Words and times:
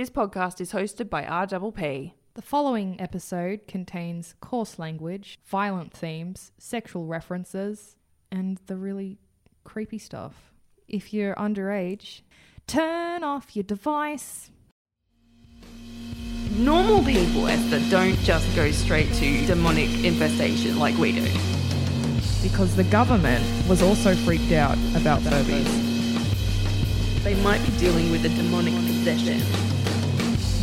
This 0.00 0.08
podcast 0.08 0.62
is 0.62 0.72
hosted 0.72 1.10
by 1.10 1.24
RPP. 1.24 2.12
The 2.32 2.40
following 2.40 2.98
episode 2.98 3.66
contains 3.68 4.34
coarse 4.40 4.78
language, 4.78 5.38
violent 5.44 5.92
themes, 5.92 6.52
sexual 6.56 7.04
references, 7.04 7.96
and 8.32 8.58
the 8.64 8.78
really 8.78 9.18
creepy 9.62 9.98
stuff. 9.98 10.54
If 10.88 11.12
you're 11.12 11.34
underage, 11.34 12.22
turn 12.66 13.22
off 13.22 13.54
your 13.54 13.62
device. 13.62 14.50
Normal 16.56 17.04
people, 17.04 17.46
Esther, 17.46 17.82
don't 17.90 18.16
just 18.20 18.56
go 18.56 18.70
straight 18.70 19.12
to 19.16 19.44
demonic 19.44 19.90
infestation 20.02 20.78
like 20.78 20.96
we 20.96 21.12
do. 21.12 21.30
Because 22.42 22.74
the 22.74 22.84
government 22.84 23.44
was 23.68 23.82
also 23.82 24.14
freaked 24.14 24.52
out 24.52 24.78
about 24.96 25.20
Furbies. 25.20 25.90
They 27.22 27.34
might 27.42 27.62
be 27.66 27.76
dealing 27.76 28.10
with 28.10 28.24
a 28.24 28.30
demonic 28.30 28.72
possession. 28.86 29.69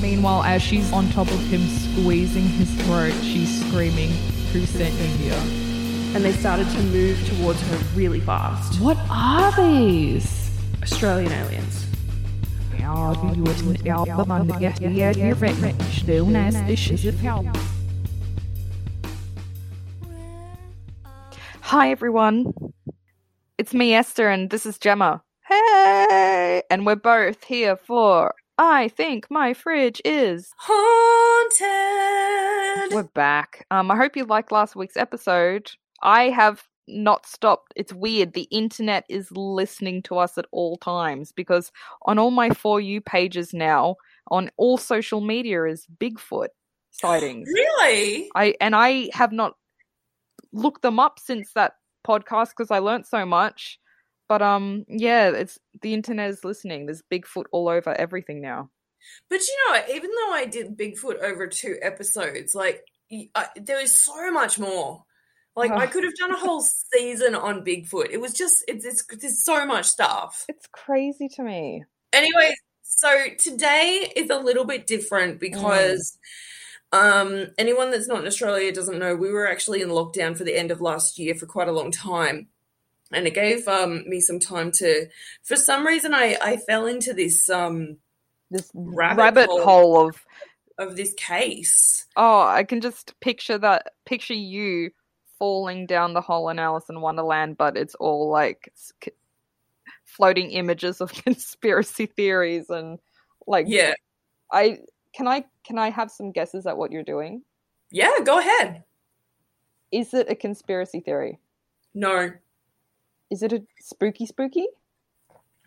Meanwhile, 0.01 0.43
as 0.43 0.61
she's 0.61 0.93
on 0.93 1.09
top 1.09 1.27
of 1.27 1.39
him 1.47 1.67
squeezing 1.67 2.47
his 2.47 2.71
throat, 2.83 3.13
she's 3.23 3.65
screaming, 3.65 4.11
Who 4.53 4.65
sent 4.65 4.93
you 4.93 5.07
here? 5.17 5.41
And 6.15 6.23
they 6.23 6.33
started 6.33 6.69
to 6.69 6.83
move 6.83 7.17
towards 7.27 7.59
her 7.61 7.77
really 7.95 8.19
fast. 8.19 8.79
What 8.79 8.97
are 9.09 9.51
these? 9.53 10.51
Australian 10.83 11.31
aliens. 11.31 11.87
Hi 21.61 21.91
everyone. 21.91 22.53
It's 23.57 23.73
me, 23.73 23.93
Esther, 23.95 24.29
and 24.29 24.49
this 24.51 24.65
is 24.65 24.77
Gemma. 24.77 25.23
Hey! 25.47 26.63
And 26.69 26.85
we're 26.85 26.95
both 26.95 27.43
here 27.43 27.75
for 27.75 28.35
I 28.57 28.87
think 28.87 29.29
my 29.29 29.53
fridge 29.53 30.01
is 30.03 30.51
Haunted! 30.57 31.61
We're 32.91 33.03
back. 33.03 33.67
Um, 33.69 33.91
I 33.91 33.95
hope 33.95 34.17
you 34.17 34.25
liked 34.25 34.51
last 34.51 34.75
week's 34.75 34.97
episode. 34.97 35.69
I 36.01 36.29
have 36.29 36.63
not 36.87 37.27
stopped. 37.27 37.73
It's 37.75 37.93
weird. 37.93 38.33
The 38.33 38.47
internet 38.49 39.05
is 39.09 39.31
listening 39.31 40.01
to 40.03 40.17
us 40.17 40.39
at 40.39 40.47
all 40.51 40.77
times 40.77 41.31
because 41.31 41.71
on 42.07 42.17
all 42.17 42.31
my 42.31 42.49
For 42.49 42.81
You 42.81 42.99
pages 42.99 43.53
now, 43.53 43.97
on 44.31 44.49
all 44.57 44.77
social 44.77 45.21
media, 45.21 45.65
is 45.65 45.85
Bigfoot 45.99 46.47
sightings. 46.91 47.47
Really? 47.53 48.27
I 48.35 48.55
and 48.59 48.75
I 48.75 49.11
have 49.13 49.31
not 49.31 49.53
looked 50.51 50.81
them 50.81 50.99
up 50.99 51.19
since 51.19 51.53
that 51.53 51.73
podcast 52.07 52.49
because 52.57 52.71
I 52.71 52.79
learnt 52.79 53.05
so 53.05 53.23
much. 53.23 53.79
But 54.27 54.41
um, 54.41 54.85
yeah, 54.87 55.29
it's 55.29 55.57
the 55.81 55.93
internet 55.93 56.29
is 56.29 56.43
listening. 56.43 56.85
There's 56.85 57.03
Bigfoot 57.11 57.45
all 57.51 57.69
over 57.69 57.93
everything 57.93 58.41
now. 58.41 58.69
But 59.29 59.39
you 59.39 59.57
know, 59.69 59.81
even 59.95 60.09
though 60.11 60.33
I 60.33 60.45
did 60.45 60.77
Bigfoot 60.77 61.21
over 61.21 61.47
two 61.47 61.77
episodes, 61.81 62.53
like 62.53 62.83
I, 63.35 63.47
there 63.55 63.81
was 63.81 64.03
so 64.03 64.31
much 64.31 64.59
more. 64.59 65.03
Like 65.55 65.71
I 65.71 65.87
could 65.87 66.03
have 66.03 66.13
done 66.19 66.31
a 66.31 66.37
whole 66.37 66.61
season 66.61 67.33
on 67.33 67.65
Bigfoot. 67.65 68.11
It 68.11 68.21
was 68.21 68.33
just 68.33 68.63
it's, 68.67 68.85
it's 68.85 69.03
there's 69.19 69.43
so 69.43 69.65
much 69.65 69.87
stuff. 69.87 70.45
It's 70.47 70.67
crazy 70.71 71.27
to 71.29 71.43
me. 71.43 71.83
Anyway, 72.13 72.53
so 72.83 73.25
today 73.39 74.11
is 74.15 74.29
a 74.29 74.37
little 74.37 74.65
bit 74.65 74.85
different 74.85 75.39
because 75.39 76.15
um 76.91 77.47
anyone 77.57 77.89
that's 77.89 78.07
not 78.07 78.21
in 78.21 78.27
Australia 78.27 78.71
doesn't 78.71 78.99
know 78.99 79.15
we 79.15 79.31
were 79.31 79.47
actually 79.47 79.81
in 79.81 79.89
lockdown 79.89 80.37
for 80.37 80.43
the 80.43 80.55
end 80.55 80.69
of 80.69 80.79
last 80.79 81.17
year 81.17 81.33
for 81.33 81.47
quite 81.47 81.67
a 81.67 81.73
long 81.73 81.91
time. 81.91 82.47
And 83.11 83.25
it 83.27 83.33
gave 83.33 83.67
um 83.67 84.07
me 84.07 84.19
some 84.19 84.39
time 84.39 84.71
to 84.73 85.07
for 85.43 85.55
some 85.55 85.85
reason 85.87 86.13
I 86.13 86.37
I 86.41 86.57
fell 86.57 86.85
into 86.85 87.13
this 87.13 87.49
um 87.49 87.97
This 88.51 88.69
Rabbit 88.73 89.17
rabbit, 89.17 89.49
hole. 89.49 89.63
hole 89.63 90.07
of 90.07 90.25
of 90.77 90.95
this 90.95 91.13
case. 91.15 92.05
oh, 92.15 92.41
I 92.41 92.63
can 92.63 92.81
just 92.81 93.19
picture 93.19 93.57
that. 93.57 93.93
Picture 94.05 94.33
you 94.35 94.91
falling 95.39 95.85
down 95.85 96.13
the 96.13 96.21
hole 96.21 96.49
in 96.49 96.59
Alice 96.59 96.89
in 96.89 97.01
Wonderland, 97.01 97.57
but 97.57 97.77
it's 97.77 97.95
all 97.95 98.29
like 98.29 98.71
floating 100.05 100.51
images 100.51 101.01
of 101.01 101.11
conspiracy 101.23 102.05
theories 102.07 102.69
and 102.69 102.99
like 103.47 103.65
Yeah. 103.69 103.93
I 104.51 104.79
can 105.13 105.27
I 105.27 105.45
can 105.63 105.77
I 105.77 105.89
have 105.89 106.11
some 106.11 106.31
guesses 106.31 106.65
at 106.67 106.77
what 106.77 106.91
you're 106.91 107.03
doing? 107.03 107.43
Yeah, 107.91 108.11
go 108.23 108.39
ahead. 108.39 108.83
Is 109.91 110.13
it 110.13 110.29
a 110.29 110.35
conspiracy 110.35 110.99
theory? 110.99 111.39
No. 111.93 112.31
Is 113.29 113.43
it 113.43 113.53
a 113.53 113.61
spooky 113.79 114.25
spooky? 114.25 114.67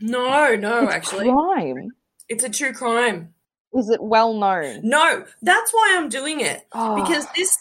No, 0.01 0.55
no, 0.55 0.85
it's 0.85 0.95
actually. 0.95 1.31
crime. 1.31 1.91
It's 2.29 2.45
a 2.45 2.49
true 2.49 2.73
crime. 2.73 3.35
Is 3.75 3.89
it 3.91 4.03
well 4.03 4.33
known? 4.35 4.81
No, 4.83 5.25
that's 5.43 5.73
why 5.73 5.95
I'm 5.97 6.09
doing 6.09 6.41
it. 6.41 6.67
Oh, 6.73 6.97
Because 7.03 7.27
this 7.37 7.57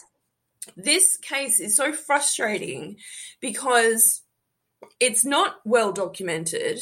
this 0.77 1.17
case 1.17 1.59
is 1.59 1.75
so 1.75 1.91
frustrating 1.91 2.97
because 3.41 4.21
it's 4.99 5.25
not 5.25 5.55
well 5.65 5.91
documented 5.91 6.79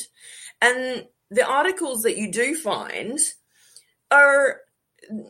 and 0.61 1.05
the 1.31 1.45
articles 1.47 2.03
that 2.03 2.17
you 2.17 2.29
do 2.31 2.53
find 2.53 3.17
are 4.11 4.57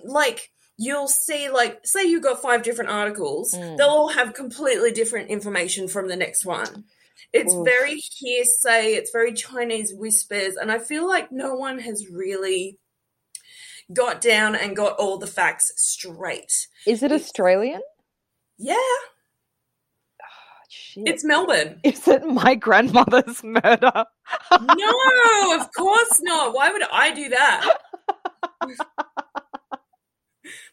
like 0.04 0.52
you'll 0.78 1.08
see 1.08 1.50
like 1.50 1.80
say 1.86 2.04
you've 2.04 2.24
got 2.24 2.42
five 2.42 2.64
different 2.64 2.90
articles 2.90 3.54
Mm. 3.54 3.78
they'll 3.78 3.88
all 3.88 4.10
have 4.10 4.34
completely 4.34 4.92
different 4.92 5.30
information 5.30 5.88
from 5.88 6.08
the 6.08 6.16
next 6.16 6.44
one 6.46 6.86
it's 7.34 7.54
Oof. 7.54 7.66
very 7.66 7.96
hearsay 7.96 8.94
it's 8.94 9.12
very 9.12 9.34
chinese 9.34 9.94
whispers 9.94 10.56
and 10.56 10.72
i 10.72 10.80
feel 10.80 11.08
like 11.08 11.32
no 11.32 11.56
one 11.56 11.80
has 11.80 12.08
really 12.10 12.78
got 13.94 14.22
down 14.22 14.56
and 14.56 14.76
got 14.76 14.98
all 14.98 15.18
the 15.18 15.28
facts 15.28 15.72
straight 15.78 16.68
is 16.86 17.04
it 17.04 17.12
Australian? 17.12 17.82
yeah 18.58 18.76
Oh, 20.24 20.64
shit. 20.70 21.08
it's 21.08 21.24
melbourne 21.24 21.80
Is 21.84 22.08
it 22.08 22.26
my 22.26 22.56
grandmother's 22.56 23.44
murder? 23.44 24.06
no 24.52 25.56
of 25.60 25.72
course 25.76 26.20
not 26.22 26.54
why 26.54 26.72
would 26.72 26.84
i 26.92 27.14
do 27.14 27.30
that 27.30 27.78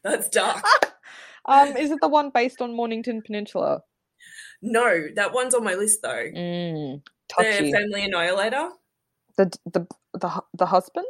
that's 0.05 0.29
dark 0.29 0.65
Um, 1.47 1.77
is 1.77 1.91
it 1.91 2.01
the 2.01 2.09
one 2.09 2.31
based 2.31 2.63
on 2.63 2.75
Mornington 2.75 3.21
Peninsula? 3.21 3.83
No 4.67 5.09
that 5.15 5.33
one's 5.35 5.55
on 5.55 5.63
my 5.63 5.75
list 5.75 6.01
though 6.03 6.25
Mm, 6.35 7.03
the 7.39 7.71
family 7.73 8.05
annihilator 8.05 8.71
The 9.37 9.53
the 9.67 9.87
the 10.15 10.43
the 10.55 10.67
husband? 10.67 11.07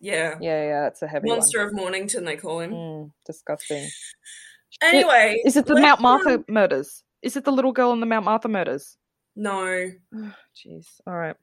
yeah 0.00 0.34
Yeah, 0.40 0.62
yeah, 0.70 0.86
It's 0.88 1.02
a 1.02 1.06
heavy 1.08 1.28
monster 1.28 1.60
of 1.62 1.72
mornington 1.74 2.24
they 2.24 2.36
call 2.36 2.60
him. 2.60 2.72
Mm, 2.72 3.10
disgusting. 3.26 3.88
anyway 4.82 5.40
Is 5.44 5.56
it 5.56 5.66
the 5.66 5.80
Mount 5.80 6.00
Martha 6.00 6.30
run- 6.38 6.44
murders? 6.48 7.02
Is 7.22 7.36
it 7.36 7.44
the 7.44 7.52
little 7.52 7.72
girl 7.72 7.92
in 7.92 8.00
the 8.00 8.06
Mount 8.06 8.24
Martha 8.24 8.48
murders? 8.48 8.96
no 9.36 9.62
Jeez. 10.58 10.86
All 11.06 11.14
right. 11.16 11.36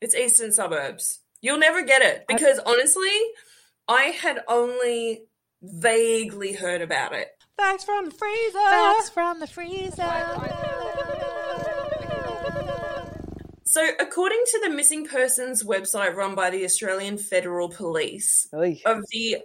It's 0.00 0.14
eastern 0.14 0.52
suburbs. 0.52 1.20
You'll 1.42 1.58
never 1.58 1.82
get 1.82 2.02
it 2.02 2.24
because 2.28 2.58
honestly, 2.64 3.16
I 3.88 4.04
had 4.22 4.38
only 4.48 5.24
vaguely 5.62 6.52
heard 6.52 6.82
about 6.82 7.12
it. 7.14 7.28
Facts 7.56 7.84
from 7.84 8.04
the 8.06 8.10
freezer! 8.12 8.58
Facts 8.70 9.10
from 9.10 9.40
the 9.40 9.46
freezer. 9.48 10.02
So, 13.78 13.86
according 14.00 14.42
to 14.44 14.60
the 14.64 14.70
missing 14.70 15.06
persons 15.06 15.62
website 15.62 16.16
run 16.16 16.34
by 16.34 16.50
the 16.50 16.64
Australian 16.64 17.16
Federal 17.16 17.68
Police, 17.68 18.48
Oy. 18.52 18.80
of 18.84 19.04
the 19.12 19.36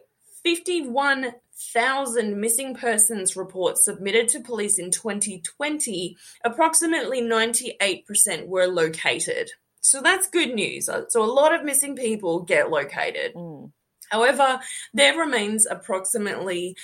51,000 0.44 2.42
missing 2.42 2.74
persons 2.74 3.36
reports 3.36 3.86
submitted 3.86 4.30
to 4.30 4.40
police 4.40 4.80
in 4.80 4.90
2020, 4.90 6.18
approximately 6.44 7.22
98% 7.22 8.48
were 8.48 8.66
located. 8.66 9.52
So 9.82 10.02
that's 10.02 10.28
good 10.28 10.56
news. 10.56 10.90
Uh, 10.90 11.04
So 11.10 11.24
a 11.24 11.30
lot 11.30 11.54
of 11.54 11.64
missing 11.64 11.96
people 11.96 12.40
get 12.40 12.72
located. 12.72 13.36
Mm. 13.36 13.72
However, 14.10 14.62
there 14.96 15.16
remains 15.16 15.68
approximately 15.68 16.76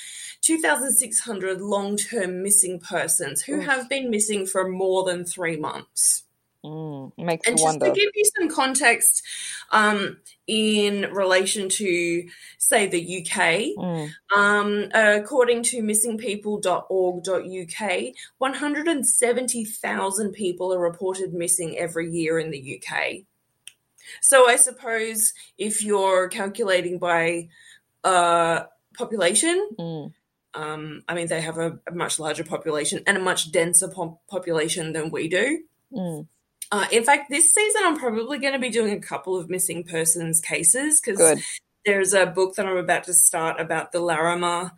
2,600 0.41 1.61
long 1.61 1.97
term 1.97 2.43
missing 2.43 2.79
persons 2.79 3.41
who 3.41 3.55
Oof. 3.55 3.65
have 3.65 3.89
been 3.89 4.11
missing 4.11 4.45
for 4.45 4.69
more 4.69 5.03
than 5.03 5.25
three 5.25 5.57
months. 5.57 6.25
Mm. 6.65 7.13
Makes 7.17 7.47
And 7.47 7.57
just 7.57 7.79
to 7.79 7.85
give 7.91 8.09
you 8.13 8.23
some 8.37 8.49
context 8.49 9.23
um, 9.71 10.17
in 10.45 11.09
relation 11.13 11.69
to, 11.69 12.27
say, 12.57 12.87
the 12.87 13.21
UK, 13.21 13.75
Mm. 13.77 14.09
um, 14.35 14.89
according 14.93 15.63
to 15.63 15.81
missingpeople.org.uk, 15.81 18.13
170,000 18.37 20.31
people 20.33 20.73
are 20.73 20.79
reported 20.79 21.33
missing 21.33 21.77
every 21.77 22.11
year 22.11 22.37
in 22.39 22.51
the 22.51 22.81
UK. 22.81 23.23
So 24.21 24.49
I 24.49 24.55
suppose 24.57 25.33
if 25.57 25.83
you're 25.83 26.27
calculating 26.29 26.97
by 26.99 27.47
uh, 28.03 28.63
population, 28.97 29.69
Mm. 29.77 30.13
um, 30.55 31.03
I 31.07 31.13
mean, 31.13 31.27
they 31.27 31.41
have 31.41 31.57
a, 31.57 31.79
a 31.87 31.91
much 31.91 32.19
larger 32.19 32.43
population 32.43 33.01
and 33.07 33.17
a 33.17 33.21
much 33.21 33.51
denser 33.51 33.87
po- 33.87 34.19
population 34.29 34.91
than 34.93 35.09
we 35.11 35.27
do. 35.29 35.63
Uh, 36.71 36.85
in 36.91 37.03
fact, 37.03 37.29
this 37.29 37.53
season 37.53 37.81
I'm 37.83 37.97
probably 37.97 38.37
going 38.37 38.53
to 38.53 38.59
be 38.59 38.69
doing 38.69 38.93
a 38.93 38.99
couple 38.99 39.35
of 39.37 39.49
missing 39.49 39.83
persons 39.83 40.39
cases 40.39 41.01
because 41.01 41.41
there's 41.85 42.13
a 42.13 42.25
book 42.27 42.55
that 42.55 42.65
I'm 42.67 42.77
about 42.77 43.05
to 43.05 43.13
start 43.13 43.59
about 43.59 43.91
the 43.91 43.99
Larrimah. 43.99 44.71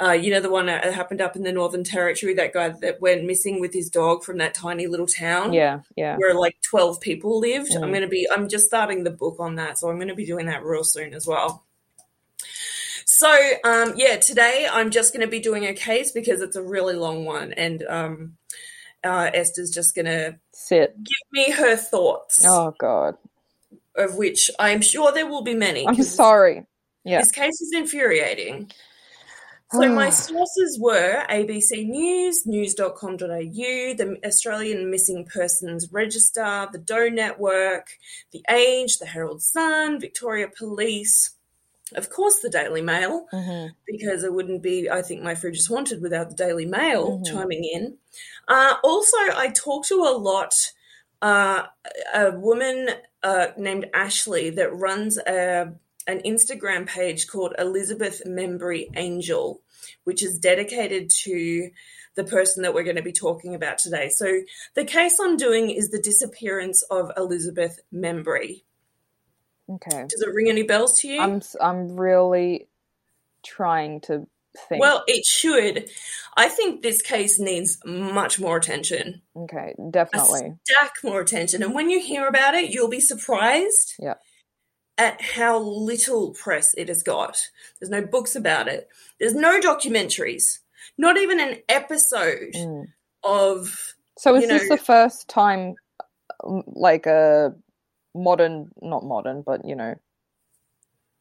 Uh, 0.00 0.12
you 0.12 0.30
know 0.30 0.40
the 0.40 0.50
one 0.50 0.66
that 0.66 0.92
happened 0.92 1.20
up 1.20 1.34
in 1.34 1.42
the 1.42 1.50
Northern 1.52 1.82
Territory. 1.84 2.32
That 2.34 2.52
guy 2.52 2.68
that 2.68 3.00
went 3.00 3.24
missing 3.24 3.60
with 3.60 3.72
his 3.74 3.90
dog 3.90 4.22
from 4.24 4.38
that 4.38 4.54
tiny 4.54 4.86
little 4.86 5.06
town. 5.08 5.52
Yeah, 5.52 5.80
yeah. 5.96 6.16
where 6.16 6.34
like 6.34 6.56
12 6.62 7.00
people 7.00 7.38
lived. 7.40 7.74
I'm 7.74 7.82
Mm. 7.82 7.88
going 7.90 8.02
to 8.02 8.08
be, 8.08 8.26
I'm 8.30 8.48
just 8.48 8.66
starting 8.66 9.02
the 9.04 9.10
book 9.10 9.36
on 9.40 9.56
that. 9.56 9.76
So 9.78 9.88
I'm 9.88 9.96
going 9.96 10.08
to 10.08 10.14
be 10.14 10.24
doing 10.26 10.46
that 10.46 10.64
real 10.64 10.84
soon 10.84 11.14
as 11.14 11.26
well. 11.26 11.64
So, 13.06 13.28
um, 13.64 13.94
yeah, 13.96 14.16
today 14.18 14.68
I'm 14.70 14.90
just 14.90 15.12
going 15.12 15.22
to 15.26 15.30
be 15.30 15.40
doing 15.40 15.66
a 15.66 15.74
case 15.74 16.12
because 16.12 16.40
it's 16.42 16.56
a 16.56 16.62
really 16.62 16.94
long 16.94 17.24
one. 17.24 17.52
And 17.52 17.82
um, 17.88 18.36
uh, 19.02 19.30
Esther's 19.34 19.70
just 19.70 19.94
going 19.96 20.06
to 20.06 20.38
Sit. 20.60 20.94
give 20.96 21.32
me 21.32 21.50
her 21.52 21.76
thoughts, 21.76 22.42
Oh 22.44 22.74
God. 22.78 23.16
of 23.96 24.16
which 24.16 24.50
I'm 24.58 24.80
sure 24.82 25.12
there 25.12 25.26
will 25.26 25.42
be 25.42 25.54
many. 25.54 25.86
I'm 25.86 26.02
sorry. 26.02 26.66
Yeah. 27.04 27.20
This 27.20 27.30
case 27.30 27.60
is 27.60 27.72
infuriating. 27.74 28.70
So 29.72 29.88
my 29.94 30.10
sources 30.10 30.78
were 30.80 31.24
ABC 31.30 31.86
News, 31.86 32.44
news.com.au, 32.44 33.16
the 33.18 34.18
Australian 34.24 34.90
Missing 34.90 35.26
Persons 35.32 35.88
Register, 35.92 36.68
the 36.72 36.78
Doe 36.78 37.08
Network, 37.08 37.86
The 38.32 38.42
Age, 38.50 38.98
the 38.98 39.06
Herald 39.06 39.40
Sun, 39.42 40.00
Victoria 40.00 40.48
Police, 40.58 41.30
of 41.94 42.10
course 42.10 42.40
the 42.40 42.50
Daily 42.50 42.82
Mail, 42.82 43.26
Mhm. 43.32 43.74
because 43.86 44.24
it 44.24 44.32
wouldn't 44.32 44.62
be, 44.62 44.90
I 44.90 45.02
think, 45.02 45.22
My 45.22 45.34
Fridge 45.34 45.58
is 45.58 45.66
Haunted 45.66 46.02
without 46.02 46.28
the 46.30 46.36
Daily 46.36 46.66
Mail 46.66 47.18
Mhm. 47.18 47.26
chiming 47.26 47.64
in. 47.64 47.98
Uh, 48.46 48.76
also, 48.82 49.16
I 49.16 49.48
talk 49.54 49.86
to 49.86 50.02
a 50.04 50.16
lot, 50.16 50.54
uh, 51.22 51.66
a 52.14 52.30
woman 52.32 52.90
uh, 53.24 53.48
named 53.56 53.90
Ashley 53.94 54.50
that 54.50 54.72
runs 54.72 55.18
a, 55.18 55.72
an 56.06 56.20
Instagram 56.24 56.86
page 56.86 57.26
called 57.26 57.52
Elizabeth 57.58 58.22
Membrey 58.24 58.88
Angel, 58.96 59.60
which 60.04 60.22
is 60.22 60.38
dedicated 60.38 61.10
to 61.24 61.70
the 62.14 62.22
person 62.24 62.62
that 62.62 62.74
we're 62.74 62.84
going 62.84 62.96
to 62.96 63.02
be 63.02 63.12
talking 63.12 63.54
about 63.56 63.78
today. 63.78 64.08
So, 64.08 64.42
the 64.74 64.84
case 64.84 65.18
I'm 65.20 65.36
doing 65.36 65.70
is 65.70 65.90
the 65.90 66.00
disappearance 66.00 66.82
of 66.82 67.10
Elizabeth 67.16 67.80
Membrey. 67.92 68.62
Okay. 69.70 70.06
Does 70.08 70.22
it 70.22 70.32
ring 70.34 70.48
any 70.48 70.62
bells 70.62 70.98
to 71.00 71.08
you? 71.08 71.20
I'm 71.20 71.42
I'm 71.60 71.96
really 71.96 72.68
trying 73.44 74.00
to 74.02 74.26
think. 74.68 74.80
Well, 74.80 75.04
it 75.06 75.24
should. 75.26 75.88
I 76.36 76.48
think 76.48 76.82
this 76.82 77.02
case 77.02 77.38
needs 77.38 77.78
much 77.84 78.40
more 78.40 78.56
attention. 78.56 79.22
okay, 79.36 79.74
A 79.78 79.90
definitely. 79.90 80.54
stack 80.66 80.94
more 81.04 81.20
attention. 81.20 81.62
And 81.62 81.74
when 81.74 81.90
you 81.90 82.00
hear 82.00 82.26
about 82.26 82.54
it, 82.54 82.70
you'll 82.70 82.88
be 82.88 83.00
surprised 83.00 83.94
Yeah. 83.98 84.14
at 84.96 85.20
how 85.20 85.58
little 85.58 86.32
press 86.32 86.74
it 86.74 86.88
has 86.88 87.02
got. 87.02 87.36
There's 87.80 87.90
no 87.90 88.02
books 88.04 88.34
about 88.34 88.68
it. 88.68 88.88
There's 89.20 89.34
no 89.34 89.60
documentaries. 89.60 90.58
Not 90.96 91.16
even 91.18 91.38
an 91.40 91.58
episode 91.68 92.52
Mm. 92.54 92.86
of 93.22 93.94
So 94.16 94.34
is 94.34 94.42
you 94.42 94.48
this 94.48 94.68
the 94.68 94.76
first 94.78 95.28
time, 95.28 95.74
like 96.42 97.06
a 97.06 97.54
modern, 98.14 98.70
not 98.80 99.04
modern, 99.04 99.42
but 99.42 99.64
you 99.64 99.74
know, 99.76 99.94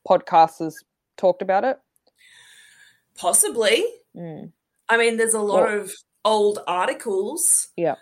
podcasters 0.07 0.75
talked 1.17 1.41
about 1.41 1.63
it? 1.63 1.79
possibly. 3.17 3.83
Mm. 4.15 4.51
I 4.87 4.97
mean, 4.97 5.17
there's 5.17 5.33
a 5.33 5.41
lot 5.41 5.63
Well- 5.63 5.81
of 5.81 5.93
old 6.23 6.59
articles. 6.67 7.69
Yeah. 7.75 7.95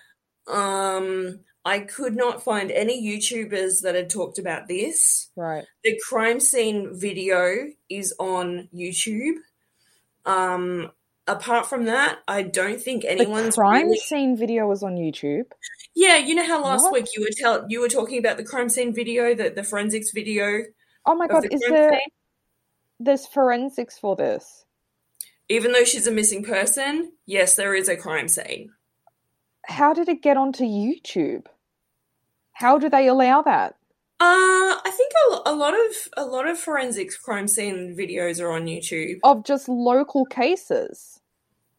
Um, 0.47 1.39
I 1.63 1.79
could 1.79 2.15
not 2.15 2.43
find 2.43 2.69
any 2.69 3.01
YouTubers 3.01 3.81
that 3.81 3.95
had 3.95 4.09
talked 4.09 4.37
about 4.37 4.67
this. 4.67 5.31
Right. 5.35 5.65
The 5.83 5.99
crime 6.07 6.39
scene 6.39 6.93
video 6.93 7.69
is 7.89 8.13
on 8.19 8.69
YouTube. 8.73 9.37
Um, 10.25 10.91
apart 11.27 11.67
from 11.67 11.85
that, 11.85 12.19
I 12.27 12.43
don't 12.43 12.81
think 12.81 13.03
The 13.03 13.09
anyone's 13.09 13.55
crime 13.55 13.85
really. 13.85 13.97
scene 13.97 14.37
video 14.37 14.67
was 14.67 14.83
on 14.83 14.95
YouTube. 14.95 15.45
Yeah, 15.95 16.17
you 16.17 16.35
know 16.35 16.45
how 16.45 16.61
last 16.63 16.83
What? 16.83 16.93
week 16.93 17.07
you 17.15 17.21
were 17.21 17.29
tell 17.35 17.65
you 17.69 17.79
were 17.79 17.89
talking 17.89 18.19
about 18.19 18.37
the 18.37 18.43
crime 18.43 18.69
scene 18.69 18.93
video, 18.93 19.33
the 19.33 19.49
the 19.49 19.63
forensics 19.63 20.11
video 20.11 20.63
Oh 21.05 21.15
my 21.15 21.27
god, 21.27 21.43
the 21.43 21.53
is 21.53 21.61
there 21.61 21.91
scene. 21.91 21.99
there's 22.99 23.25
forensics 23.27 23.97
for 23.97 24.15
this? 24.15 24.65
Even 25.47 25.71
though 25.71 25.83
she's 25.83 26.07
a 26.07 26.11
missing 26.11 26.43
person, 26.43 27.11
yes, 27.25 27.55
there 27.55 27.75
is 27.75 27.87
a 27.87 27.95
crime 27.95 28.27
scene. 28.27 28.71
How 29.67 29.93
did 29.93 30.09
it 30.09 30.21
get 30.21 30.37
onto 30.37 30.63
YouTube? 30.63 31.45
How 32.53 32.77
do 32.77 32.89
they 32.89 33.07
allow 33.07 33.41
that? 33.43 33.75
Uh, 34.19 34.79
I 34.85 34.91
think 34.95 35.11
a, 35.45 35.51
a 35.51 35.55
lot 35.55 35.73
of 35.73 35.91
a 36.15 36.25
lot 36.25 36.47
of 36.47 36.57
forensics 36.57 37.17
crime 37.17 37.47
scene 37.47 37.95
videos 37.97 38.41
are 38.41 38.51
on 38.51 38.65
YouTube. 38.65 39.19
Of 39.23 39.43
just 39.43 39.67
local 39.67 40.25
cases? 40.25 41.19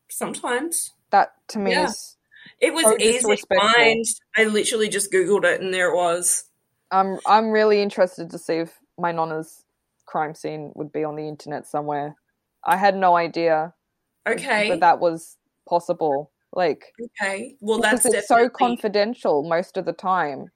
Sometimes 0.09 0.93
That 1.11 1.33
to 1.49 1.59
me 1.59 1.73
Yeah. 1.73 1.87
is 1.87 2.17
it 2.61 2.75
was 2.75 2.85
So 2.85 2.97
easy 3.01 3.37
to 3.37 3.47
find. 3.57 4.05
I 4.37 4.45
literally 4.45 4.89
just 4.89 5.11
googled 5.11 5.45
it 5.45 5.61
and 5.61 5.73
there 5.73 5.91
it 5.91 5.97
was. 5.97 6.45
I'm 6.91 7.19
I'm 7.27 7.51
really 7.51 7.81
interested 7.81 8.31
to 8.31 8.39
see 8.39 8.55
if 8.57 8.79
my 8.99 9.13
nonna's 9.13 9.65
crime 10.07 10.35
scene 10.35 10.73
would 10.77 10.93
be 10.93 11.05
on 11.05 11.17
the 11.17 11.27
internet 11.27 11.67
somewhere. 11.67 12.17
I 12.65 12.77
had 12.77 12.97
no 12.97 13.17
idea 13.17 13.75
Okay, 14.27 14.69
that 14.69 14.81
that 14.81 15.01
was 15.01 15.37
possible. 15.69 16.31
Like 16.53 16.93
okay. 17.21 17.57
Well, 17.61 17.79
that's 17.81 18.07
it's 18.07 18.29
so 18.29 18.49
confidential 18.49 19.43
most 19.43 19.77
of 19.77 19.85
the 19.85 19.93
time. 19.93 20.51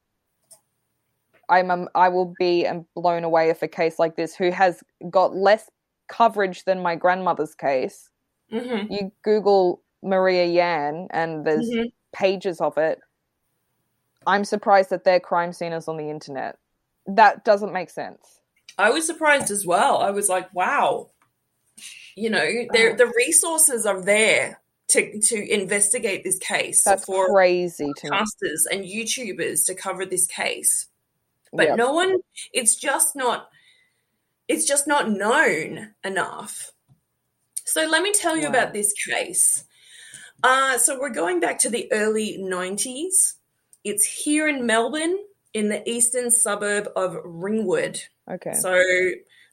I'm 1.50 1.70
um, 1.70 1.88
I 1.94 2.08
will 2.08 2.34
be 2.38 2.66
um, 2.66 2.86
blown 2.94 3.24
away 3.24 3.50
if 3.50 3.62
a 3.62 3.68
case 3.68 3.98
like 3.98 4.16
this, 4.16 4.34
who 4.34 4.50
has 4.50 4.82
got 5.10 5.34
less 5.34 5.68
coverage 6.08 6.64
than 6.64 6.80
my 6.82 6.96
grandmother's 6.96 7.54
case, 7.54 8.08
Mhm, 8.52 8.86
you 8.90 9.12
Google 9.22 9.82
Maria 10.02 10.46
Yan 10.46 11.08
and 11.10 11.44
there's 11.44 11.68
mhm. 11.68 11.92
pages 12.12 12.60
of 12.60 12.78
it. 12.78 13.00
I'm 14.26 14.44
surprised 14.44 14.90
that 14.90 15.04
their 15.04 15.20
crime 15.20 15.52
scene 15.52 15.72
is 15.72 15.88
on 15.88 15.96
the 15.96 16.10
internet. 16.10 16.58
That 17.06 17.44
doesn't 17.44 17.72
make 17.72 17.90
sense. 17.90 18.40
I 18.78 18.90
was 18.90 19.06
surprised 19.06 19.50
as 19.50 19.66
well. 19.66 19.98
I 19.98 20.10
was 20.10 20.28
like, 20.28 20.52
wow. 20.54 21.10
You 22.16 22.30
know, 22.30 22.44
Oh. 22.44 22.94
the 22.96 23.12
resources 23.16 23.86
are 23.86 24.02
there 24.02 24.60
to 24.88 25.20
to 25.20 25.52
investigate 25.52 26.24
this 26.24 26.38
case 26.38 26.82
That's 26.84 27.04
for 27.04 27.28
crazy 27.28 27.92
to 27.96 28.08
podcasters 28.08 28.66
and 28.70 28.84
YouTubers 28.84 29.64
to 29.66 29.74
cover 29.74 30.04
this 30.04 30.26
case. 30.26 30.88
But 31.52 31.76
no 31.76 31.92
one 31.92 32.18
it's 32.52 32.76
just 32.76 33.16
not 33.16 33.48
it's 34.48 34.66
just 34.66 34.86
not 34.86 35.10
known 35.10 35.94
enough. 36.04 36.72
So 37.64 37.86
let 37.86 38.02
me 38.02 38.12
tell 38.12 38.36
you 38.36 38.44
Wow. 38.44 38.50
about 38.50 38.72
this 38.72 38.92
case. 38.92 39.64
Uh, 40.42 40.78
so 40.78 40.98
we're 40.98 41.10
going 41.10 41.38
back 41.38 41.58
to 41.60 41.70
the 41.70 41.90
early 41.92 42.38
90s. 42.40 43.34
It's 43.84 44.04
here 44.04 44.48
in 44.48 44.66
Melbourne 44.66 45.16
in 45.54 45.68
the 45.68 45.88
eastern 45.88 46.30
suburb 46.30 46.88
of 46.96 47.16
Ringwood. 47.24 48.00
Okay. 48.28 48.54
So 48.54 48.80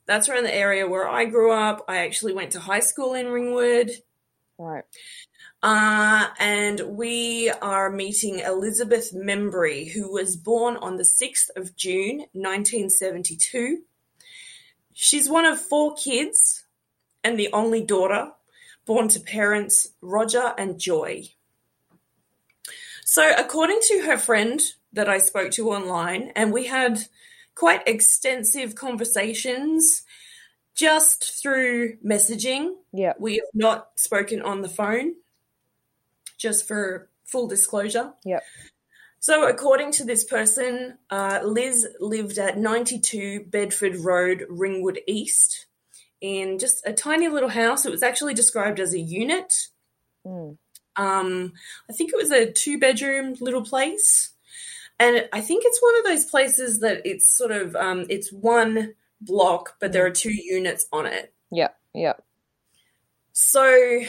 that's 0.06 0.30
around 0.30 0.44
the 0.46 0.56
area 0.56 0.88
where 0.88 1.08
I 1.08 1.26
grew 1.26 1.52
up. 1.52 1.84
I 1.88 1.98
actually 1.98 2.34
went 2.34 2.52
to 2.54 2.60
high 2.60 2.80
school 2.80 3.14
in 3.14 3.28
Ringwood. 3.28 3.92
right. 4.58 4.84
Uh, 5.64 6.28
and 6.40 6.80
we 6.82 7.50
are 7.62 7.90
meeting 7.90 8.40
Elizabeth 8.40 9.14
Membrey, 9.14 9.92
who 9.92 10.12
was 10.12 10.36
born 10.38 10.78
on 10.78 10.98
the 10.98 11.04
6th 11.04 11.50
of 11.56 11.76
June, 11.76 12.20
1972. 12.34 13.80
She's 14.94 15.30
one 15.30 15.46
of 15.46 15.60
four 15.60 15.96
kids 15.96 16.64
and 17.24 17.38
the 17.40 17.50
only 17.54 17.82
daughter 17.82 18.32
born 18.86 19.08
to 19.10 19.20
parents 19.20 19.90
Roger 20.02 20.54
and 20.58 20.80
Joy. 20.80 21.30
So, 23.04 23.34
according 23.38 23.80
to 23.82 24.02
her 24.06 24.18
friend 24.18 24.62
that 24.94 25.10
I 25.10 25.18
spoke 25.18 25.52
to 25.52 25.72
online, 25.72 26.32
and 26.36 26.52
we 26.54 26.68
had 26.68 27.00
quite 27.56 27.88
extensive 27.88 28.76
conversations 28.76 30.04
just 30.76 31.42
through 31.42 31.98
messaging, 32.06 32.76
Yeah. 32.94 33.14
we 33.18 33.36
have 33.36 33.50
not 33.54 33.90
spoken 34.00 34.42
on 34.42 34.62
the 34.62 34.70
phone, 34.70 35.16
just 36.38 36.68
for 36.68 37.10
full 37.26 37.48
disclosure. 37.48 38.14
Yep. 38.24 38.44
So, 39.20 39.48
according 39.48 39.92
to 39.94 40.06
this 40.06 40.24
person, 40.24 40.98
uh, 41.10 41.42
Liz 41.44 41.88
lived 42.00 42.38
at 42.38 42.58
92 42.58 43.46
Bedford 43.48 43.98
Road, 43.98 44.46
Ringwood 44.48 45.00
East, 45.08 45.66
in 46.22 46.60
just 46.60 46.86
a 46.86 46.94
tiny 46.94 47.28
little 47.28 47.50
house. 47.50 47.86
It 47.86 47.92
was 47.92 48.04
actually 48.04 48.34
described 48.34 48.80
as 48.80 48.94
a 48.94 49.00
unit. 49.00 49.54
Mm. 50.26 50.58
Um, 50.96 51.54
I 51.90 51.94
think 51.94 52.12
it 52.12 52.18
was 52.18 52.32
a 52.32 52.52
two 52.52 52.80
bedroom 52.80 53.36
little 53.40 53.64
place. 53.64 54.32
And 55.00 55.28
I 55.32 55.42
think 55.42 55.64
it's 55.66 55.82
one 55.82 55.98
of 56.00 56.06
those 56.06 56.26
places 56.26 56.80
that 56.80 57.02
it's 57.06 57.28
sort 57.28 57.52
of 57.52 57.76
um, 57.76 58.06
it's 58.10 58.32
one 58.32 58.94
block, 59.22 59.76
but 59.80 59.92
there 59.92 60.06
are 60.06 60.12
two 60.12 60.34
units 60.34 60.88
on 60.92 61.06
it. 61.06 61.34
Yeah. 61.52 61.70
Yeah. 61.94 62.14
So 63.34 64.02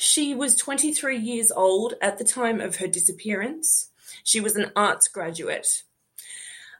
she 0.00 0.32
was 0.32 0.54
23 0.54 1.18
years 1.18 1.50
old 1.50 1.94
at 2.00 2.18
the 2.18 2.24
time 2.24 2.60
of 2.60 2.76
her 2.76 2.86
disappearance. 2.86 3.90
She 4.22 4.40
was 4.40 4.54
an 4.54 4.70
arts 4.76 5.08
graduate. 5.08 5.82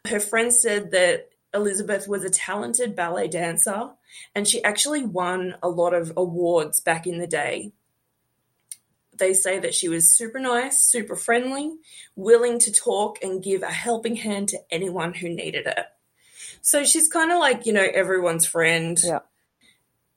Her 0.07 0.21
friends 0.21 0.63
said 0.63 0.93
that 0.93 1.31
Elizabeth 1.53 2.07
was 2.07 2.23
a 2.23 2.31
talented 2.31 2.95
ballet 2.95 3.27
dancer 3.27 3.91
and 4.37 4.47
she 4.47 4.63
actually 4.63 5.05
won 5.05 5.57
a 5.65 5.69
lot 5.69 5.95
of 5.95 6.13
awards 6.17 6.79
back 6.79 7.09
in 7.09 7.19
the 7.19 7.27
day. 7.27 7.73
They 9.17 9.35
say 9.35 9.59
that 9.59 9.75
she 9.75 9.89
was 9.89 10.17
super 10.17 10.39
nice, 10.39 10.79
super 10.79 11.17
friendly, 11.17 11.73
willing 12.15 12.61
to 12.61 12.73
talk 12.73 13.19
and 13.21 13.43
give 13.43 13.65
a 13.65 13.67
helping 13.67 14.15
hand 14.15 14.51
to 14.51 14.61
anyone 14.71 15.13
who 15.13 15.29
needed 15.29 15.67
it. 15.67 15.87
So 16.61 16.85
she's 16.85 17.09
kind 17.09 17.33
of 17.33 17.41
like, 17.41 17.67
you 17.67 17.73
know, 17.73 17.89
everyone's 17.93 18.47
friend. 18.47 18.97
Yeah. 19.03 19.19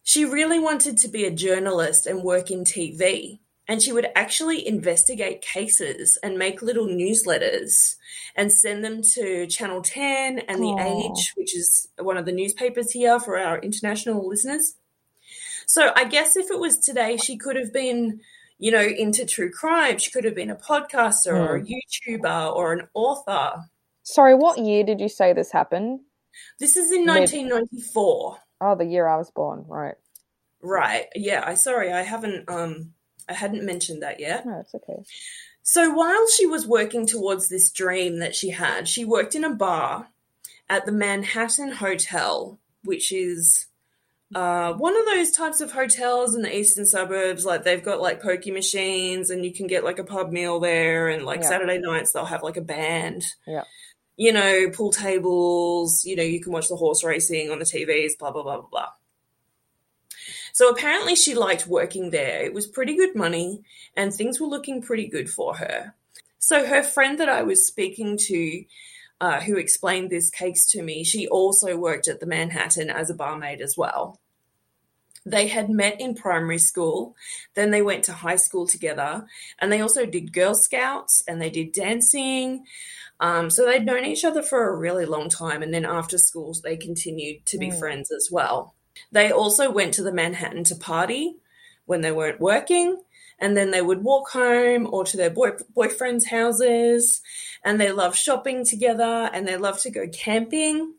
She 0.04 0.26
really 0.26 0.60
wanted 0.60 0.98
to 1.00 1.08
be 1.08 1.26
a 1.26 1.32
journalist 1.32 2.08
and 2.08 2.24
work 2.24 2.52
in 2.52 2.64
TV. 2.64 3.40
And 3.68 3.82
she 3.82 3.94
would 3.94 4.08
actually 4.16 4.68
investigate 4.68 5.42
cases 5.42 6.18
and 6.22 6.38
make 6.38 6.62
little 6.62 6.88
newsletters 6.88 7.96
and 8.36 8.52
send 8.52 8.84
them 8.84 9.02
to 9.14 9.48
Channel 9.48 9.82
10 9.82 10.40
and 10.40 10.62
The 10.62 10.68
Aw. 10.68 11.12
Age, 11.12 11.32
which 11.38 11.56
is 11.56 11.88
one 11.98 12.18
of 12.18 12.26
the 12.26 12.34
newspapers 12.34 12.92
here 12.92 13.20
for 13.20 13.38
our 13.38 13.60
international 13.60 14.28
listeners. 14.28 14.76
So 15.68 15.92
I 15.96 16.04
guess 16.04 16.36
if 16.36 16.52
it 16.52 16.60
was 16.60 16.80
today, 16.80 17.16
she 17.16 17.38
could 17.38 17.56
have 17.56 17.72
been, 17.72 18.20
you 18.60 18.72
know, 18.72 18.82
into 18.82 19.26
true 19.26 19.52
crime. 19.52 20.00
She 20.00 20.12
could 20.12 20.26
have 20.26 20.36
been 20.36 20.50
a 20.50 20.56
podcaster 20.56 21.34
or 21.34 21.56
a 21.56 21.62
hmm. 21.62 21.72
YouTuber 21.72 22.54
or 22.54 22.74
an 22.74 22.90
author. 22.94 23.70
Sorry, 24.04 24.36
what 24.36 24.58
year 24.58 24.84
did 24.84 25.00
you 25.00 25.08
say 25.08 25.32
this 25.32 25.52
happened? 25.52 26.02
This 26.60 26.76
is 26.76 26.92
in 26.92 27.06
Mid- 27.06 27.32
1994. 27.32 28.38
Oh, 28.62 28.76
the 28.76 28.86
year 28.86 29.08
I 29.08 29.18
was 29.18 29.32
born. 29.32 29.66
Right. 29.68 29.96
Right. 30.62 31.08
Yeah, 31.16 31.44
I 31.46 31.56
sorry, 31.56 31.92
I 31.92 32.04
haven't 32.04 32.48
um 32.48 32.94
I 33.28 33.34
hadn't 33.34 33.66
mentioned 33.66 34.04
that 34.04 34.20
yet. 34.20 34.46
No, 34.46 34.60
it's 34.60 34.76
okay. 34.76 35.04
So 35.64 35.92
while 35.92 36.28
she 36.30 36.46
was 36.46 36.68
working 36.68 37.06
towards 37.06 37.50
this 37.50 37.72
dream 37.72 38.20
that 38.20 38.36
she 38.36 38.50
had, 38.52 38.88
she 38.88 39.06
worked 39.06 39.36
in 39.36 39.44
a 39.44 39.54
bar 39.54 40.10
at 40.70 40.86
the 40.86 40.92
Manhattan 40.92 41.72
Hotel, 41.72 42.60
which 42.84 43.12
is 43.12 43.68
uh, 44.34 44.74
one 44.74 44.98
of 44.98 45.06
those 45.06 45.32
types 45.32 45.60
of 45.62 45.72
hotels 45.72 46.36
in 46.36 46.42
the 46.42 46.56
eastern 46.56 46.86
suburbs. 46.86 47.46
Like 47.46 47.64
they've 47.64 47.84
got 47.84 48.02
like 48.02 48.22
pokey 48.22 48.52
machines, 48.52 49.30
and 49.30 49.44
you 49.46 49.54
can 49.54 49.68
get 49.68 49.84
like 49.84 50.00
a 50.00 50.04
pub 50.04 50.32
meal 50.32 50.60
there. 50.60 51.10
And 51.10 51.26
like 51.26 51.42
Yeah. 51.42 51.50
Saturday 51.50 51.78
nights, 51.80 52.12
they'll 52.12 52.26
have 52.26 52.44
like 52.44 52.58
a 52.58 52.62
band. 52.62 53.24
Yeah. 53.46 53.64
You 54.22 54.32
know, 54.32 54.70
pool 54.70 54.92
tables. 54.92 56.06
You 56.06 56.16
know, 56.16 56.22
you 56.22 56.40
can 56.40 56.52
watch 56.52 56.68
the 56.68 56.76
horse 56.76 57.04
racing 57.04 57.50
on 57.50 57.58
the 57.58 57.66
TVs. 57.66 58.20
Blah 58.20 58.30
blah 58.30 58.44
blah 58.44 58.58
blah 58.58 58.70
blah. 58.70 58.90
So 60.54 60.70
apparently, 60.70 61.16
she 61.16 61.34
liked 61.34 61.66
working 61.66 62.12
there. 62.12 62.44
It 62.44 62.54
was 62.54 62.68
pretty 62.68 62.96
good 62.96 63.16
money, 63.16 63.64
and 63.98 64.14
things 64.14 64.40
were 64.40 64.46
looking 64.46 64.80
pretty 64.84 65.08
good 65.08 65.28
for 65.28 65.56
her. 65.56 65.96
So 66.38 66.68
her 66.68 66.84
friend 66.84 67.20
that 67.20 67.30
I 67.30 67.42
was 67.42 67.66
speaking 67.66 68.16
to, 68.28 68.64
uh, 69.22 69.42
who 69.42 69.58
explained 69.58 70.12
this 70.12 70.30
case 70.30 70.68
to 70.68 70.84
me, 70.84 71.04
she 71.04 71.28
also 71.28 71.76
worked 71.76 72.08
at 72.08 72.20
the 72.20 72.28
Manhattan 72.28 72.92
as 72.92 73.10
a 73.10 73.16
barmaid 73.16 73.60
as 73.60 73.76
well. 73.76 74.20
They 75.26 75.48
had 75.48 75.70
met 75.70 76.02
in 76.02 76.16
primary 76.16 76.58
school, 76.58 77.16
then 77.54 77.70
they 77.70 77.84
went 77.84 78.04
to 78.06 78.14
high 78.14 78.38
school 78.38 78.66
together, 78.66 79.26
and 79.60 79.72
they 79.72 79.82
also 79.82 80.06
did 80.06 80.34
Girl 80.34 80.56
Scouts 80.56 81.24
and 81.28 81.40
they 81.40 81.52
did 81.52 81.72
dancing. 81.74 82.66
Um, 83.22 83.50
so 83.52 83.66
they'd 83.66 83.86
known 83.86 84.04
each 84.04 84.26
other 84.26 84.42
for 84.42 84.68
a 84.68 84.76
really 84.76 85.06
long 85.06 85.30
time, 85.30 85.62
and 85.62 85.74
then 85.74 85.86
after 85.86 86.18
school, 86.18 86.54
they 86.64 86.76
continued 86.76 87.46
to 87.46 87.58
be 87.60 87.70
Mm. 87.70 87.80
friends 87.80 88.12
as 88.12 88.30
well. 88.32 88.76
They 89.12 89.32
also 89.32 89.70
went 89.72 89.94
to 89.94 90.04
the 90.04 90.12
Manhattan 90.12 90.64
to 90.66 90.76
party 90.76 91.38
when 91.86 92.02
they 92.02 92.12
weren't 92.12 92.42
working, 92.42 93.02
and 93.38 93.56
then 93.56 93.70
they 93.72 93.82
would 93.82 94.04
walk 94.04 94.32
home 94.32 94.88
or 94.92 95.04
to 95.06 95.18
their 95.18 95.30
boy, 95.30 95.52
boyfriends' 95.76 96.28
houses, 96.28 97.22
and 97.64 97.80
they 97.80 97.92
loved 97.92 98.18
shopping 98.18 98.66
together 98.66 99.30
and 99.32 99.48
they 99.48 99.56
loved 99.58 99.82
to 99.84 99.92
go 99.92 100.08
camping. 100.08 100.96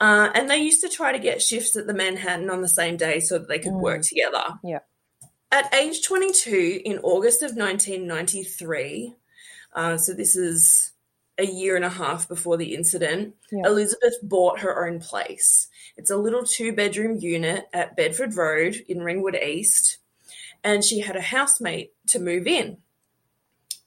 Uh, 0.00 0.30
and 0.34 0.50
they 0.50 0.58
used 0.58 0.82
to 0.82 0.88
try 0.88 1.12
to 1.12 1.18
get 1.18 1.40
shifts 1.40 1.76
at 1.76 1.86
the 1.86 1.94
Manhattan 1.94 2.50
on 2.50 2.60
the 2.60 2.68
same 2.68 2.96
day 2.96 3.20
so 3.20 3.38
that 3.38 3.48
they 3.48 3.58
could 3.58 3.72
Mm. 3.72 3.80
work 3.82 4.02
together. 4.02 4.44
Yeah. 4.64 4.80
At 5.52 5.72
age 5.74 6.02
22, 6.02 6.82
in 6.84 6.98
August 6.98 7.42
of 7.42 7.56
1993, 7.56 9.16
uh, 9.74 9.96
so 9.96 10.12
this 10.12 10.36
is 10.36 10.92
a 11.38 11.44
year 11.46 11.76
and 11.76 11.84
a 11.84 11.90
half 11.90 12.28
before 12.28 12.56
the 12.56 12.74
incident, 12.74 13.34
Yeah. 13.52 13.66
Elizabeth 13.66 14.14
bought 14.22 14.60
her 14.60 14.86
own 14.86 15.00
place. 15.00 15.68
It's 15.96 16.10
a 16.10 16.16
little 16.16 16.44
two 16.44 16.72
bedroom 16.72 17.18
unit 17.18 17.66
at 17.72 17.96
Bedford 17.96 18.34
Road 18.34 18.76
in 18.88 19.02
Ringwood 19.02 19.36
East, 19.36 19.98
and 20.64 20.82
she 20.84 21.00
had 21.00 21.16
a 21.16 21.20
housemate 21.20 21.92
to 22.08 22.18
move 22.18 22.46
in. 22.46 22.78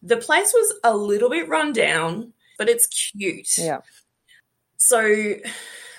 The 0.02 0.18
place 0.18 0.54
was 0.54 0.74
a 0.84 0.96
little 0.96 1.30
bit 1.30 1.50
run 1.50 1.74
down, 1.74 2.34
but 2.58 2.70
it's 2.70 2.88
cute. 2.88 3.58
Yeah. 3.58 3.80
So, 4.78 5.36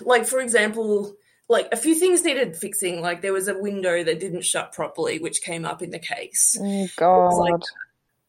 like, 0.00 0.26
for 0.26 0.40
example, 0.40 1.14
like 1.48 1.68
a 1.72 1.76
few 1.76 1.94
things 1.96 2.24
needed 2.24 2.56
fixing. 2.56 3.00
Like, 3.02 3.20
there 3.22 3.32
was 3.32 3.48
a 3.48 3.58
window 3.58 4.02
that 4.04 4.20
didn't 4.20 4.44
shut 4.44 4.72
properly, 4.72 5.18
which 5.18 5.42
came 5.42 5.64
up 5.64 5.82
in 5.82 5.90
the 5.90 5.98
case. 5.98 6.56
Oh, 6.60 6.88
God. 6.96 7.34
like- 7.34 7.62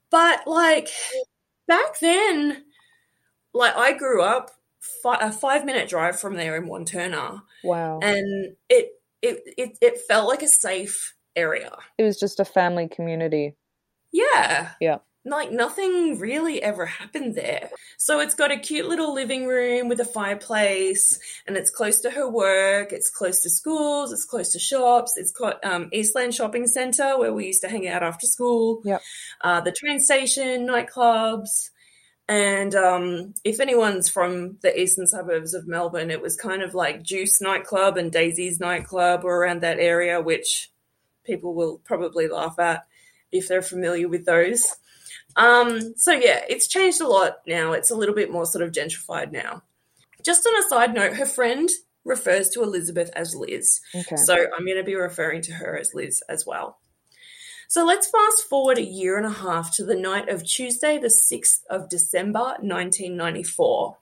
But 0.09 0.45
like 0.47 0.89
back 1.67 1.99
then, 2.01 2.65
like 3.53 3.75
I 3.75 3.93
grew 3.93 4.21
up 4.21 4.51
fi- 5.03 5.19
a 5.21 5.31
five 5.31 5.65
minute 5.65 5.89
drive 5.89 6.19
from 6.19 6.35
there 6.35 6.55
in 6.55 6.67
Wantirna, 6.67 7.41
wow. 7.63 7.99
and 8.01 8.55
it 8.69 8.93
it 9.21 9.41
it, 9.57 9.77
it 9.81 10.01
felt 10.07 10.27
like 10.27 10.41
a 10.41 10.47
safe 10.47 11.15
area. 11.35 11.71
It 11.97 12.03
was 12.03 12.19
just 12.19 12.39
a 12.39 12.45
family 12.45 12.87
community. 12.87 13.55
Yeah. 14.11 14.71
Yeah. 14.81 14.97
Like 15.23 15.51
nothing 15.51 16.17
really 16.19 16.61
ever 16.63 16.85
happened 16.87 17.35
there. 17.35 17.69
So 17.97 18.19
it's 18.19 18.33
got 18.33 18.51
a 18.51 18.57
cute 18.57 18.87
little 18.89 19.13
living 19.13 19.45
room 19.45 19.87
with 19.87 19.99
a 19.99 20.05
fireplace 20.05 21.19
and 21.47 21.55
it's 21.55 21.69
close 21.69 22.01
to 22.01 22.09
her 22.09 22.27
work, 22.27 22.91
it's 22.91 23.09
close 23.11 23.41
to 23.43 23.49
schools, 23.49 24.11
it's 24.11 24.25
close 24.25 24.51
to 24.53 24.59
shops, 24.59 25.13
it's 25.17 25.31
got 25.31 25.63
um, 25.63 25.89
Eastland 25.93 26.33
Shopping 26.33 26.65
Centre 26.65 27.19
where 27.19 27.31
we 27.33 27.45
used 27.45 27.61
to 27.61 27.69
hang 27.69 27.87
out 27.87 28.01
after 28.01 28.25
school, 28.25 28.81
Yep. 28.83 29.01
uh, 29.41 29.61
the 29.61 29.71
train 29.71 29.99
station, 29.99 30.65
nightclubs. 30.67 31.69
And 32.31 32.73
um, 32.75 33.33
if 33.43 33.59
anyone's 33.59 34.07
from 34.07 34.57
the 34.61 34.79
eastern 34.79 35.05
suburbs 35.05 35.53
of 35.53 35.67
Melbourne, 35.67 36.09
it 36.09 36.21
was 36.21 36.37
kind 36.37 36.61
of 36.61 36.73
like 36.73 37.03
Juice 37.03 37.41
nightclub 37.41 37.97
and 37.97 38.09
Daisy's 38.09 38.57
nightclub 38.57 39.25
were 39.25 39.37
around 39.37 39.63
that 39.63 39.79
area, 39.79 40.21
which 40.21 40.71
people 41.25 41.53
will 41.53 41.79
probably 41.79 42.29
laugh 42.29 42.57
at 42.57 42.85
if 43.33 43.49
they're 43.49 43.61
familiar 43.61 44.07
with 44.07 44.25
those. 44.25 44.65
Um, 45.35 45.93
so 45.97 46.13
yeah, 46.13 46.45
it's 46.47 46.69
changed 46.69 47.01
a 47.01 47.07
lot 47.07 47.39
now. 47.45 47.73
It's 47.73 47.91
a 47.91 47.95
little 47.95 48.15
bit 48.15 48.31
more 48.31 48.45
sort 48.45 48.63
of 48.63 48.71
gentrified 48.71 49.33
now. 49.33 49.63
Just 50.23 50.47
on 50.47 50.63
a 50.63 50.69
side 50.69 50.93
note, 50.93 51.17
her 51.17 51.25
friend 51.25 51.69
refers 52.05 52.47
to 52.51 52.63
Elizabeth 52.63 53.11
as 53.13 53.35
Liz. 53.35 53.81
Okay. 53.93 54.15
So 54.15 54.35
I'm 54.35 54.65
going 54.65 54.77
to 54.77 54.83
be 54.85 54.95
referring 54.95 55.41
to 55.41 55.51
her 55.51 55.77
as 55.77 55.93
Liz 55.93 56.23
as 56.29 56.45
well. 56.45 56.77
So 57.71 57.85
let's 57.85 58.09
fast 58.09 58.49
forward 58.49 58.77
a 58.77 58.83
year 58.83 59.15
and 59.15 59.25
a 59.25 59.29
half 59.29 59.73
to 59.75 59.85
the 59.85 59.95
night 59.95 60.27
of 60.27 60.43
Tuesday, 60.45 60.97
the 60.97 61.07
6th 61.07 61.61
of 61.69 61.87
December, 61.87 62.57
1994. 62.59 63.97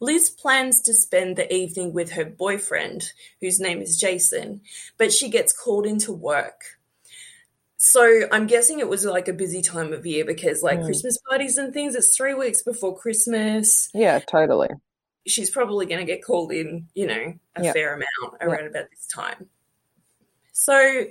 Liz 0.00 0.30
plans 0.30 0.80
to 0.80 0.94
spend 0.94 1.36
the 1.36 1.52
evening 1.52 1.92
with 1.92 2.12
her 2.12 2.24
boyfriend, 2.24 3.12
whose 3.42 3.60
name 3.60 3.82
is 3.82 4.00
Jason, 4.00 4.62
but 4.96 5.12
she 5.12 5.28
gets 5.28 5.52
called 5.52 5.84
into 5.84 6.10
work. 6.10 6.62
So 7.76 8.22
I'm 8.32 8.46
guessing 8.46 8.78
it 8.78 8.88
was 8.88 9.04
like 9.04 9.28
a 9.28 9.34
busy 9.34 9.60
time 9.60 9.92
of 9.92 10.06
year 10.06 10.24
because, 10.24 10.62
like, 10.62 10.78
Mm. 10.78 10.86
Christmas 10.86 11.18
parties 11.28 11.58
and 11.58 11.74
things, 11.74 11.94
it's 11.94 12.16
three 12.16 12.32
weeks 12.32 12.62
before 12.62 12.96
Christmas 12.96 13.90
yeah, 13.92 14.20
totally. 14.20 14.70
she's 15.26 15.50
probably 15.50 15.84
going 15.84 16.00
to 16.00 16.10
get 16.10 16.24
called 16.24 16.50
in, 16.50 16.88
you 16.94 17.06
know, 17.08 17.34
a 17.56 17.62
Yeah. 17.62 17.72
fair 17.74 17.92
amount 17.92 18.40
around 18.40 18.68
about 18.68 18.88
this 18.88 19.06
time. 19.06 19.50
So 20.52 21.04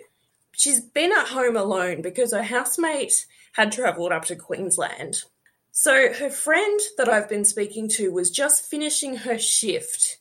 she's 0.51 0.79
been 0.79 1.12
at 1.12 1.27
home 1.27 1.55
alone 1.55 2.01
because 2.01 2.34
her 2.34 2.43
housemate 2.43 3.25
had 3.53 3.72
travelled 3.72 4.12
up 4.12 4.25
to 4.25 4.36
Queensland. 4.36 5.24
So 5.72 6.13
her 6.13 6.29
friend 6.29 6.79
that 6.98 7.10
I've 7.10 7.29
been 7.29 7.46
speaking 7.46 7.88
to 7.96 8.12
was 8.12 8.29
just 8.29 8.65
finishing 8.65 9.17
her 9.17 9.39
shift 9.39 10.17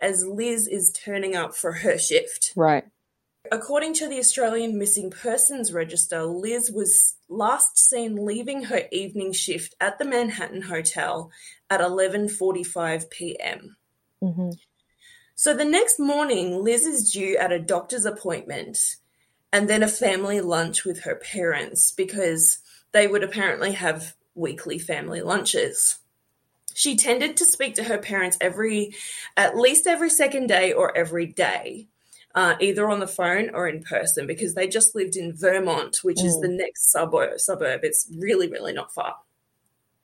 as 0.00 0.26
Liz 0.26 0.66
is 0.66 0.92
turning 0.92 1.36
up 1.36 1.54
for 1.54 1.72
her 1.72 1.98
shift. 1.98 2.52
Right. 2.56 2.84
According 3.50 3.94
to 3.94 4.08
the 4.08 4.18
Australian 4.18 4.78
Missing 4.78 5.10
Persons 5.10 5.72
Register, 5.72 6.24
Liz 6.24 6.70
was 6.70 7.16
last 7.28 7.78
seen 7.78 8.26
leaving 8.26 8.64
her 8.64 8.82
evening 8.92 9.32
shift 9.32 9.74
at 9.80 9.98
the 9.98 10.04
Manhattan 10.04 10.62
Hotel 10.62 11.30
at 11.70 11.80
11:45 11.80 13.08
p.m. 13.10 13.76
hmm 14.20 14.50
So 15.34 15.54
the 15.54 15.64
next 15.64 15.98
morning, 15.98 16.62
Liz 16.62 16.84
is 16.84 17.10
due 17.10 17.36
at 17.38 17.52
a 17.52 17.58
doctor's 17.58 18.04
appointment 18.04 18.96
and 19.52 19.68
then 19.68 19.82
a 19.82 19.88
family 19.88 20.40
lunch 20.40 20.84
with 20.84 21.00
her 21.00 21.16
parents 21.16 21.90
because 21.92 22.58
they 22.92 23.06
would 23.06 23.22
apparently 23.22 23.72
have 23.72 24.14
weekly 24.34 24.78
family 24.78 25.20
lunches. 25.20 25.98
She 26.74 26.96
tended 26.96 27.36
to 27.38 27.44
speak 27.44 27.74
to 27.74 27.84
her 27.84 27.98
parents 27.98 28.38
every, 28.40 28.94
at 29.36 29.56
least 29.56 29.86
every 29.86 30.10
second 30.10 30.46
day 30.46 30.72
or 30.72 30.96
every 30.96 31.26
day, 31.26 31.88
uh, 32.34 32.54
either 32.60 32.88
on 32.88 33.00
the 33.00 33.06
phone 33.08 33.50
or 33.52 33.66
in 33.66 33.82
person 33.82 34.26
because 34.26 34.54
they 34.54 34.68
just 34.68 34.94
lived 34.94 35.16
in 35.16 35.32
Vermont, 35.36 35.98
which 36.02 36.22
is 36.22 36.36
Mm. 36.36 36.42
the 36.42 36.48
next 36.48 36.92
suburb. 36.92 37.40
Suburb. 37.40 37.80
It's 37.82 38.06
really, 38.16 38.48
really 38.48 38.72
not 38.72 38.94
far. 38.94 39.16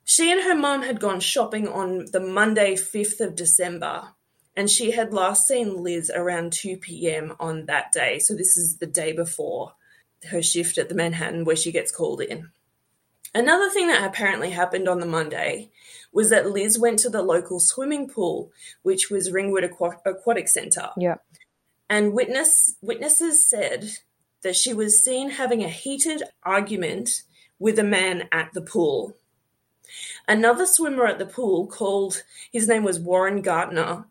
She 0.03 0.31
and 0.31 0.43
her 0.43 0.55
mum 0.55 0.81
had 0.83 0.99
gone 0.99 1.19
shopping 1.19 1.67
on 1.67 2.05
the 2.11 2.19
Monday, 2.19 2.75
5th 2.75 3.21
of 3.21 3.35
December, 3.35 4.09
and 4.55 4.69
she 4.69 4.91
had 4.91 5.13
last 5.13 5.47
seen 5.47 5.83
Liz 5.83 6.11
around 6.13 6.53
2 6.53 6.77
p.m. 6.77 7.35
on 7.39 7.65
that 7.65 7.91
day. 7.91 8.19
So 8.19 8.35
this 8.35 8.57
is 8.57 8.77
the 8.77 8.87
day 8.87 9.11
before 9.11 9.73
her 10.29 10.41
shift 10.41 10.77
at 10.77 10.89
the 10.89 10.95
Manhattan 10.95 11.45
where 11.45 11.55
she 11.55 11.71
gets 11.71 11.91
called 11.91 12.21
in. 12.21 12.49
Another 13.33 13.69
thing 13.69 13.87
that 13.87 14.07
apparently 14.07 14.49
happened 14.49 14.87
on 14.87 15.01
the 15.01 15.05
Monday 15.05 15.69
was 16.13 16.29
that 16.29 16.49
Liz 16.49 16.79
went 16.79 16.99
to 16.99 17.09
the 17.09 17.21
local 17.21 17.59
swimming 17.59 18.07
pool, 18.07 18.51
which 18.83 19.09
was 19.09 19.31
Ringwood 19.31 19.65
Aqua- 19.65 19.99
Aquatic 20.05 20.47
Centre. 20.47 20.89
Yeah. 20.97 21.15
And 21.89 22.13
witness 22.13 22.75
witnesses 22.81 23.47
said 23.47 23.91
that 24.41 24.55
she 24.55 24.73
was 24.73 25.03
seen 25.03 25.31
having 25.31 25.63
a 25.63 25.69
heated 25.69 26.23
argument 26.43 27.23
with 27.59 27.77
a 27.77 27.83
man 27.83 28.29
at 28.31 28.53
the 28.53 28.61
pool. 28.61 29.17
Another 30.27 30.65
swimmer 30.65 31.05
at 31.05 31.19
the 31.19 31.25
pool 31.25 31.67
called 31.67 32.23
his 32.51 32.67
name 32.67 32.83
was 32.83 32.99
Warren 32.99 33.41
Gardner. 33.41 34.05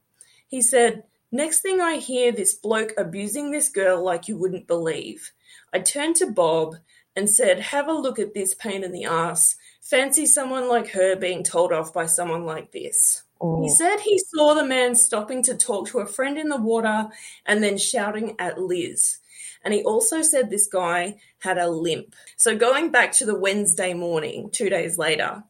He 0.54 0.62
said, 0.62 1.02
Next 1.32 1.62
thing 1.62 1.80
I 1.80 1.96
hear 1.96 2.30
this 2.30 2.54
bloke 2.54 2.92
abusing 2.96 3.50
this 3.50 3.68
girl 3.68 4.00
like 4.04 4.28
you 4.28 4.36
wouldn't 4.36 4.68
believe. 4.68 5.32
I 5.72 5.80
turned 5.80 6.14
to 6.16 6.30
Bob 6.30 6.76
and 7.16 7.28
said, 7.28 7.58
Have 7.58 7.88
a 7.88 7.92
look 7.92 8.20
at 8.20 8.34
this 8.34 8.54
pain 8.54 8.84
in 8.84 8.92
the 8.92 9.04
ass. 9.04 9.56
Fancy 9.82 10.26
someone 10.26 10.68
like 10.68 10.90
her 10.90 11.16
being 11.16 11.42
told 11.42 11.72
off 11.72 11.92
by 11.92 12.06
someone 12.06 12.46
like 12.46 12.70
this. 12.70 13.24
Oh. 13.40 13.62
He 13.62 13.68
said 13.68 13.98
he 13.98 14.16
saw 14.16 14.54
the 14.54 14.64
man 14.64 14.94
stopping 14.94 15.42
to 15.42 15.56
talk 15.56 15.88
to 15.88 15.98
a 15.98 16.06
friend 16.06 16.38
in 16.38 16.48
the 16.48 16.56
water 16.56 17.08
and 17.46 17.60
then 17.60 17.76
shouting 17.76 18.36
at 18.38 18.60
Liz. 18.60 19.18
And 19.64 19.74
he 19.74 19.82
also 19.82 20.22
said 20.22 20.50
this 20.50 20.68
guy 20.68 21.16
had 21.40 21.58
a 21.58 21.68
limp. 21.68 22.14
So, 22.36 22.56
going 22.56 22.92
back 22.92 23.10
to 23.14 23.26
the 23.26 23.36
Wednesday 23.36 23.92
morning, 23.92 24.50
two 24.52 24.70
days 24.70 24.98
later, 24.98 25.42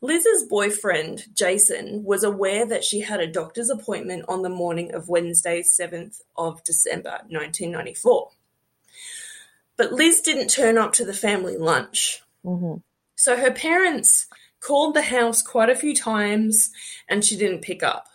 Liz's 0.00 0.44
boyfriend, 0.44 1.26
Jason, 1.34 2.04
was 2.04 2.22
aware 2.22 2.64
that 2.66 2.84
she 2.84 3.00
had 3.00 3.20
a 3.20 3.26
doctor's 3.26 3.68
appointment 3.68 4.24
on 4.28 4.42
the 4.42 4.48
morning 4.48 4.94
of 4.94 5.08
Wednesday, 5.08 5.62
7th 5.62 6.20
of 6.36 6.62
December, 6.62 7.20
1994. 7.28 8.30
But 9.76 9.92
Liz 9.92 10.20
didn't 10.20 10.50
turn 10.50 10.78
up 10.78 10.92
to 10.94 11.04
the 11.04 11.14
family 11.14 11.56
lunch. 11.56 12.22
Mhm. 12.44 12.82
So 13.16 13.36
her 13.36 13.50
parents 13.50 14.26
called 14.60 14.94
the 14.94 15.02
house 15.02 15.42
quite 15.42 15.70
a 15.70 15.76
few 15.76 15.94
times 15.94 16.70
and 17.08 17.24
she 17.24 17.36
didn't 17.36 17.62
pick 17.62 17.82
up. 17.82 18.08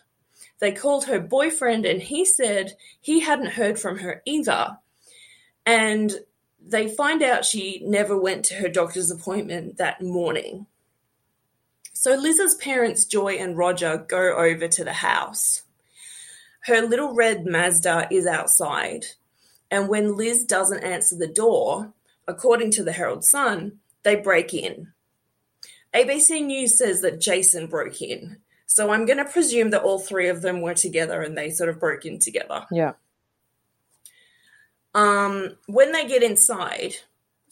They 0.59 0.71
called 0.71 1.05
her 1.05 1.19
boyfriend 1.19 1.85
and 1.85 2.01
he 2.01 2.23
said 2.23 2.77
he 3.01 3.19
hadn't 3.19 3.57
heard 3.57 3.79
from 3.79 3.99
her 3.99 4.21
either. 4.25 4.77
And 5.65 6.23
they 6.65 6.87
find 6.87 7.21
out 7.21 7.45
she 7.45 7.81
never 7.85 8.17
went 8.17 8.45
to 8.45 8.55
her 8.55 8.69
doctor's 8.69 9.11
appointment 9.11 9.77
that 9.77 10.01
morning. 10.01 10.67
So 12.03 12.15
Liz's 12.15 12.55
parents, 12.55 13.05
Joy 13.05 13.35
and 13.35 13.57
Roger, 13.57 13.95
go 14.09 14.35
over 14.35 14.67
to 14.67 14.83
the 14.83 14.91
house. 14.91 15.63
Her 16.65 16.81
little 16.81 17.15
red 17.15 17.45
Mazda 17.45 18.09
is 18.11 18.27
outside. 18.27 19.05
And 19.71 19.87
when 19.87 20.17
Liz 20.17 20.43
doesn't 20.43 20.83
answer 20.83 21.15
the 21.15 21.29
door, 21.29 21.93
according 22.27 22.71
to 22.71 22.83
the 22.83 22.91
Herald 22.91 23.23
Sun, 23.23 23.79
they 24.03 24.17
break 24.17 24.53
in. 24.53 24.91
ABC 25.93 26.45
News 26.45 26.77
says 26.77 26.99
that 27.03 27.21
Jason 27.21 27.67
broke 27.67 28.01
in. 28.01 28.35
So 28.65 28.91
I'm 28.91 29.05
going 29.05 29.19
to 29.19 29.23
presume 29.23 29.69
that 29.69 29.83
all 29.83 29.99
three 29.99 30.27
of 30.27 30.41
them 30.41 30.59
were 30.59 30.73
together 30.73 31.21
and 31.21 31.37
they 31.37 31.51
sort 31.51 31.69
of 31.69 31.79
broke 31.79 32.05
in 32.05 32.19
together. 32.19 32.65
Yeah. 32.69 32.95
Um, 34.93 35.55
when 35.67 35.93
they 35.93 36.05
get 36.05 36.21
inside, 36.21 36.95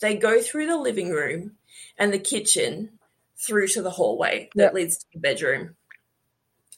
they 0.02 0.18
go 0.18 0.42
through 0.42 0.68
the 0.68 0.78
living 0.78 1.10
room 1.10 1.54
and 1.98 2.12
the 2.12 2.20
kitchen 2.20 3.00
through 3.42 3.68
to 3.68 3.82
the 3.82 3.92
hallway 3.92 4.50
that 4.56 4.64
Yep. 4.66 4.74
leads 4.74 4.98
to 4.98 5.06
the 5.14 5.20
bedroom. 5.20 5.76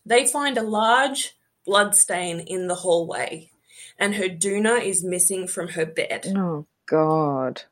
They 0.05 0.25
find 0.25 0.58
a 0.58 0.63
large 0.63 1.38
blood 1.65 1.96
stain 1.96 2.39
in 2.41 2.67
the 2.67 2.75
hallway, 2.75 3.51
and 3.98 4.15
her 4.15 4.27
doona 4.29 4.82
is 4.84 5.03
missing 5.03 5.48
from 5.48 5.70
her 5.70 5.86
bed. 5.86 6.34
Oh 6.36 6.65
God. 6.86 7.63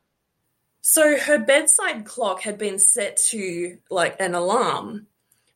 So 0.80 1.16
her 1.16 1.38
bedside 1.38 2.04
clock 2.04 2.40
had 2.42 2.58
been 2.58 2.78
set 2.78 3.16
to 3.28 3.78
like 3.90 4.16
an 4.20 4.34
alarm 4.34 5.06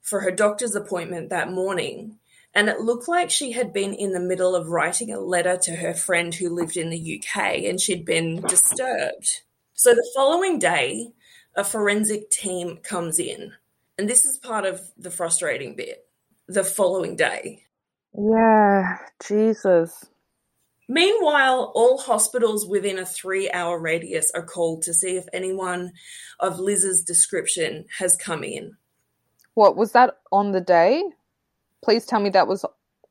for 0.02 0.20
her 0.20 0.30
doctor's 0.30 0.76
appointment 0.76 1.30
that 1.30 1.50
morning. 1.50 2.18
And 2.54 2.68
it 2.68 2.80
looked 2.80 3.08
like 3.08 3.28
she 3.30 3.52
had 3.52 3.72
been 3.72 3.92
in 3.92 4.12
the 4.12 4.20
middle 4.20 4.54
of 4.54 4.68
writing 4.68 5.12
a 5.12 5.18
letter 5.20 5.58
to 5.58 5.76
her 5.76 5.92
friend 5.92 6.32
who 6.32 6.48
lived 6.48 6.76
in 6.76 6.90
the 6.90 7.20
UK 7.20 7.64
and 7.66 7.78
she'd 7.80 8.04
been 8.04 8.40
disturbed. 8.42 9.42
So 9.74 9.92
the 9.94 10.10
following 10.14 10.58
day, 10.58 11.12
a 11.56 11.64
forensic 11.64 12.30
team 12.30 12.78
comes 12.78 13.18
in. 13.18 13.52
And 13.98 14.08
this 14.08 14.24
is 14.26 14.36
part 14.36 14.66
of 14.66 14.80
the 14.98 15.10
frustrating 15.10 15.74
bit. 15.74 16.06
The 16.48 16.62
following 16.62 17.16
day. 17.16 17.64
Yeah. 18.16 18.98
Jesus. 19.26 20.06
Meanwhile, 20.88 21.72
all 21.74 21.98
hospitals 21.98 22.66
within 22.66 22.98
a 22.98 23.06
three 23.06 23.50
hour 23.50 23.80
radius 23.80 24.30
are 24.34 24.44
called 24.44 24.82
to 24.82 24.94
see 24.94 25.16
if 25.16 25.24
anyone 25.32 25.92
of 26.38 26.60
Liz's 26.60 27.02
description 27.02 27.86
has 27.98 28.16
come 28.16 28.44
in. 28.44 28.76
What 29.54 29.76
was 29.76 29.92
that 29.92 30.18
on 30.30 30.52
the 30.52 30.60
day? 30.60 31.02
Please 31.82 32.06
tell 32.06 32.20
me 32.20 32.30
that 32.30 32.46
was 32.46 32.64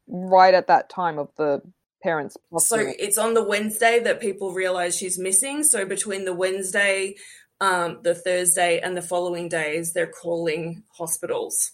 right 0.08 0.54
at 0.54 0.68
that 0.68 0.90
time 0.90 1.18
of 1.18 1.30
the 1.38 1.62
parents' 2.02 2.38
So 2.60 2.78
it's 2.80 3.18
on 3.18 3.34
the 3.34 3.44
Wednesday 3.44 4.00
that 4.00 4.22
people 4.22 4.54
realize 4.54 4.96
she's 4.96 5.18
missing. 5.18 5.64
So 5.64 5.86
between 5.86 6.24
the 6.24 6.36
Wednesday, 6.36 7.16
um, 7.62 8.00
the 8.04 8.16
Thursday, 8.16 8.80
and 8.80 8.96
the 8.96 9.02
following 9.02 9.50
days, 9.50 9.94
they're 9.94 10.08
calling 10.08 10.84
hospitals. 10.90 11.72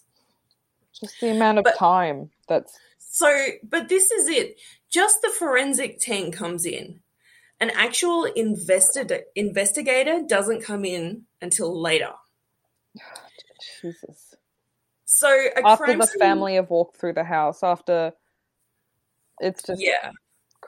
Just 0.92 1.20
the 1.20 1.30
amount 1.30 1.58
of 1.58 1.64
But- 1.64 1.76
time 1.76 2.30
that's 2.48 2.78
So, 2.98 3.48
but 3.62 3.88
this 3.88 4.10
is 4.10 4.28
it. 4.28 4.58
Just 4.88 5.22
the 5.22 5.28
forensic 5.30 5.98
team 5.98 6.32
comes 6.32 6.64
in. 6.64 7.00
An 7.60 7.70
actual 7.70 8.26
investi- 8.36 9.22
investigator 9.34 10.22
doesn't 10.26 10.62
come 10.62 10.84
in 10.84 11.26
until 11.40 11.78
later. 11.80 12.12
Jesus. 13.80 14.34
So 15.04 15.28
a 15.28 15.66
After 15.66 15.96
the 15.96 16.06
family 16.18 16.54
have 16.54 16.70
walked 16.70 16.96
through 16.96 17.12
the 17.14 17.24
house, 17.24 17.62
after 17.62 18.12
it's 19.40 19.62
just 19.62 19.80
yeah. 19.80 20.10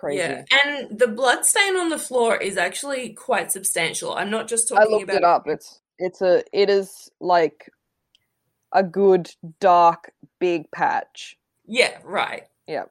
Crazy. 0.05 0.19
Yeah, 0.19 0.45
and 0.65 0.99
the 0.99 1.09
blood 1.09 1.45
stain 1.45 1.77
on 1.77 1.89
the 1.89 1.99
floor 1.99 2.37
is 2.37 2.57
actually 2.57 3.11
quite 3.11 3.51
substantial. 3.51 4.15
I'm 4.15 4.31
not 4.31 4.49
just 4.49 4.73
I 4.73 4.77
talking 4.77 4.91
looked 4.91 5.05
about 5.05 5.17
it 5.17 5.25
up. 5.25 5.47
It's 5.47 5.81
it's 5.99 6.23
a 6.23 6.45
it 6.53 6.71
is 6.71 7.11
like 7.21 7.71
a 8.73 8.83
good 8.83 9.31
dark 9.61 10.13
big 10.39 10.71
patch. 10.71 11.37
Yeah, 11.67 11.99
right. 12.05 12.45
Yeah. 12.67 12.85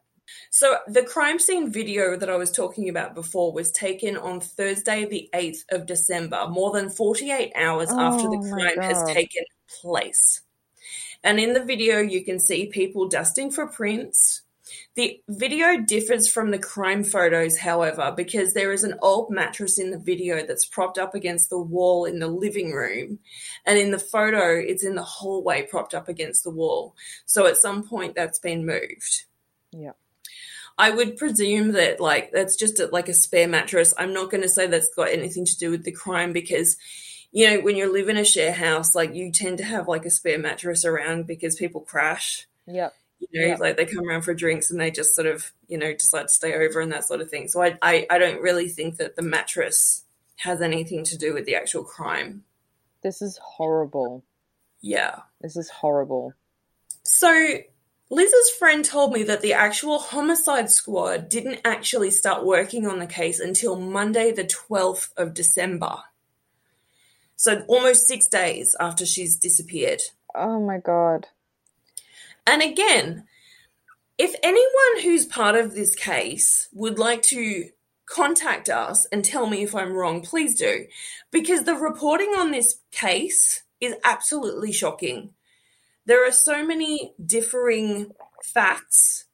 So 0.50 0.78
the 0.88 1.04
crime 1.04 1.40
scene 1.40 1.72
video 1.72 2.16
that 2.18 2.30
I 2.30 2.38
was 2.38 2.52
talking 2.52 2.90
about 2.90 3.14
before 3.14 3.52
was 3.52 3.72
taken 3.72 4.18
on 4.18 4.40
Thursday, 4.40 5.06
the 5.06 5.30
8th 5.34 5.66
of 5.72 5.86
December, 5.86 6.48
more 6.50 6.72
than 6.72 6.90
48 6.90 7.52
hours 7.56 7.90
after 7.92 8.30
the 8.30 8.38
Oh 8.38 8.54
crime 8.54 8.80
has 8.80 9.04
taken 9.14 9.44
place. 9.82 10.42
And 11.24 11.40
in 11.40 11.54
the 11.54 11.64
video, 11.64 12.00
you 12.00 12.24
can 12.24 12.40
see 12.40 12.68
people 12.68 13.08
dusting 13.08 13.52
for 13.52 13.68
prints. 13.68 14.43
The 14.96 15.22
video 15.28 15.82
differs 15.82 16.28
from 16.28 16.52
the 16.52 16.60
crime 16.60 17.04
photos, 17.04 17.58
however, 17.58 18.14
because 18.16 18.54
there 18.54 18.72
is 18.72 18.84
an 18.84 18.96
old 19.02 19.32
mattress 19.32 19.80
in 19.80 19.92
the 19.92 19.98
video 19.98 20.46
that's 20.46 20.66
propped 20.66 20.98
up 20.98 21.16
against 21.16 21.50
the 21.50 21.60
wall 21.60 22.06
in 22.06 22.20
the 22.20 22.28
living 22.28 22.72
room. 22.74 23.20
And 23.66 23.80
in 23.80 23.92
the 23.92 24.00
photo, 24.00 24.60
it's 24.60 24.84
in 24.84 24.96
the 24.96 25.04
hallway 25.04 25.64
propped 25.64 25.94
up 25.94 26.08
against 26.08 26.44
the 26.44 26.52
wall. 26.52 26.96
So 27.26 27.48
at 27.48 27.58
some 27.58 27.88
point, 27.88 28.16
that's 28.16 28.40
been 28.40 28.66
moved. 28.66 29.24
Yeah. 29.72 29.94
I 30.78 30.90
would 30.90 31.18
presume 31.18 31.74
that 31.74 32.00
like 32.00 32.32
that's 32.32 32.56
just 32.56 32.80
a, 32.80 32.88
like 32.88 33.08
a 33.10 33.14
spare 33.14 33.48
mattress. 33.48 33.94
I'm 33.98 34.14
not 34.14 34.32
going 34.32 34.42
to 34.42 34.50
say 34.50 34.68
that's 34.68 34.94
got 34.96 35.10
anything 35.10 35.46
to 35.46 35.58
do 35.58 35.72
with 35.72 35.84
the 35.84 35.92
crime 35.92 36.34
because 36.34 36.78
you 37.32 37.50
know 37.50 37.62
when 37.62 37.76
you 37.76 37.92
live 37.92 38.10
in 38.10 38.18
a 38.18 38.26
share 38.26 38.54
house 38.54 38.96
like 38.96 39.14
you 39.14 39.32
tend 39.32 39.60
to 39.60 39.64
have 39.64 39.88
like 39.88 40.06
a 40.06 40.10
spare 40.10 40.40
mattress 40.40 40.84
around 40.84 41.28
because 41.28 41.56
people 41.56 41.82
crash. 41.82 42.48
Yep. 42.66 42.94
You 43.32 43.50
know, 43.50 43.56
like 43.60 43.78
they 43.78 43.86
come 43.86 44.08
around 44.08 44.24
for 44.24 44.34
drinks 44.34 44.72
and 44.72 44.80
they 44.80 44.92
just 44.92 45.16
sort 45.16 45.28
of 45.28 45.52
you 45.68 45.78
know 45.78 45.94
decide 45.94 46.24
to 46.24 46.34
stay 46.34 46.54
over 46.54 46.80
and 46.80 46.92
that 46.92 47.06
sort 47.06 47.22
of 47.22 47.30
thing. 47.30 47.48
So 47.48 47.62
I 47.62 47.78
I, 47.82 48.06
I 48.10 48.18
don't 48.18 48.42
really 48.42 48.70
think 48.70 48.98
that 48.98 49.16
the 49.16 49.22
mattress 49.22 50.04
has 50.38 50.62
anything 50.62 51.04
to 51.06 51.18
do 51.18 51.34
with 51.34 51.46
the 51.46 51.56
actual 51.56 51.84
crime. 51.84 52.44
This 53.02 53.22
is 53.22 53.38
horrible. 53.42 54.24
Yeah. 54.82 55.20
This 55.42 55.56
is 55.56 55.70
horrible. 55.70 56.34
So 57.04 57.60
Liz's 58.10 58.50
friend 58.52 58.84
told 58.84 59.14
me 59.14 59.24
that 59.24 59.42
the 59.42 59.54
actual 59.54 60.00
homicide 60.00 60.70
squad 60.70 61.30
didn't 61.30 61.62
actually 61.66 62.12
start 62.12 62.46
working 62.46 62.86
on 62.86 63.00
the 63.00 63.08
case 63.08 63.40
until 63.40 63.80
Monday, 63.80 64.32
the 64.32 64.44
12th 64.44 65.10
of 65.18 65.34
December. 65.34 65.96
So 67.36 67.64
almost 67.68 68.08
six 68.08 68.28
days 68.28 68.76
after 68.80 69.06
she's 69.06 69.38
disappeared. 69.38 70.02
Oh 70.36 70.60
my 70.60 70.78
god. 70.78 71.28
And 72.46 72.62
again, 72.62 73.26
if 74.18 74.36
anyone 74.44 75.02
who's 75.04 75.26
part 75.26 75.56
of 75.56 75.74
this 75.74 75.96
case 75.96 76.68
would 76.74 77.00
like 77.00 77.24
to 77.24 77.70
contact 78.06 78.70
us 78.70 79.06
and 79.12 79.24
tell 79.24 79.48
me 79.48 79.64
if 79.64 79.74
I'm 79.74 79.94
wrong, 79.94 80.22
please 80.22 80.58
do. 80.58 80.86
Because 81.32 81.64
the 81.64 81.76
reporting 81.76 82.34
on 82.38 82.52
this 82.52 82.80
case 82.92 83.64
is 83.82 83.96
absolutely 84.04 84.72
shocking. 84.72 85.32
there 86.06 86.28
are 86.28 86.32
so 86.32 86.66
many 86.66 87.14
differing 87.26 88.12
facts 88.44 89.26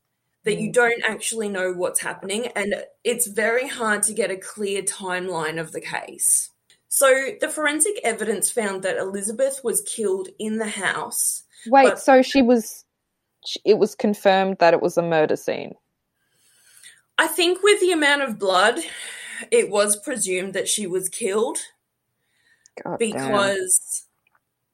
that 0.43 0.59
you 0.59 0.69
mm. 0.69 0.73
don't 0.73 1.03
actually 1.07 1.49
know 1.49 1.73
what's 1.73 2.01
happening, 2.01 2.47
and 2.55 2.75
it's 3.03 3.27
very 3.27 3.67
hard 3.67 4.03
to 4.03 4.13
get 4.13 4.31
a 4.31 4.37
clear 4.37 4.81
timeline 4.81 5.59
of 5.59 5.71
the 5.71 5.81
case. 5.81 6.51
So, 6.87 7.31
the 7.39 7.49
forensic 7.49 7.99
evidence 8.03 8.49
found 8.49 8.83
that 8.83 8.97
Elizabeth 8.97 9.61
was 9.63 9.81
killed 9.81 10.29
in 10.39 10.57
the 10.57 10.67
house. 10.67 11.43
Wait, 11.67 11.89
But- 11.89 11.99
so 11.99 12.21
she 12.21 12.41
was. 12.41 12.85
It 13.63 13.77
was 13.77 13.95
confirmed 13.95 14.57
that 14.59 14.73
it 14.73 14.81
was 14.81 14.97
a 14.97 15.01
murder 15.01 15.35
scene. 15.35 15.75
I 17.17 17.27
think 17.27 17.61
with 17.63 17.81
the 17.81 17.91
amount 17.91 18.21
of 18.21 18.39
blood, 18.39 18.79
it 19.51 19.69
was 19.69 19.97
presumed 19.97 20.53
that 20.53 20.67
she 20.67 20.87
was 20.87 21.09
killed 21.09 21.57
God 22.83 22.97
damn. 22.99 23.11
because 23.11 24.05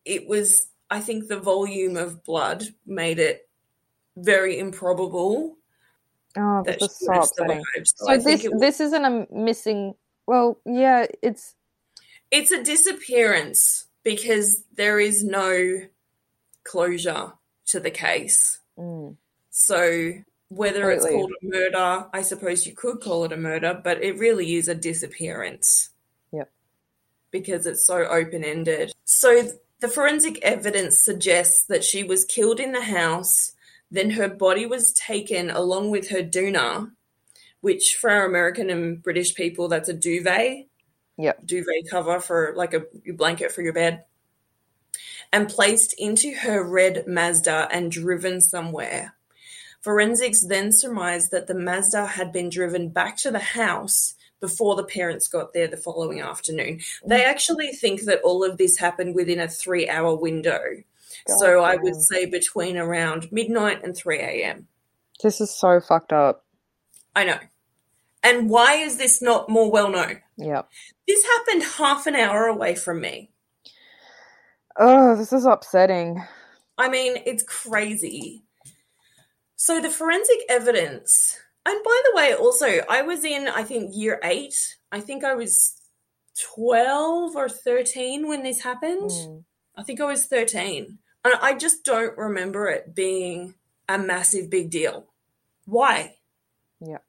it 0.06 0.28
was, 0.28 0.68
I 0.90 1.00
think 1.00 1.28
the 1.28 1.40
volume 1.40 1.98
of 1.98 2.24
blood 2.24 2.64
made 2.86 3.20
it 3.20 3.50
very 4.16 4.60
improbable 4.60 5.58
Oh, 6.38 6.64
that 6.66 6.80
this 6.80 7.00
so 7.00 7.14
upsetting. 7.14 7.64
So, 7.86 8.06
So 8.06 8.18
this 8.18 8.44
was- 8.44 8.60
this 8.60 8.80
isn't 8.82 9.06
a 9.06 9.28
missing. 9.34 9.96
Well, 10.28 10.60
yeah, 10.66 11.06
it's 11.22 11.56
it's 12.30 12.52
a 12.52 12.62
disappearance 12.62 13.86
because 14.04 14.64
there 14.74 15.00
is 15.00 15.24
no 15.24 15.82
closure 16.64 17.32
to 17.68 17.80
the 17.80 17.92
case. 17.92 18.60
mm, 18.78 19.16
So 19.50 20.14
whether 20.50 20.92
it's 20.92 21.06
called 21.06 21.32
a 21.42 21.46
murder, 21.46 22.08
I 22.14 22.22
suppose 22.22 22.66
you 22.66 22.74
could 22.74 23.02
call 23.02 23.26
it 23.26 23.32
a 23.32 23.38
murder, 23.38 23.80
but 23.84 24.04
it 24.04 24.18
really 24.18 24.56
is 24.56 24.68
a 24.68 24.76
disappearance. 24.76 25.90
Yep. 26.32 26.52
Because 27.32 27.66
it's 27.66 27.86
so 27.86 28.06
open 28.06 28.44
ended. 28.44 28.94
So 29.06 29.50
the 29.80 29.88
forensic 29.88 30.40
evidence 30.44 31.00
suggests 31.00 31.66
that 31.66 31.84
she 31.84 32.04
was 32.04 32.26
killed 32.26 32.60
in 32.60 32.72
the 32.72 32.82
house, 32.82 33.54
then 33.92 34.12
her 34.12 34.30
body 34.30 34.66
was 34.66 34.94
taken 34.94 35.50
along 35.50 35.92
with 35.92 36.10
her 36.10 36.22
doona, 36.22 36.92
which 37.62 37.98
for 38.00 38.10
our 38.10 38.26
American 38.26 38.70
and 38.70 39.02
British 39.02 39.36
people, 39.36 39.68
that's 39.68 39.90
a 39.90 39.94
duvet. 39.94 40.68
Yep. 41.18 41.46
Duvet 41.46 41.90
cover 41.90 42.20
for 42.20 42.54
like 42.56 42.74
a 42.74 42.84
blanket 43.14 43.52
for 43.52 43.62
your 43.62 43.74
bed. 43.74 44.04
And 45.36 45.50
placed 45.50 45.94
into 45.98 46.34
her 46.34 46.64
red 46.64 47.06
Mazda 47.08 47.68
and 47.70 47.92
driven 47.92 48.40
somewhere. 48.40 49.16
Forensics 49.82 50.46
then 50.48 50.72
surmised 50.72 51.32
that 51.32 51.48
the 51.48 51.54
Mazda 51.54 52.06
had 52.06 52.32
been 52.32 52.50
driven 52.50 52.88
back 52.88 53.18
to 53.18 53.32
the 53.32 53.40
house 53.40 54.16
before 54.40 54.78
the 54.78 54.84
parents 54.86 55.28
got 55.28 55.52
there 55.52 55.68
the 55.68 55.76
following 55.76 56.22
afternoon. 56.22 56.80
They 57.06 57.20
mm. 57.20 57.26
actually 57.26 57.74
think 57.74 58.04
that 58.04 58.22
all 58.22 58.46
of 58.46 58.58
this 58.58 58.78
happened 58.78 59.14
within 59.14 59.42
a 59.42 59.50
three 59.50 59.90
hour 59.90 60.16
window. 60.16 60.62
so 61.28 61.62
I 61.62 61.76
would 61.76 62.02
say 62.02 62.26
between 62.26 62.78
around 62.78 63.30
midnight 63.30 63.84
and 63.84 63.94
3 63.94 64.20
a.m. 64.20 64.68
this 65.22 65.42
is 65.42 65.54
so 65.54 65.82
fucked 65.82 66.14
up. 66.14 66.46
I 67.14 67.26
know. 67.26 67.40
And 68.24 68.50
why 68.50 68.76
is 68.76 68.98
this 68.98 69.22
not 69.22 69.50
more 69.50 69.70
well 69.70 69.90
known? 69.90 70.22
Yep. 70.38 70.70
This 71.08 71.26
happened 71.26 71.64
half 71.64 72.08
an 72.08 72.16
hour 72.16 72.46
away 72.46 72.76
from 72.76 73.02
me. 73.02 73.32
Oh, 74.78 75.16
this 75.16 75.32
is 75.32 75.46
upsetting. 75.46 76.24
I 76.78 76.90
mean, 76.90 77.18
it's 77.26 77.44
crazy. 77.44 78.44
So 79.56 79.82
the 79.82 79.90
forensic 79.90 80.40
evidence, 80.50 81.40
and 81.66 81.84
by 81.84 82.02
the 82.06 82.16
way, 82.16 82.34
also, 82.34 82.82
I 82.90 83.02
was 83.02 83.24
in, 83.24 83.48
I 83.48 83.64
think, 83.64 83.92
year 83.94 84.20
eight. 84.24 84.76
I 84.92 85.00
think 85.00 85.24
I 85.24 85.34
was 85.34 85.82
12 86.54 87.36
or 87.36 87.50
13 87.50 88.28
when 88.28 88.44
this 88.44 88.62
happened. 88.62 89.10
Mm. 89.10 89.44
I 89.76 89.84
think 89.84 90.02
I 90.02 90.06
was 90.06 90.26
13. 90.26 91.00
And 91.24 91.34
I 91.42 91.56
just 91.56 91.84
don't 91.84 92.18
remember 92.18 92.68
it 92.68 92.94
being 92.94 93.56
a 93.90 93.98
massive 93.98 94.50
big 94.50 94.70
deal. 94.70 95.08
Why? 95.66 96.18
Yeah. 96.80 97.00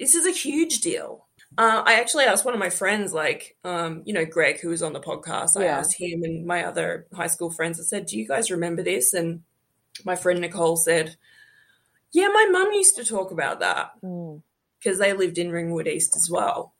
This 0.00 0.14
is 0.14 0.26
a 0.26 0.30
huge 0.30 0.80
deal. 0.80 1.27
Uh, 1.58 1.82
I 1.84 1.94
actually 1.94 2.24
asked 2.24 2.44
one 2.44 2.54
of 2.54 2.60
my 2.60 2.70
friends, 2.70 3.12
like, 3.12 3.56
um, 3.64 4.02
you 4.06 4.12
know, 4.12 4.24
Greg, 4.24 4.60
who 4.60 4.68
was 4.68 4.80
on 4.82 4.92
the 4.92 5.00
podcast. 5.00 5.56
I 5.56 5.64
Yeah. 5.64 5.78
asked 5.78 5.98
him 5.98 6.22
and 6.22 6.46
my 6.46 6.64
other 6.64 7.08
high 7.12 7.26
school 7.26 7.50
friends. 7.50 7.80
I 7.80 7.82
said, 7.82 8.06
"Do 8.06 8.16
you 8.16 8.28
guys 8.28 8.50
remember 8.52 8.82
this?" 8.84 9.12
And 9.12 9.42
my 10.04 10.14
friend 10.14 10.40
Nicole 10.40 10.76
said, 10.76 11.16
"Yeah, 12.12 12.28
my 12.28 12.46
mum 12.46 12.72
used 12.72 12.94
to 12.94 13.04
talk 13.04 13.32
about 13.32 13.58
that 13.58 13.90
Mm. 14.04 14.40
because 14.78 14.98
they 14.98 15.12
lived 15.12 15.36
in 15.36 15.50
Ringwood 15.50 15.88
East 15.88 16.14
as 16.14 16.30
well." 16.30 16.74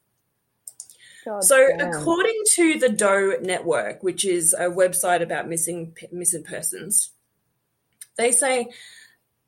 God 1.25 1.43
So, 1.43 1.67
damn. 1.77 1.93
according 1.93 2.41
to 2.55 2.79
the 2.79 2.89
Doe 2.89 3.37
Network, 3.43 4.05
which 4.05 4.25
is 4.25 4.55
a 4.55 4.67
website 4.71 5.23
about 5.23 5.49
missing 5.49 5.97
missing 6.13 6.45
persons, 6.45 7.11
they 8.17 8.31
say 8.31 8.69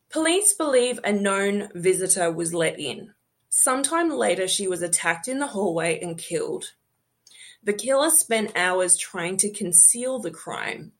police 0.08 0.52
believe 0.54 0.98
a 1.04 1.12
known 1.12 1.70
visitor 1.72 2.32
was 2.32 2.52
let 2.52 2.80
in. 2.80 3.14
Sometime 3.50 4.10
later, 4.10 4.46
she 4.46 4.68
was 4.68 4.80
attacked 4.80 5.26
in 5.28 5.40
the 5.40 5.48
hallway 5.48 5.98
and 6.00 6.16
killed. 6.16 6.72
The 7.62 7.72
killer 7.72 8.10
spent 8.10 8.56
hours 8.56 8.96
trying 8.96 9.36
to 9.38 9.50
conceal 9.50 10.20
the 10.20 10.30
crime. 10.30 10.92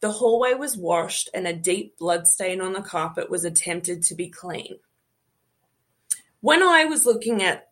The 0.00 0.12
hallway 0.12 0.52
was 0.52 0.76
washed, 0.76 1.30
and 1.32 1.46
a 1.46 1.54
deep 1.54 1.96
blood 1.98 2.26
stain 2.26 2.60
on 2.60 2.74
the 2.74 2.82
carpet 2.82 3.30
was 3.30 3.44
attempted 3.44 4.02
to 4.04 4.14
be 4.14 4.28
clean. 4.28 4.78
When 6.40 6.62
I 6.62 6.84
was 6.84 7.06
looking 7.06 7.42
at 7.42 7.70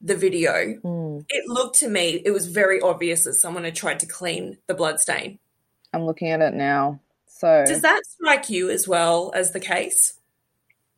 the 0.00 0.14
video, 0.14 0.74
Mm. 0.84 1.24
it 1.30 1.48
looked 1.48 1.78
to 1.78 1.88
me, 1.88 2.20
it 2.24 2.30
was 2.32 2.46
very 2.48 2.80
obvious 2.82 3.24
that 3.24 3.34
someone 3.34 3.64
had 3.64 3.74
tried 3.74 3.98
to 4.00 4.06
clean 4.06 4.58
the 4.66 4.74
blood 4.74 5.00
stain. 5.00 5.38
I'm 5.94 6.04
looking 6.04 6.30
at 6.30 6.42
it 6.42 6.52
now. 6.52 7.00
So 7.26 7.64
Does 7.66 7.80
that 7.80 8.04
strike 8.04 8.50
you 8.50 8.68
as 8.68 8.86
well 8.86 9.32
as 9.34 9.52
the 9.52 9.60
case? 9.60 10.14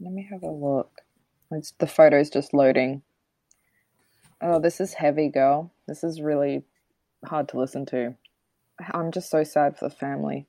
let 0.01 0.13
me 0.13 0.27
have 0.29 0.43
a 0.43 0.51
look. 0.51 1.01
It's, 1.51 1.73
the 1.79 1.87
photo's 1.87 2.31
just 2.31 2.55
loading. 2.55 3.03
Oh, 4.41 4.59
this 4.59 4.81
is 4.81 4.95
heavy, 4.95 5.29
girl. 5.29 5.71
This 5.87 6.03
is 6.05 6.21
really 6.21 6.63
hard 7.25 7.49
to 7.51 7.59
listen 7.59 7.87
to. 7.87 8.15
I'm 8.93 9.13
just 9.13 9.31
so 9.31 9.45
sad 9.45 9.77
for 9.77 9.89
the 9.89 9.95
family. 9.95 10.47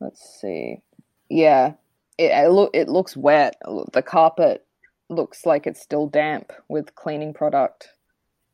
Let's 0.00 0.20
see. 0.40 0.80
Yeah, 1.28 1.72
it, 2.18 2.30
it 2.30 2.50
look 2.50 2.70
it 2.74 2.88
looks 2.88 3.16
wet. 3.16 3.56
The 3.92 4.02
carpet 4.02 4.64
looks 5.08 5.44
like 5.46 5.66
it's 5.66 5.80
still 5.80 6.06
damp 6.06 6.52
with 6.68 6.94
cleaning 6.94 7.34
product. 7.34 7.88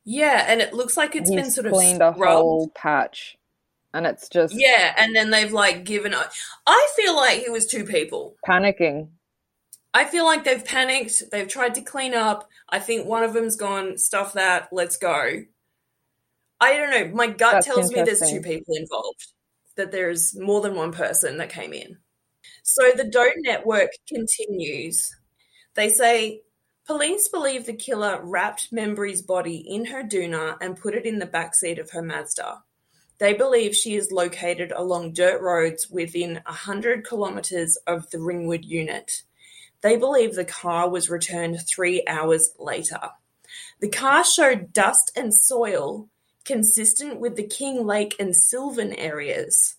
Yeah, 0.03 0.45
and 0.47 0.61
it 0.61 0.73
looks 0.73 0.97
like 0.97 1.15
it's 1.15 1.29
been 1.29 1.43
He's 1.43 1.55
sort 1.55 1.67
of 1.67 1.73
cleaned 1.73 2.01
a 2.01 2.11
whole 2.13 2.69
patch, 2.69 3.37
and 3.93 4.07
it's 4.07 4.27
just 4.29 4.55
Yeah, 4.57 4.95
and 4.97 5.15
then 5.15 5.29
they've 5.29 5.51
like 5.51 5.83
given. 5.83 6.15
I 6.65 6.89
feel 6.95 7.15
like 7.15 7.39
it 7.43 7.51
was 7.51 7.67
two 7.67 7.83
people. 7.85 8.35
panicking. 8.47 9.09
I 9.93 10.05
feel 10.05 10.25
like 10.25 10.43
they've 10.43 10.63
panicked. 10.63 11.23
They've 11.31 11.47
tried 11.47 11.75
to 11.75 11.81
clean 11.81 12.13
up. 12.13 12.49
I 12.69 12.79
think 12.79 13.05
one 13.05 13.23
of 13.23 13.33
them's 13.33 13.55
gone, 13.55 13.97
stuff 13.97 14.33
that, 14.33 14.69
let's 14.71 14.97
go. 14.97 15.43
I 16.59 16.77
don't 16.77 16.91
know. 16.91 17.15
My 17.15 17.27
gut 17.27 17.53
That's 17.53 17.65
tells 17.65 17.91
me 17.91 18.01
there's 18.01 18.19
two 18.19 18.41
people 18.41 18.75
involved, 18.75 19.33
that 19.75 19.91
there's 19.91 20.37
more 20.39 20.61
than 20.61 20.75
one 20.75 20.91
person 20.91 21.37
that 21.37 21.49
came 21.49 21.73
in. 21.73 21.97
So 22.63 22.91
the 22.95 23.03
Doe 23.03 23.31
Network 23.37 23.91
continues. 24.07 25.13
They 25.73 25.89
say 25.89 26.41
police 26.85 27.27
believe 27.27 27.65
the 27.65 27.73
killer 27.73 28.21
wrapped 28.23 28.71
Membrey's 28.71 29.21
body 29.21 29.57
in 29.57 29.85
her 29.85 30.03
doona 30.03 30.57
and 30.61 30.79
put 30.79 30.93
it 30.93 31.05
in 31.05 31.19
the 31.19 31.27
backseat 31.27 31.79
of 31.79 31.89
her 31.91 32.01
Mazda. 32.01 32.63
They 33.17 33.33
believe 33.33 33.75
she 33.75 33.95
is 33.95 34.11
located 34.11 34.71
along 34.71 35.13
dirt 35.13 35.41
roads 35.41 35.89
within 35.89 36.41
100 36.45 37.07
kilometres 37.07 37.77
of 37.87 38.09
the 38.09 38.19
Ringwood 38.19 38.65
unit. 38.65 39.23
They 39.81 39.97
believe 39.97 40.35
the 40.35 40.45
car 40.45 40.89
was 40.89 41.09
returned 41.09 41.59
three 41.67 42.03
hours 42.07 42.51
later. 42.59 42.99
The 43.79 43.89
car 43.89 44.23
showed 44.23 44.73
dust 44.73 45.11
and 45.15 45.33
soil 45.33 46.07
consistent 46.45 47.19
with 47.19 47.35
the 47.35 47.47
Kinglake 47.47 48.13
and 48.19 48.35
Sylvan 48.35 48.93
areas 48.93 49.75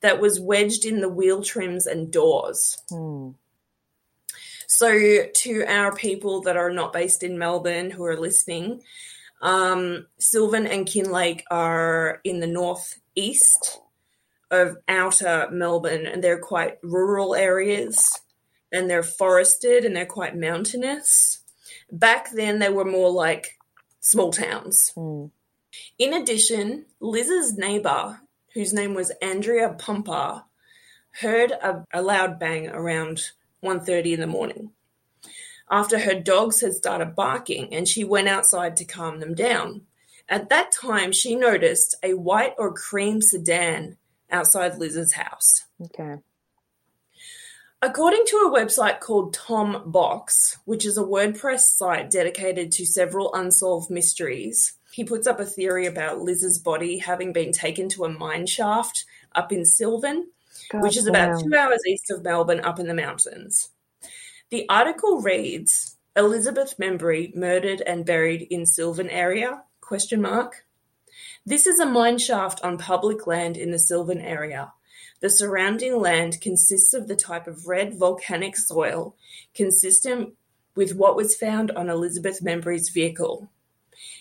that 0.00 0.20
was 0.20 0.40
wedged 0.40 0.84
in 0.84 1.00
the 1.00 1.08
wheel 1.08 1.42
trims 1.42 1.86
and 1.86 2.12
doors. 2.12 2.78
Hmm. 2.88 3.30
So, 4.68 5.26
to 5.32 5.64
our 5.66 5.94
people 5.94 6.42
that 6.42 6.56
are 6.56 6.70
not 6.70 6.92
based 6.92 7.22
in 7.22 7.38
Melbourne 7.38 7.90
who 7.90 8.04
are 8.04 8.18
listening, 8.18 8.82
um, 9.40 10.06
Sylvan 10.18 10.66
and 10.66 10.86
Kinglake 10.86 11.42
are 11.50 12.20
in 12.24 12.40
the 12.40 12.46
northeast 12.46 13.80
of 14.50 14.76
outer 14.88 15.48
Melbourne, 15.50 16.06
and 16.06 16.22
they're 16.22 16.40
quite 16.40 16.78
rural 16.82 17.34
areas, 17.34 18.10
and 18.72 18.88
they're 18.88 19.02
forested 19.02 19.84
and 19.84 19.94
they're 19.94 20.06
quite 20.06 20.36
mountainous. 20.36 21.40
Back 21.90 22.30
then, 22.32 22.58
they 22.58 22.68
were 22.68 22.84
more 22.84 23.10
like 23.10 23.58
small 24.00 24.32
towns. 24.32 24.92
Hmm. 24.94 25.26
In 25.98 26.14
addition, 26.14 26.86
Liz's 27.00 27.56
neighbour, 27.56 28.20
whose 28.54 28.72
name 28.72 28.94
was 28.94 29.12
Andrea 29.22 29.74
Pumper, 29.78 30.44
heard 31.20 31.50
a, 31.50 31.84
a 31.92 32.02
loud 32.02 32.38
bang 32.38 32.68
around 32.68 33.30
1.30 33.62 34.14
in 34.14 34.20
the 34.20 34.26
morning 34.26 34.72
after 35.70 35.98
her 35.98 36.14
dogs 36.14 36.60
had 36.60 36.74
started 36.74 37.14
barking 37.14 37.72
and 37.74 37.88
she 37.88 38.04
went 38.04 38.28
outside 38.28 38.76
to 38.76 38.84
calm 38.84 39.20
them 39.20 39.34
down. 39.34 39.82
At 40.28 40.48
that 40.48 40.72
time, 40.72 41.12
she 41.12 41.34
noticed 41.34 41.94
a 42.02 42.14
white 42.14 42.54
or 42.58 42.72
cream 42.72 43.22
sedan 43.22 43.96
outside 44.30 44.78
Liz's 44.78 45.12
house. 45.12 45.64
Okay. 45.80 46.16
According 47.86 48.24
to 48.26 48.38
a 48.38 48.50
website 48.50 48.98
called 48.98 49.32
Tom 49.32 49.80
Box, 49.86 50.58
which 50.64 50.84
is 50.84 50.98
a 50.98 51.04
WordPress 51.04 51.60
site 51.60 52.10
dedicated 52.10 52.72
to 52.72 52.84
several 52.84 53.32
unsolved 53.32 53.90
mysteries, 53.90 54.72
he 54.90 55.04
puts 55.04 55.28
up 55.28 55.38
a 55.38 55.46
theory 55.46 55.86
about 55.86 56.18
Liz's 56.18 56.58
body 56.58 56.98
having 56.98 57.32
been 57.32 57.52
taken 57.52 57.88
to 57.90 58.04
a 58.04 58.08
mine 58.08 58.48
shaft 58.48 59.04
up 59.36 59.52
in 59.52 59.64
Sylvan, 59.64 60.26
which 60.74 60.96
is 60.96 61.06
about 61.06 61.40
two 61.40 61.56
hours 61.56 61.78
east 61.86 62.10
of 62.10 62.24
Melbourne 62.24 62.58
up 62.58 62.80
in 62.80 62.88
the 62.88 62.92
mountains. 62.92 63.68
The 64.50 64.68
article 64.68 65.22
reads 65.22 65.96
Elizabeth 66.16 66.74
Membrey 66.80 67.36
murdered 67.36 67.82
and 67.82 68.04
buried 68.04 68.48
in 68.50 68.66
Sylvan 68.66 69.08
area? 69.10 69.62
Question 69.80 70.20
mark. 70.20 70.66
This 71.46 71.68
is 71.68 71.78
a 71.78 71.86
mine 71.86 72.18
shaft 72.18 72.60
on 72.64 72.78
public 72.78 73.28
land 73.28 73.56
in 73.56 73.70
the 73.70 73.78
Sylvan 73.78 74.20
area. 74.20 74.72
The 75.20 75.30
surrounding 75.30 75.98
land 75.98 76.40
consists 76.40 76.92
of 76.92 77.08
the 77.08 77.16
type 77.16 77.46
of 77.46 77.66
red 77.66 77.98
volcanic 77.98 78.56
soil 78.56 79.16
consistent 79.54 80.34
with 80.74 80.94
what 80.94 81.16
was 81.16 81.34
found 81.34 81.70
on 81.70 81.88
Elizabeth 81.88 82.42
Membrey's 82.42 82.90
vehicle. 82.90 83.50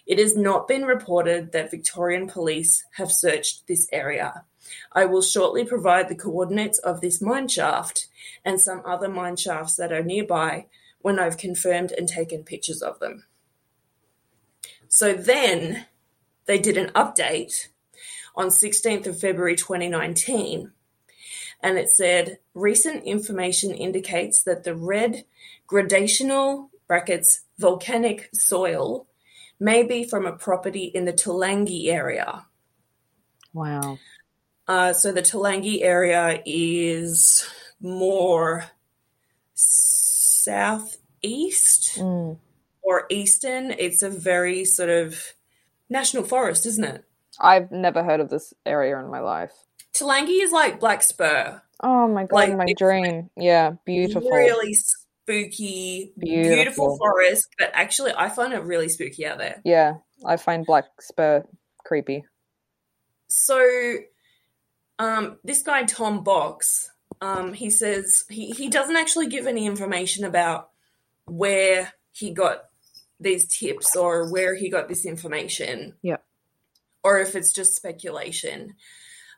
It 0.05 0.19
has 0.19 0.37
not 0.37 0.67
been 0.67 0.85
reported 0.85 1.51
that 1.51 1.71
Victorian 1.71 2.27
police 2.27 2.85
have 2.93 3.11
searched 3.11 3.67
this 3.67 3.87
area. 3.91 4.45
I 4.93 5.05
will 5.05 5.21
shortly 5.21 5.65
provide 5.65 6.07
the 6.07 6.15
coordinates 6.15 6.79
of 6.79 7.01
this 7.01 7.21
mine 7.21 7.49
shaft 7.49 8.07
and 8.43 8.59
some 8.59 8.81
other 8.85 9.09
mine 9.09 9.35
shafts 9.35 9.75
that 9.75 9.91
are 9.91 10.03
nearby 10.03 10.67
when 11.01 11.19
I've 11.19 11.37
confirmed 11.37 11.91
and 11.91 12.07
taken 12.07 12.43
pictures 12.43 12.81
of 12.81 12.99
them. 12.99 13.25
So 14.87 15.13
then 15.13 15.87
they 16.45 16.57
did 16.57 16.77
an 16.77 16.91
update 16.91 17.67
on 18.35 18.47
16th 18.47 19.07
of 19.07 19.19
February 19.19 19.55
2019 19.55 20.71
and 21.65 21.77
it 21.79 21.89
said 21.89 22.37
recent 22.53 23.03
information 23.05 23.71
indicates 23.73 24.43
that 24.43 24.63
the 24.63 24.75
red 24.75 25.25
gradational 25.67 26.69
brackets 26.87 27.41
volcanic 27.57 28.29
soil 28.33 29.07
may 29.59 29.81
be 29.81 30.03
from 30.07 30.27
a 30.27 30.31
property 30.31 30.83
in 30.83 31.05
the 31.05 31.13
Toolangi 31.13 31.87
area. 31.87 32.45
Wow. 33.51 33.97
Uh, 34.67 34.93
so 34.93 35.11
the 35.11 35.23
Toolangi 35.23 35.81
area 35.81 36.39
is 36.45 37.49
more 37.81 38.65
southeast 39.55 40.87
Mm. 41.97 42.37
or 42.83 43.07
eastern. 43.09 43.71
It's 43.71 44.03
a 44.03 44.09
very 44.09 44.65
sort 44.65 44.89
of 44.91 45.33
national 45.89 46.25
forest, 46.25 46.67
isn't 46.67 46.83
it? 46.83 47.03
I've 47.39 47.71
never 47.71 48.03
heard 48.03 48.19
of 48.19 48.29
this 48.29 48.53
area 48.67 48.99
in 48.99 49.09
my 49.09 49.19
life. 49.19 49.64
Toolangi 49.95 50.41
is 50.41 50.51
like 50.51 50.79
Black 50.79 51.01
Spur. 51.01 51.61
Oh 51.81 52.07
my 52.07 52.23
god, 52.23 52.33
Like, 52.33 52.57
my 52.57 52.73
dream. 52.77 53.29
Yeah, 53.37 53.73
beautiful. 53.85 54.29
Really 54.29 54.73
spooky, 54.73 56.13
beautiful. 56.17 56.55
Beautiful. 56.55 56.97
forest. 56.97 57.47
But 57.57 57.71
actually, 57.73 58.13
I 58.15 58.29
find 58.29 58.53
it 58.53 58.63
really 58.63 58.89
spooky 58.89 59.25
out 59.25 59.37
there. 59.37 59.61
Yeah, 59.63 59.95
I 60.25 60.37
find 60.37 60.65
Black 60.65 60.85
Spur 60.99 61.45
creepy. 61.85 62.25
So, 63.27 63.97
um, 64.99 65.37
this 65.43 65.63
guy 65.63 65.83
Tom 65.83 66.23
Box, 66.23 66.91
um, 67.21 67.53
he 67.53 67.69
says 67.69 68.25
he 68.29 68.51
he 68.51 68.69
doesn't 68.69 68.95
actually 68.95 69.27
give 69.27 69.47
any 69.47 69.65
information 69.65 70.25
about 70.25 70.69
where 71.25 71.93
he 72.11 72.31
got 72.31 72.65
these 73.19 73.47
tips 73.47 73.95
or 73.95 74.31
where 74.31 74.55
he 74.55 74.69
got 74.69 74.87
this 74.87 75.05
information. 75.05 75.95
Yep. 76.01 76.23
Or 77.03 77.19
if 77.19 77.35
it's 77.35 77.53
just 77.53 77.75
speculation. 77.75 78.75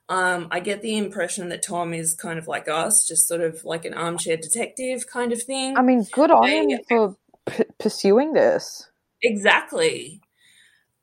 Um, 0.09 0.47
I 0.51 0.61
get 0.61 0.81
the 0.81 0.97
impression 0.97 1.49
that 1.49 1.63
Tom 1.63 1.93
is 1.93 2.13
kind 2.13 2.39
of 2.39 2.47
like 2.47 2.69
us, 2.69 3.05
just 3.05 3.27
sort 3.27 3.41
of 3.41 3.65
like 3.65 3.83
an 3.83 3.93
armchair 3.93 4.37
detective 4.37 5.05
kind 5.07 5.33
of 5.33 5.41
thing. 5.43 5.77
I 5.77 5.81
mean, 5.81 6.05
good 6.13 6.31
on 6.31 6.47
him 6.47 6.69
yeah. 6.69 6.77
for 6.87 7.17
p- 7.45 7.65
pursuing 7.77 8.31
this. 8.33 8.89
Exactly. 9.21 10.21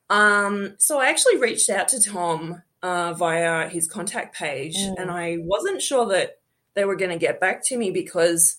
Um, 0.08 0.74
so 0.78 1.00
I 1.00 1.08
actually 1.10 1.36
reached 1.38 1.68
out 1.68 1.88
to 1.88 2.00
Tom 2.00 2.62
uh, 2.82 3.12
via 3.14 3.68
his 3.68 3.86
contact 3.88 4.36
page, 4.36 4.76
Mm. 4.76 4.94
and 4.98 5.10
I 5.10 5.36
wasn't 5.40 5.82
sure 5.82 6.06
that 6.06 6.38
they 6.74 6.84
were 6.84 6.96
going 6.96 7.10
to 7.10 7.18
get 7.18 7.40
back 7.40 7.64
to 7.66 7.76
me 7.76 7.90
because, 7.90 8.56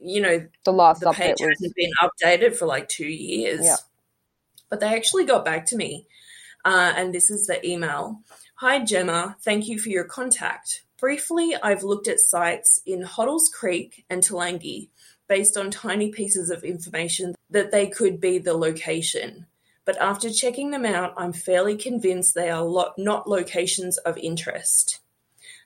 you 0.00 0.20
know, 0.20 0.46
The 0.64 0.72
last 0.72 1.00
the 1.00 1.12
page 1.12 1.36
was 1.40 1.56
hasn't 1.60 1.74
been 1.74 1.92
updated 2.02 2.56
for 2.56 2.66
like 2.66 2.88
two 2.88 3.06
years. 3.06 3.64
Yeah. 3.64 3.76
But 4.70 4.80
they 4.80 4.94
actually 4.94 5.24
got 5.24 5.44
back 5.44 5.66
to 5.66 5.76
me, 5.76 6.06
uh, 6.64 6.92
and 6.96 7.14
this 7.14 7.30
is 7.30 7.46
the 7.46 7.66
email. 7.66 8.20
Hi, 8.56 8.84
Gemma. 8.84 9.36
Thank 9.42 9.68
you 9.68 9.78
for 9.78 9.88
your 9.88 10.04
contact. 10.04 10.82
Briefly, 10.98 11.54
I've 11.62 11.82
looked 11.82 12.08
at 12.08 12.20
sites 12.20 12.80
in 12.86 13.02
Hoddles 13.02 13.52
Creek 13.52 14.04
and 14.08 14.22
Toolangi 14.22 14.88
based 15.28 15.56
on 15.56 15.70
tiny 15.70 16.10
pieces 16.10 16.50
of 16.50 16.64
information 16.64 17.34
that 17.50 17.70
they 17.70 17.86
could 17.86 18.20
be 18.20 18.38
the 18.38 18.54
location. 18.54 19.46
But 19.84 20.00
after 20.00 20.30
checking 20.30 20.70
them 20.70 20.86
out, 20.86 21.14
I'm 21.16 21.32
fairly 21.32 21.76
convinced 21.76 22.34
they 22.34 22.50
are 22.50 22.62
lo- 22.62 22.92
not 22.96 23.28
locations 23.28 23.98
of 23.98 24.16
interest. 24.16 25.00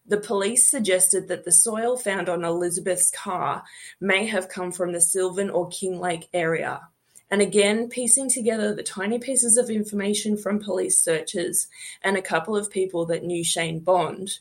The 0.06 0.18
police 0.18 0.68
suggested 0.68 1.28
that 1.28 1.44
the 1.44 1.52
soil 1.52 1.96
found 1.96 2.28
on 2.28 2.42
Elizabeth's 2.42 3.10
car 3.10 3.62
may 4.00 4.26
have 4.26 4.48
come 4.48 4.72
from 4.72 4.92
the 4.92 5.00
Sylvan 5.00 5.50
or 5.50 5.68
Kinglake 5.68 6.28
area. 6.32 6.88
And 7.30 7.42
again, 7.42 7.88
piecing 7.88 8.30
together 8.30 8.74
the 8.74 8.82
tiny 8.82 9.18
pieces 9.18 9.56
of 9.58 9.68
information 9.70 10.36
from 10.36 10.60
police 10.60 10.98
searches 11.00 11.68
and 12.02 12.16
a 12.16 12.22
couple 12.22 12.56
of 12.56 12.70
people 12.70 13.04
that 13.06 13.22
knew 13.24 13.44
Shane 13.44 13.80
Bond, 13.80 14.38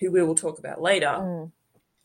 who 0.00 0.10
we 0.10 0.22
will 0.22 0.34
talk 0.34 0.58
about 0.58 0.80
later, 0.80 1.06
Mm. 1.18 1.52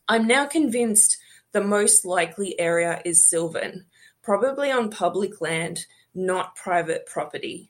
I'm 0.10 0.28
now 0.28 0.46
convinced 0.46 1.18
the 1.54 1.62
most 1.64 2.06
likely 2.06 2.60
area 2.60 3.02
is 3.06 3.28
Sylvan, 3.30 3.86
probably 4.22 4.72
on 4.72 4.90
public 4.90 5.40
land, 5.42 5.86
not 6.14 6.56
private 6.56 7.06
property. 7.06 7.70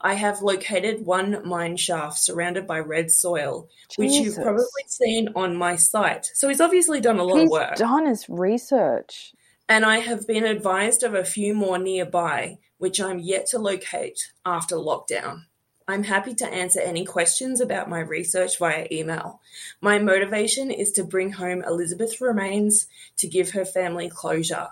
I 0.00 0.14
have 0.14 0.42
located 0.42 1.04
one 1.06 1.46
mine 1.48 1.76
shaft 1.76 2.18
surrounded 2.18 2.66
by 2.66 2.78
red 2.80 3.10
soil, 3.10 3.68
which 3.96 4.12
you've 4.12 4.36
probably 4.36 4.64
seen 4.86 5.28
on 5.34 5.56
my 5.56 5.76
site. 5.76 6.30
So 6.34 6.48
he's 6.48 6.60
obviously 6.60 7.00
done 7.00 7.18
a 7.18 7.24
lot 7.24 7.38
He's 7.38 7.46
of 7.46 7.52
work. 7.52 7.76
done 7.76 8.06
his 8.06 8.28
research. 8.28 9.32
And 9.68 9.84
I 9.84 9.98
have 9.98 10.26
been 10.26 10.44
advised 10.44 11.02
of 11.02 11.14
a 11.14 11.24
few 11.24 11.54
more 11.54 11.78
nearby, 11.78 12.58
which 12.78 13.00
I'm 13.00 13.18
yet 13.18 13.46
to 13.48 13.58
locate 13.58 14.32
after 14.44 14.76
lockdown. 14.76 15.44
I'm 15.86 16.04
happy 16.04 16.34
to 16.36 16.46
answer 16.46 16.80
any 16.80 17.04
questions 17.04 17.60
about 17.60 17.90
my 17.90 18.00
research 18.00 18.58
via 18.58 18.86
email. 18.90 19.40
My 19.80 19.98
motivation 19.98 20.70
is 20.70 20.92
to 20.92 21.04
bring 21.04 21.32
home 21.32 21.62
Elizabeth's 21.62 22.20
remains 22.20 22.86
to 23.18 23.26
give 23.26 23.50
her 23.50 23.66
family 23.66 24.08
closure. 24.08 24.68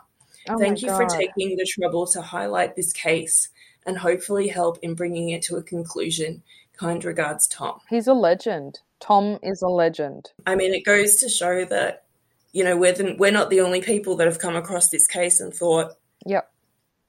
Oh 0.48 0.58
Thank 0.58 0.82
you 0.82 0.88
for 0.88 1.06
taking 1.06 1.56
the 1.56 1.66
trouble 1.66 2.06
to 2.08 2.22
highlight 2.22 2.76
this 2.76 2.92
case 2.92 3.50
and 3.84 3.98
hopefully 3.98 4.48
help 4.48 4.78
in 4.82 4.94
bringing 4.94 5.30
it 5.30 5.42
to 5.42 5.56
a 5.56 5.62
conclusion. 5.62 6.42
Kind 6.76 7.04
regards, 7.04 7.46
Tom. 7.46 7.80
He's 7.90 8.06
a 8.06 8.14
legend. 8.14 8.80
Tom 8.98 9.38
is 9.42 9.62
a 9.62 9.68
legend. 9.68 10.32
I 10.46 10.54
mean, 10.54 10.72
it 10.72 10.84
goes 10.84 11.16
to 11.16 11.28
show 11.28 11.64
that, 11.66 12.04
you 12.52 12.64
know, 12.64 12.76
we're, 12.76 12.92
the, 12.92 13.14
we're 13.18 13.32
not 13.32 13.50
the 13.50 13.60
only 13.60 13.80
people 13.80 14.16
that 14.16 14.26
have 14.26 14.38
come 14.38 14.56
across 14.56 14.88
this 14.90 15.06
case 15.06 15.40
and 15.40 15.52
thought, 15.54 15.92
Yep, 16.26 16.50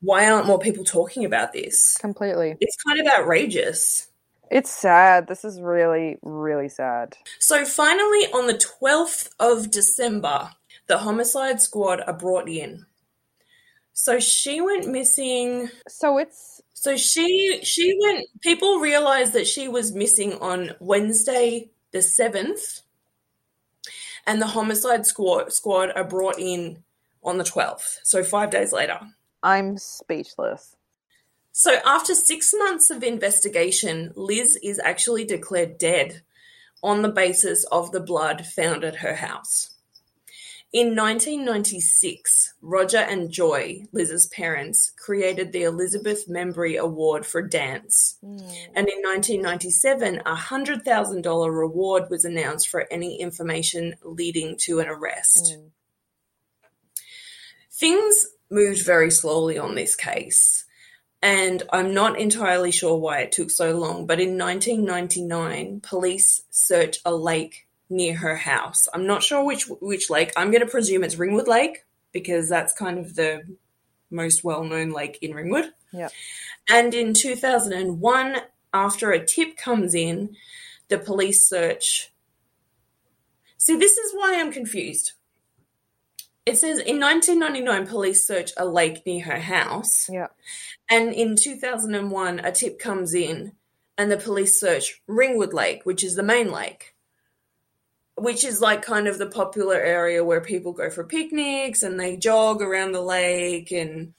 why 0.02 0.30
aren't 0.30 0.48
more 0.48 0.60
people 0.60 0.84
talking 0.84 1.26
about 1.26 1.54
this? 1.54 1.96
completely. 1.98 2.56
It's 2.60 2.76
kind 2.88 3.00
of 3.00 3.08
outrageous. 3.08 4.08
It's 4.52 4.70
sad. 4.70 5.28
This 5.28 5.44
is 5.46 5.60
really, 5.62 6.18
really 6.22 6.70
sad. 6.70 7.18
So 7.40 7.66
finally, 7.66 8.26
on 8.34 8.46
the 8.48 8.54
12th 8.82 9.30
of 9.40 9.72
December, 9.72 10.50
the 10.88 10.98
homicide 11.00 11.60
squad 11.62 12.02
are 12.06 12.14
brought 12.14 12.48
in. 12.48 12.86
So 13.94 14.20
she 14.20 14.62
went 14.62 14.88
missing. 14.88 15.70
So 15.88 16.18
it's 16.18 16.62
So 16.74 16.98
she 16.98 17.60
she 17.64 17.98
went. 18.02 18.26
People 18.42 18.80
realized 18.80 19.34
that 19.34 19.48
she 19.48 19.68
was 19.68 19.94
missing 19.94 20.34
on 20.34 20.72
Wednesday 20.80 21.70
the 21.92 22.02
seventh, 22.02 22.82
and 24.26 24.42
the 24.42 24.48
homicide 24.48 25.06
squad 25.06 25.54
squad 25.54 25.92
are 25.96 26.04
brought 26.04 26.40
in 26.40 26.84
on 27.24 27.38
the 27.38 27.44
twelfth. 27.44 28.00
So 28.04 28.24
five 28.24 28.50
days 28.50 28.72
later. 28.72 29.00
I'm 29.42 29.78
speechless. 29.78 30.76
So, 31.56 31.76
after 31.86 32.16
six 32.16 32.52
months 32.58 32.90
of 32.90 33.04
investigation, 33.04 34.12
Liz 34.16 34.58
is 34.64 34.80
actually 34.84 35.24
declared 35.24 35.78
dead 35.78 36.24
on 36.82 37.04
the 37.04 37.12
basis 37.12 37.64
of 37.66 37.92
the 37.92 38.00
blood 38.00 38.46
found 38.46 38.84
at 38.84 38.96
her 38.96 39.14
house. 39.14 39.73
In 40.74 40.96
1996, 40.96 42.56
Roger 42.64 42.98
and 42.98 43.30
Joy, 43.30 43.84
Liz's 43.92 44.26
parents, 44.26 44.92
created 44.98 45.52
the 45.52 45.62
Elizabeth 45.62 46.28
Membrey 46.28 46.80
Award 46.80 47.28
for 47.28 47.44
Dance. 47.44 48.18
And 48.24 48.88
in 48.90 49.04
1997, 49.04 50.24
a 50.26 50.36
$100,000 50.36 51.56
reward 51.56 52.10
was 52.10 52.26
announced 52.26 52.70
for 52.70 52.88
any 52.90 53.22
information 53.22 53.94
leading 54.04 54.58
to 54.62 54.80
an 54.80 54.88
arrest. 54.88 55.56
Mm. 55.56 55.70
Things 57.72 58.28
moved 58.50 58.84
very 58.84 59.12
slowly 59.12 59.60
on 59.60 59.76
this 59.76 59.96
case, 59.96 60.66
and 61.22 61.62
I'm 61.72 61.94
not 61.94 62.20
entirely 62.20 62.72
sure 62.72 62.98
why 62.98 63.20
it 63.20 63.32
took 63.32 63.52
so 63.52 63.78
long. 63.78 64.08
But 64.08 64.20
in 64.20 64.40
1999, 64.40 65.82
police 65.82 66.42
search 66.50 66.98
a 67.06 67.14
lake 67.14 67.68
near 67.90 68.16
her 68.16 68.36
house. 68.36 68.88
I'm 68.94 69.06
not 69.08 69.24
sure 69.24 69.44
which 69.44 69.68
which 69.68 70.10
lake. 70.10 70.32
I'm 70.36 70.52
going 70.52 70.64
to 70.64 70.70
presume 70.70 71.04
it's 71.04 71.18
Ringwood 71.18 71.48
Lake 71.48 71.86
because 72.12 72.50
that's 72.50 72.74
kind 72.74 73.00
of 73.00 73.16
the 73.16 73.44
most 74.12 74.44
well-known 74.44 74.92
lake 74.92 75.18
in 75.22 75.34
Ringwood. 75.34 75.72
Yeah. 75.92 76.10
And 76.70 76.94
in 76.94 77.14
2001, 77.14 78.38
after 78.74 79.12
a 79.12 79.26
tip 79.26 79.58
comes 79.58 79.96
in, 79.96 80.36
the 80.88 80.98
police 80.98 81.48
search. 81.48 82.12
See, 83.58 83.78
this 83.78 83.98
is 83.98 84.14
why 84.14 84.40
I'm 84.40 84.52
confused. 84.52 85.14
It 86.46 86.58
says 86.58 86.80
in 86.80 87.00
1999, 87.00 87.88
police 87.88 88.28
search 88.28 88.52
a 88.58 88.66
lake 88.66 89.06
near 89.06 89.24
her 89.24 89.40
house. 89.40 90.10
Yeah. 90.12 90.28
And 90.90 91.14
in 91.14 91.36
2001, 91.36 92.40
a 92.40 92.52
tip 92.52 92.80
comes 92.80 93.14
in 93.14 93.54
and 93.98 94.12
the 94.12 94.18
police 94.18 94.60
search 94.60 95.02
Ringwood 95.08 95.54
Lake, 95.54 95.86
which 95.86 96.04
is 96.04 96.16
the 96.16 96.24
main 96.24 96.52
lake, 96.52 96.93
which 98.24 98.44
is 98.46 98.62
like 98.62 98.82
kind 98.82 99.08
of 99.08 99.18
the 99.18 99.28
popular 99.28 99.76
area 99.76 100.24
where 100.24 100.40
people 100.42 100.72
go 100.72 100.90
for 100.90 101.04
picnics 101.04 101.84
and 101.84 102.00
they 102.00 102.16
jog 102.18 102.62
around 102.62 102.94
the 102.94 103.02
lake. 103.02 103.72
And 103.72 104.14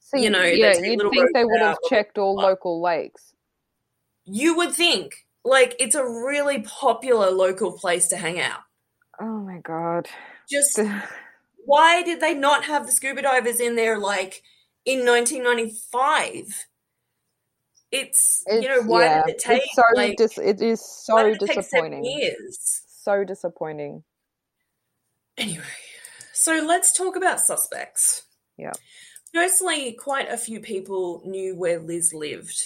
So, 0.00 0.16
You 0.16 0.30
know, 0.30 0.42
they 0.42 0.56
yeah, 0.56 0.78
you'd 0.78 1.00
think 1.10 1.32
they 1.34 1.44
would 1.44 1.60
have 1.60 1.78
checked 1.88 2.16
all 2.18 2.34
local 2.34 2.80
lakes. 2.80 3.34
you 4.24 4.56
would 4.56 4.72
think 4.72 5.26
like 5.44 5.74
it's 5.80 5.94
a 5.96 6.04
really 6.04 6.62
popular 6.62 7.30
local 7.30 7.72
place 7.72 8.08
to 8.08 8.16
hang 8.16 8.40
out. 8.40 8.60
Oh 9.20 9.38
my 9.40 9.58
god. 9.58 10.08
Just 10.48 10.78
why 11.64 12.02
did 12.02 12.20
they 12.20 12.34
not 12.34 12.64
have 12.64 12.86
the 12.86 12.92
scuba 12.92 13.22
divers 13.22 13.60
in 13.60 13.76
there 13.76 13.98
like 13.98 14.42
in 14.84 15.04
1995? 15.04 16.66
It's, 17.90 18.42
you 18.48 18.60
know 18.62 18.74
It's- 18.76 18.86
why 18.86 19.04
yeah, 19.04 19.22
did 19.26 19.34
it 19.34 19.38
take 19.40 19.62
It's 19.62 19.74
so 19.74 19.82
like 19.94 20.16
dis- 20.16 20.38
it 20.38 20.62
is 20.62 20.80
so 20.80 21.14
why 21.14 21.22
did 21.24 21.40
take 21.40 21.48
seven 21.62 21.62
disappointing. 21.62 22.04
years? 22.04 22.81
So 23.02 23.24
disappointing. 23.24 24.04
Anyway, 25.36 25.64
so 26.32 26.62
let's 26.64 26.92
talk 26.92 27.16
about 27.16 27.40
suspects. 27.40 28.22
Yeah. 28.56 28.74
Firstly, 29.34 29.94
quite 29.98 30.30
a 30.30 30.36
few 30.36 30.60
people 30.60 31.22
knew 31.24 31.56
where 31.56 31.80
Liz 31.80 32.14
lived, 32.14 32.56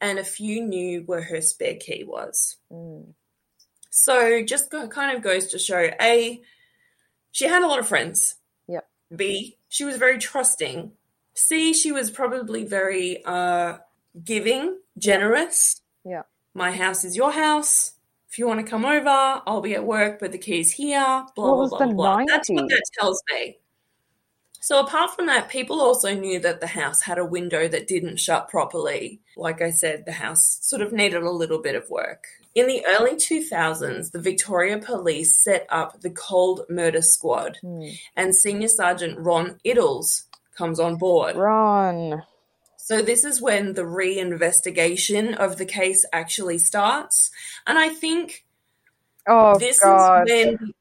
and 0.00 0.20
a 0.20 0.24
few 0.24 0.62
knew 0.62 1.02
where 1.06 1.22
her 1.22 1.40
spare 1.40 1.74
key 1.80 2.04
was. 2.06 2.58
Mm. 2.70 3.14
So 3.90 4.44
just 4.44 4.70
kind 4.70 5.16
of 5.16 5.22
goes 5.24 5.48
to 5.48 5.58
show 5.58 5.90
A, 6.00 6.40
she 7.32 7.48
had 7.48 7.62
a 7.62 7.66
lot 7.66 7.80
of 7.80 7.88
friends. 7.88 8.36
Yeah. 8.68 8.82
B, 9.14 9.58
she 9.68 9.84
was 9.84 9.96
very 9.96 10.18
trusting. 10.18 10.92
C, 11.34 11.72
she 11.74 11.90
was 11.90 12.10
probably 12.10 12.64
very 12.64 13.24
uh, 13.24 13.78
giving, 14.22 14.78
generous. 14.96 15.80
Yeah. 16.04 16.22
My 16.54 16.70
house 16.70 17.02
is 17.04 17.16
your 17.16 17.32
house. 17.32 17.95
If 18.36 18.40
you 18.40 18.46
want 18.46 18.60
to 18.60 18.70
come 18.70 18.84
over, 18.84 19.08
I'll 19.46 19.62
be 19.62 19.72
at 19.72 19.86
work, 19.86 20.20
but 20.20 20.30
the 20.30 20.36
key's 20.36 20.70
here. 20.70 21.00
Blah, 21.00 21.24
What 21.36 21.54
blah, 21.54 21.54
was 21.56 21.70
blah, 21.70 21.78
the 21.86 21.94
blah. 21.94 22.24
That's 22.26 22.50
what 22.50 22.68
that 22.68 22.82
tells 23.00 23.22
me. 23.32 23.56
So 24.60 24.78
apart 24.78 25.12
from 25.16 25.24
that, 25.24 25.48
people 25.48 25.80
also 25.80 26.12
knew 26.12 26.38
that 26.40 26.60
the 26.60 26.66
house 26.66 27.00
had 27.00 27.16
a 27.16 27.24
window 27.24 27.66
that 27.66 27.88
didn't 27.88 28.18
shut 28.18 28.50
properly. 28.50 29.22
Like 29.38 29.62
I 29.62 29.70
said, 29.70 30.04
the 30.04 30.12
house 30.12 30.58
sort 30.60 30.82
of 30.82 30.92
needed 30.92 31.22
a 31.22 31.30
little 31.30 31.62
bit 31.62 31.76
of 31.76 31.88
work. 31.88 32.24
In 32.54 32.66
the 32.66 32.84
early 32.86 33.14
2000s, 33.14 34.10
the 34.10 34.20
Victoria 34.20 34.76
Police 34.80 35.42
set 35.42 35.66
up 35.70 36.02
the 36.02 36.10
Cold 36.10 36.66
Murder 36.68 37.00
Squad, 37.00 37.56
Hmm. 37.62 37.88
and 38.16 38.36
Senior 38.36 38.68
Sergeant 38.68 39.18
Ron 39.18 39.58
Iddles 39.64 40.24
comes 40.54 40.78
on 40.78 40.96
board. 40.96 41.36
Run. 41.36 42.22
So 42.86 43.02
this 43.02 43.24
is 43.24 43.42
when 43.42 43.72
the 43.72 43.82
reinvestigation 43.82 45.34
of 45.34 45.56
the 45.56 45.66
case 45.66 46.04
actually 46.12 46.58
starts, 46.58 47.32
and 47.66 47.76
I 47.76 47.88
think 47.88 48.44
Oh 49.26 49.58
this 49.58 49.80
god. 49.80 50.30
is 50.30 50.30
when 50.30 50.72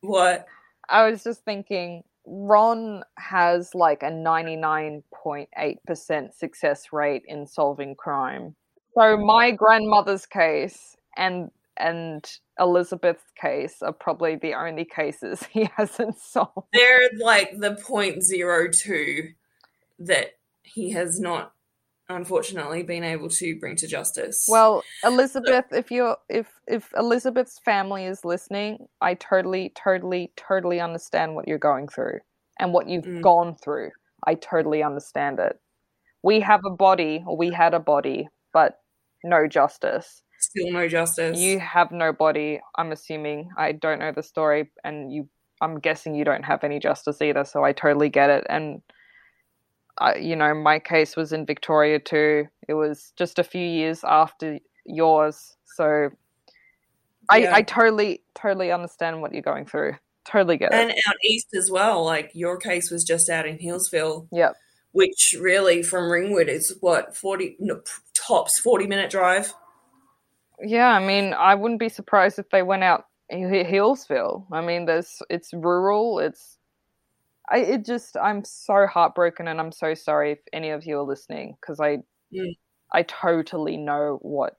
what 0.00 0.46
I 0.88 1.10
was 1.10 1.24
just 1.24 1.44
thinking 1.44 2.04
Ron 2.24 3.02
has 3.16 3.74
like 3.74 4.04
a 4.04 4.10
99.8% 4.10 6.32
success 6.32 6.92
rate 6.92 7.24
in 7.26 7.48
solving 7.48 7.96
crime. 7.96 8.54
So 8.94 9.16
my 9.16 9.50
grandmother's 9.50 10.26
case 10.26 10.96
and 11.16 11.50
and 11.76 12.24
Elizabeth's 12.60 13.32
case 13.34 13.82
are 13.82 13.92
probably 13.92 14.36
the 14.36 14.54
only 14.54 14.84
cases 14.84 15.42
he 15.50 15.68
hasn't 15.76 16.20
solved. 16.20 16.68
they're 16.72 17.10
like 17.18 17.58
the 17.58 17.74
point 17.74 18.22
zero 18.22 18.70
two 18.70 19.32
that 19.98 20.37
he 20.68 20.90
has 20.90 21.20
not 21.20 21.52
unfortunately 22.08 22.82
been 22.82 23.04
able 23.04 23.28
to 23.28 23.58
bring 23.58 23.76
to 23.76 23.86
justice. 23.86 24.46
Well, 24.48 24.82
Elizabeth, 25.04 25.66
if 25.72 25.90
you're 25.90 26.16
if 26.28 26.48
if 26.66 26.90
Elizabeth's 26.96 27.58
family 27.64 28.04
is 28.04 28.24
listening, 28.24 28.86
I 29.00 29.14
totally, 29.14 29.72
totally, 29.74 30.32
totally 30.36 30.80
understand 30.80 31.34
what 31.34 31.46
you're 31.46 31.58
going 31.58 31.88
through 31.88 32.20
and 32.58 32.72
what 32.72 32.88
you've 32.88 33.04
Mm. 33.04 33.22
gone 33.22 33.56
through. 33.56 33.90
I 34.26 34.34
totally 34.34 34.82
understand 34.82 35.38
it. 35.38 35.58
We 36.22 36.40
have 36.40 36.60
a 36.66 36.70
body, 36.70 37.22
or 37.26 37.36
we 37.36 37.50
had 37.50 37.74
a 37.74 37.78
body, 37.80 38.28
but 38.52 38.80
no 39.24 39.46
justice. 39.46 40.22
still 40.40 40.70
no 40.72 40.86
justice. 40.88 41.36
You 41.38 41.58
have 41.58 41.90
no 41.90 42.12
body. 42.12 42.60
I'm 42.76 42.92
assuming. 42.92 43.50
I 43.58 43.72
don't 43.72 43.98
know 43.98 44.12
the 44.12 44.22
story, 44.22 44.70
and 44.84 45.12
you. 45.12 45.28
I'm 45.60 45.80
guessing 45.80 46.14
you 46.14 46.24
don't 46.24 46.44
have 46.44 46.62
any 46.62 46.78
justice 46.78 47.20
either. 47.20 47.44
So 47.44 47.64
I 47.64 47.72
totally 47.72 48.08
get 48.08 48.30
it. 48.30 48.46
And 48.48 48.80
I, 50.00 50.16
you 50.16 50.36
know, 50.36 50.54
my 50.54 50.78
case 50.78 51.16
was 51.16 51.32
in 51.32 51.46
Victoria 51.46 51.98
too. 51.98 52.46
It 52.68 52.74
was 52.74 53.12
just 53.16 53.38
a 53.38 53.44
few 53.44 53.64
years 53.64 54.04
after 54.04 54.58
yours. 54.84 55.56
So 55.76 56.10
I, 57.28 57.38
Yeah. 57.38 57.54
I 57.54 57.62
totally, 57.62 58.22
totally 58.34 58.70
understand 58.72 59.20
what 59.20 59.32
you're 59.32 59.42
going 59.42 59.66
through. 59.66 59.94
Totally 60.24 60.56
get 60.58 60.72
and 60.72 60.90
it. 60.90 60.92
And 60.96 61.02
out 61.08 61.16
east 61.24 61.54
as 61.54 61.70
well. 61.70 62.04
Like 62.04 62.30
your 62.34 62.58
case 62.58 62.90
was 62.90 63.04
just 63.04 63.28
out 63.30 63.46
in 63.46 63.58
Healesville, 63.58 64.28
Yep. 64.30 64.56
which 64.92 65.34
really 65.40 65.82
from 65.82 66.10
Ringwood 66.10 66.48
is 66.48 66.76
what 66.80 67.16
forty 67.16 67.56
no, 67.58 67.80
tops 68.14 68.58
forty 68.58 68.86
minute 68.86 69.10
drive. 69.10 69.54
Yeah, 70.60 70.88
I 70.88 71.04
mean, 71.04 71.34
I 71.34 71.54
wouldn't 71.54 71.80
be 71.80 71.88
surprised 71.88 72.38
if 72.38 72.50
they 72.50 72.62
went 72.62 72.82
out 72.82 73.06
Healesville. 73.32 74.44
I 74.52 74.60
mean, 74.60 74.84
there's 74.86 75.22
it's 75.30 75.54
rural. 75.54 76.18
It's 76.18 76.57
I 77.50 77.58
it 77.58 77.84
just 77.86 78.16
I'm 78.16 78.44
so 78.44 78.86
heartbroken 78.86 79.48
and 79.48 79.60
I'm 79.60 79.72
so 79.72 79.94
sorry 79.94 80.32
if 80.32 80.38
any 80.52 80.70
of 80.70 80.84
you 80.84 80.98
are 80.98 81.02
listening 81.02 81.56
because 81.60 81.80
I 81.80 81.98
Mm. 82.32 82.56
I 82.92 83.02
totally 83.04 83.76
know 83.76 84.18
what 84.22 84.58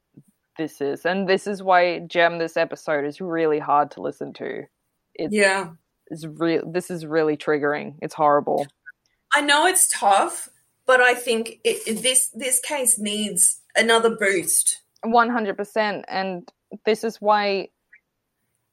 this 0.58 0.82
is, 0.82 1.06
and 1.06 1.28
this 1.30 1.45
is 1.45 1.62
why 1.62 1.99
Gem 1.99 2.38
this 2.39 2.58
episode 2.58 3.06
is 3.06 3.21
really 3.21 3.60
hard 3.60 3.91
to 3.91 4.02
listen 4.02 4.34
to. 4.34 4.63
It's 5.13 5.34
Yeah, 5.34 5.69
is 6.10 6.25
real. 6.28 6.63
This 6.69 6.89
is 6.89 7.06
really 7.06 7.38
triggering. 7.38 7.95
It's 8.02 8.15
horrible. 8.15 8.65
I 9.36 9.41
know 9.41 9.67
it's 9.67 9.88
tough, 9.89 10.49
but 10.88 10.99
I 10.99 11.13
think 11.13 11.60
it- 11.63 12.02
this 12.02 12.30
this 12.30 12.60
case 12.60 12.97
needs 12.97 13.62
another 13.75 14.15
boost. 14.15 14.82
One 15.04 15.30
hundred 15.30 15.56
percent, 15.56 16.06
and 16.08 16.52
this 16.86 17.04
is 17.04 17.21
why 17.21 17.69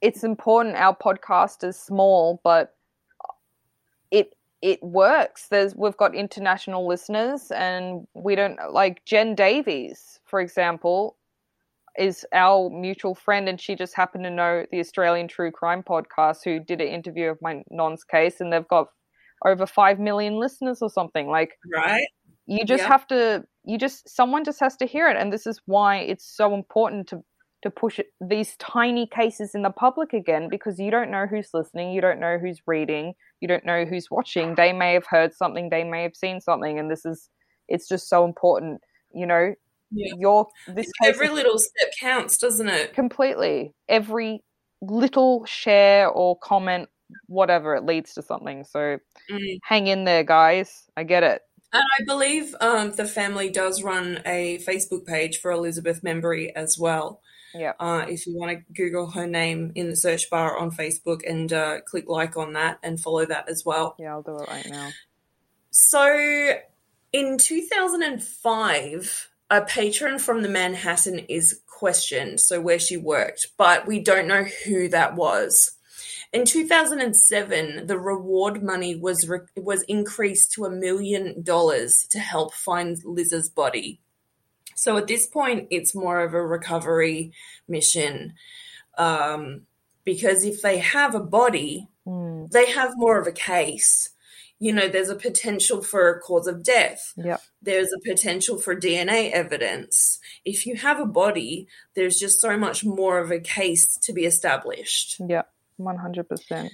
it's 0.00 0.24
important. 0.24 0.76
Our 0.76 0.96
podcast 0.96 1.64
is 1.64 1.79
small, 1.79 2.40
but 2.42 2.75
it 4.66 4.83
works. 4.83 5.46
There's 5.46 5.76
we've 5.76 5.96
got 5.96 6.12
international 6.16 6.88
listeners, 6.88 7.52
and 7.52 8.05
we 8.14 8.35
don't 8.35 8.59
like 8.72 9.05
Jen 9.05 9.37
Davies, 9.37 10.18
for 10.24 10.40
example, 10.40 11.16
is 11.96 12.26
our 12.33 12.68
mutual 12.68 13.14
friend, 13.14 13.48
and 13.48 13.61
she 13.61 13.76
just 13.76 13.94
happened 13.94 14.24
to 14.24 14.31
know 14.31 14.66
the 14.72 14.81
Australian 14.81 15.29
True 15.29 15.52
Crime 15.52 15.85
podcast, 15.85 16.38
who 16.42 16.59
did 16.59 16.81
an 16.81 16.88
interview 16.88 17.31
of 17.31 17.40
my 17.40 17.62
non's 17.70 18.02
case, 18.02 18.40
and 18.40 18.52
they've 18.52 18.66
got 18.66 18.88
over 19.44 19.66
five 19.66 20.00
million 20.00 20.35
listeners 20.40 20.83
or 20.83 20.90
something. 20.90 21.29
Like 21.29 21.52
Right? 21.72 22.09
you 22.46 22.64
just 22.64 22.83
Yeah. 22.83 22.88
have 22.88 23.07
to 23.09 23.44
you 23.64 23.79
just 23.79 24.09
someone 24.09 24.42
just 24.44 24.59
has 24.59 24.76
to 24.79 24.87
hear 24.87 25.09
it 25.09 25.16
and 25.16 25.33
this 25.33 25.46
is 25.46 25.61
why 25.66 25.96
it's 25.98 26.24
so 26.24 26.55
important 26.55 27.09
to 27.09 27.22
to 27.66 27.70
push 27.70 27.98
these 28.20 28.57
tiny 28.57 29.07
cases 29.07 29.55
in 29.55 29.62
the 29.62 29.70
public 29.70 30.12
again 30.12 30.48
because 30.48 30.79
you 30.79 30.90
don't 30.90 31.11
know 31.11 31.26
who's 31.26 31.50
listening 31.52 31.92
you 31.92 32.00
don't 32.00 32.20
know 32.20 32.38
who's 32.38 32.61
reading 32.66 33.12
you 33.40 33.48
don't 33.48 33.64
know 33.67 33.85
who's 33.85 34.08
watching 34.10 34.54
they 34.54 34.73
may 34.73 34.92
have 34.94 35.06
heard 35.06 35.35
something 35.35 35.69
they 35.69 35.85
may 35.85 36.02
have 36.02 36.14
seen 36.14 36.40
something 36.40 36.79
and 36.79 36.90
this 36.90 37.04
is 37.04 37.29
it's 37.69 37.88
just 37.88 38.08
so 38.08 38.25
important 38.25 38.81
you 39.12 39.27
know 39.27 39.52
Yeah. 39.90 40.14
your 40.19 40.46
this 40.69 40.87
case 41.02 41.14
Every 41.14 41.29
little 41.31 41.58
step 41.58 41.90
counts, 42.00 42.38
doesn't 42.38 42.69
it? 42.69 42.94
completely 42.94 43.75
every 43.88 44.42
little 44.81 45.44
share 45.46 46.08
or 46.08 46.38
comment 46.38 46.88
whatever 47.27 47.75
it 47.77 47.85
leads 47.85 48.14
to 48.14 48.23
something 48.23 48.64
so 48.64 48.98
Mm. 49.31 49.58
hang 49.64 49.87
in 49.88 50.04
there 50.04 50.23
guys 50.25 50.85
i 50.96 51.02
get 51.02 51.23
it 51.23 51.42
And 51.73 51.83
I 51.98 52.04
believe 52.04 52.54
um, 52.60 52.92
the 52.92 53.04
family 53.06 53.50
does 53.50 53.83
run 53.83 54.21
a 54.25 54.58
Facebook 54.58 55.04
page 55.04 55.40
for 55.40 55.50
Elizabeth 55.50 56.00
Membrey 56.02 56.52
as 56.54 56.79
well. 56.79 57.21
Yeah 57.59 57.73
Uh, 57.81 58.04
if 58.09 58.27
you 58.27 58.37
want 58.38 58.50
to 58.59 58.73
Google 58.75 59.11
her 59.11 59.27
name 59.27 59.73
in 59.75 59.88
the 59.90 59.96
search 59.96 60.29
bar 60.31 60.57
on 60.59 60.71
Facebook 60.71 61.21
and 61.29 61.52
uh, 61.52 61.81
click 61.83 62.09
like 62.09 62.37
on 62.37 62.52
that 62.54 62.79
and 62.83 63.00
follow 63.00 63.25
that 63.27 63.48
as 63.48 63.65
well. 63.65 63.94
yeah 63.98 64.13
i'll 64.13 64.23
do 64.23 64.37
it 64.38 64.48
right 64.48 64.69
now 64.71 64.90
So 65.71 66.54
in 67.13 67.38
2005, 67.38 69.29
a 69.50 69.63
patron 69.63 70.19
from 70.19 70.42
the 70.42 70.48
Manhattan 70.48 71.19
is 71.29 71.61
questioned, 71.67 72.40
so 72.40 72.61
where 72.61 72.79
she 72.79 72.96
worked, 72.96 73.48
but 73.57 73.87
we 73.87 74.00
don't 74.00 74.27
know 74.27 74.44
who 74.65 74.88
that 74.88 75.15
was. 75.15 75.73
In 76.33 76.44
2007, 76.44 77.87
the 77.87 77.98
reward 77.98 78.63
money 78.63 78.96
was 78.96 79.29
re- 79.29 79.40
was 79.57 79.83
increased 79.85 80.52
to 80.52 80.65
a 80.65 80.71
million 80.71 81.42
dollars 81.42 82.07
to 82.11 82.19
help 82.19 82.52
find 82.54 82.98
Liz's 83.04 83.48
body. 83.48 84.00
So 84.77 84.96
at 84.98 85.08
this 85.08 85.27
point, 85.27 85.66
it's 85.70 85.94
more 85.94 86.20
of 86.20 86.35
a 86.35 86.46
recovery 86.46 87.33
mission, 87.66 88.35
um, 88.98 89.62
because 90.04 90.44
if 90.44 90.62
they 90.62 90.79
have 90.79 91.14
a 91.16 91.20
body, 91.20 91.88
Mm. 92.06 92.48
they 92.52 92.66
have 92.70 92.92
more 92.96 93.18
of 93.18 93.27
a 93.27 93.33
case. 93.33 94.10
You 94.60 94.72
know, 94.72 94.87
there's 94.87 95.08
a 95.08 95.16
potential 95.16 95.83
for 95.83 96.08
a 96.08 96.20
cause 96.20 96.46
of 96.46 96.62
death. 96.62 97.12
Yep. 97.16 97.42
There's 97.62 97.92
a 97.92 97.98
potential 98.08 98.58
for 98.58 98.77
DNA 98.77 99.33
evidence. 99.33 100.20
If 100.44 100.66
you 100.66 100.77
have 100.77 101.00
a 101.00 101.04
body, 101.06 101.66
there's 101.94 102.18
just 102.18 102.40
so 102.40 102.56
much 102.56 102.85
more 102.85 103.18
of 103.18 103.33
a 103.33 103.40
case 103.40 103.98
to 104.02 104.12
be 104.12 104.24
established. 104.24 105.16
Yeah, 105.18 105.42
One 105.79 105.96
hundred 105.96 106.29
percent. 106.29 106.72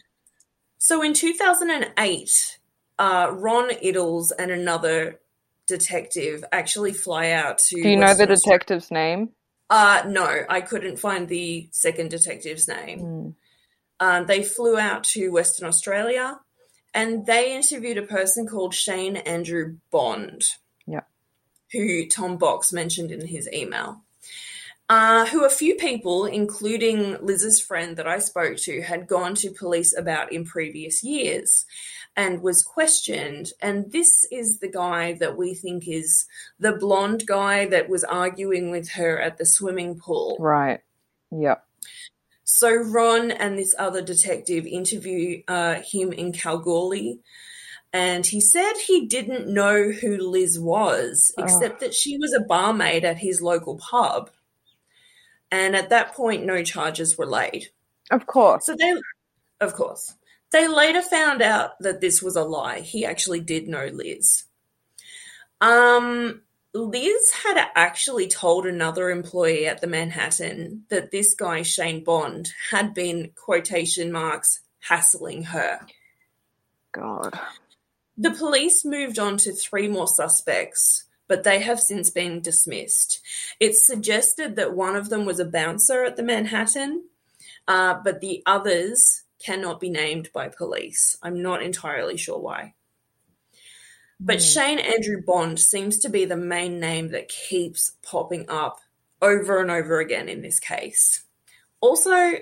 So 0.77 1.01
in 1.03 1.15
2008, 1.15 2.59
uh, 2.99 3.31
Ron 3.33 3.71
Iddles 3.71 4.33
and 4.39 4.51
another 4.51 5.21
detective 5.67 6.45
actually 6.53 6.93
fly 6.93 7.31
out 7.31 7.59
to. 7.59 7.83
Do 7.83 7.89
you 7.89 7.97
know 7.97 8.15
the 8.15 8.27
detective's 8.27 8.91
name? 8.91 9.31
Uh, 9.71 10.03
no, 10.07 10.45
I 10.49 10.61
couldn't 10.61 10.99
find 10.99 11.29
the 11.29 11.69
second 11.73 12.11
detective's 12.11 12.69
name. 12.69 13.01
Mm. 13.01 13.35
Um, 14.01 14.27
they 14.27 14.43
flew 14.43 14.79
out 14.79 15.05
to 15.05 15.31
Western 15.31 15.69
Australia 15.69 16.41
and 16.93 17.25
they 17.25 17.55
interviewed 17.55 17.99
a 17.99 18.03
person 18.03 18.47
called 18.47 18.75
Shane 18.75 19.17
Andrew 19.17 19.77
Bond. 19.91 20.45
Yeah. 20.87 21.03
Who 21.73 22.07
Tom 22.07 22.37
Box 22.37 22.73
mentioned 22.73 23.11
in 23.11 23.27
his 23.27 23.49
email. 23.53 24.03
Uh, 24.89 25.25
who 25.27 25.45
a 25.45 25.51
few 25.51 25.75
people, 25.77 26.27
including 26.27 27.17
Liz's 27.25 27.61
friend 27.61 27.97
that 27.97 28.07
I 28.07 28.19
spoke 28.19 28.59
to, 28.59 28.83
had 28.83 29.07
gone 29.07 29.35
to 29.37 29.51
police 29.51 29.97
about 29.97 30.33
in 30.33 30.45
previous 30.45 31.03
years 31.03 31.65
and 32.17 32.43
was 32.43 32.63
questioned. 32.63 33.53
And 33.61 33.91
this 33.91 34.25
is 34.31 34.59
the 34.59 34.69
guy 34.69 35.15
that 35.15 35.37
we 35.37 35.55
think 35.55 35.89
is 35.89 36.27
the 36.59 36.73
blonde 36.73 37.27
guy 37.27 37.67
that 37.67 37.89
was 37.89 38.05
arguing 38.05 38.71
with 38.71 38.91
her 38.91 39.21
at 39.21 39.39
the 39.39 39.47
swimming 39.47 39.99
pool. 39.99 40.37
Right. 40.39 40.81
Yep. 41.31 41.65
So 42.45 42.71
Ron 42.75 43.31
and 43.31 43.59
this 43.59 43.75
other 43.79 44.03
detective 44.03 44.67
interview 44.67 45.43
uh, 45.49 45.77
him 45.77 46.13
in 46.13 46.33
Kalgoorlie, 46.33 47.21
and 47.95 48.27
he 48.27 48.41
said 48.41 48.73
he 48.75 49.07
didn't 49.07 49.49
know 49.49 49.91
who 49.91 50.19
Liz 50.19 50.59
was, 50.61 51.33
Oh. 51.39 51.43
except 51.43 51.81
that 51.81 51.95
she 51.95 52.19
was 52.19 52.35
a 52.35 52.41
barmaid 52.41 53.05
at 53.05 53.19
his 53.19 53.41
local 53.41 53.79
pub. 53.79 54.31
And 55.51 55.75
at 55.77 55.91
that 55.91 56.15
point, 56.15 56.45
no 56.45 56.63
charges 56.63 57.17
were 57.17 57.27
laid. 57.27 57.69
Of 58.11 58.27
course. 58.27 58.67
So 58.67 58.75
they, 58.75 58.95
of 59.61 59.75
course, 59.75 60.15
they 60.53 60.69
later 60.69 61.03
found 61.03 61.43
out 61.43 61.79
that 61.81 62.01
this 62.01 62.23
was 62.23 62.37
a 62.37 62.45
lie. 62.45 62.81
He 62.81 63.05
actually 63.05 63.41
did 63.41 63.69
know 63.69 63.87
Liz. 63.87 64.45
Um, 65.61 66.43
Liz 66.75 67.33
had 67.45 67.69
actually 67.75 68.29
told 68.29 68.67
another 68.67 69.11
employee 69.11 69.67
at 69.67 69.81
the 69.81 69.87
Manhattan 69.87 70.85
that 70.89 71.11
this 71.11 71.35
guy, 71.35 71.63
Shane 71.63 72.03
Bond, 72.03 72.53
had 72.71 72.95
been 72.95 73.33
quotation 73.35 74.11
marks 74.11 74.61
hassling 74.81 75.45
her. 75.45 75.81
God. 76.93 77.39
The 78.17 78.31
police 78.31 78.85
moved 78.85 79.19
on 79.19 79.37
to 79.39 79.53
three 79.53 79.89
more 79.89 80.07
suspects, 80.07 81.05
but 81.29 81.45
they 81.45 81.61
have 81.61 81.81
since 81.81 82.11
been 82.11 82.41
dismissed. 82.41 83.21
It's 83.59 83.87
suggested 83.87 84.57
that 84.57 84.75
one 84.75 84.97
of 84.97 85.09
them 85.09 85.25
was 85.25 85.41
a 85.41 85.45
bouncer 85.45 86.05
at 86.05 86.17
the 86.17 86.23
Manhattan, 86.23 87.05
uh, 87.67 87.95
but 88.05 88.21
the 88.21 88.43
others 88.45 89.22
cannot 89.45 89.81
be 89.81 89.91
named 89.91 90.31
by 90.33 90.49
police. 90.49 91.17
I'm 91.23 91.43
not 91.43 91.63
entirely 91.63 92.17
sure 92.17 92.39
why. 92.39 92.75
But 94.21 94.39
Mm. 94.39 94.55
Shane 94.55 94.79
Andrew 94.79 95.21
Bond 95.21 95.59
seems 95.59 95.99
to 95.99 96.09
be 96.09 96.25
the 96.25 96.37
main 96.37 96.79
name 96.79 97.09
that 97.09 97.29
keeps 97.29 97.93
popping 98.03 98.49
up 98.49 98.81
over 99.21 99.61
and 99.61 99.71
over 99.71 99.99
again 100.01 100.29
in 100.29 100.43
this 100.43 100.61
case. 100.61 101.25
Also, 101.81 102.35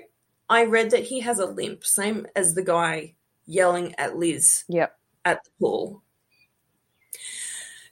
I 0.49 0.65
read 0.65 0.91
that 0.91 1.03
he 1.05 1.21
has 1.21 1.39
a 1.39 1.45
limp, 1.45 1.83
same 1.85 2.27
as 2.35 2.53
the 2.53 2.63
guy 2.63 3.15
yelling 3.45 3.95
at 3.97 4.17
Liz 4.17 4.63
Yep. 4.67 4.95
at 5.25 5.43
the 5.43 5.49
pool. 5.59 6.03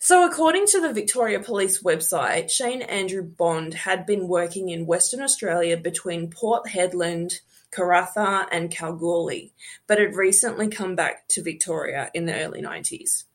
So, 0.01 0.25
according 0.27 0.65
to 0.67 0.81
the 0.81 0.93
Victoria 0.93 1.39
Police 1.39 1.83
website, 1.83 2.49
Shane 2.49 2.81
Andrew 2.81 3.21
Bond 3.21 3.73
had 3.73 4.05
been 4.05 4.27
working 4.27 4.69
in 4.69 4.85
Western 4.85 5.21
Australia 5.21 5.75
between 5.77 6.29
Port 6.31 6.67
Hedland, 6.67 7.41
Karratha, 7.71 8.47
and 8.51 8.71
Kalgoorlie, 8.71 9.53
but 9.87 9.99
had 9.99 10.15
recently 10.15 10.67
come 10.67 10.95
back 10.95 11.27
to 11.29 11.43
Victoria 11.43 12.09
in 12.13 12.25
the 12.25 12.35
early 12.35 12.61
90s. 12.61 13.25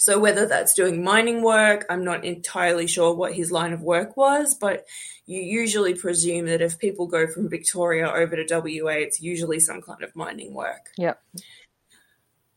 So, 0.00 0.16
whether 0.20 0.46
that's 0.46 0.74
doing 0.74 1.02
mining 1.02 1.42
work, 1.42 1.84
I'm 1.90 2.04
not 2.04 2.24
entirely 2.24 2.86
sure 2.86 3.12
what 3.12 3.34
his 3.34 3.50
line 3.50 3.72
of 3.72 3.82
work 3.82 4.16
was, 4.16 4.54
but 4.54 4.86
you 5.26 5.40
usually 5.40 5.94
presume 5.94 6.46
that 6.46 6.62
if 6.62 6.78
people 6.78 7.08
go 7.08 7.26
from 7.26 7.48
Victoria 7.48 8.08
over 8.08 8.36
to 8.36 8.46
WA, 8.48 8.92
it's 8.92 9.20
usually 9.20 9.58
some 9.58 9.82
kind 9.82 10.04
of 10.04 10.14
mining 10.14 10.54
work. 10.54 10.90
Yep. 10.98 11.20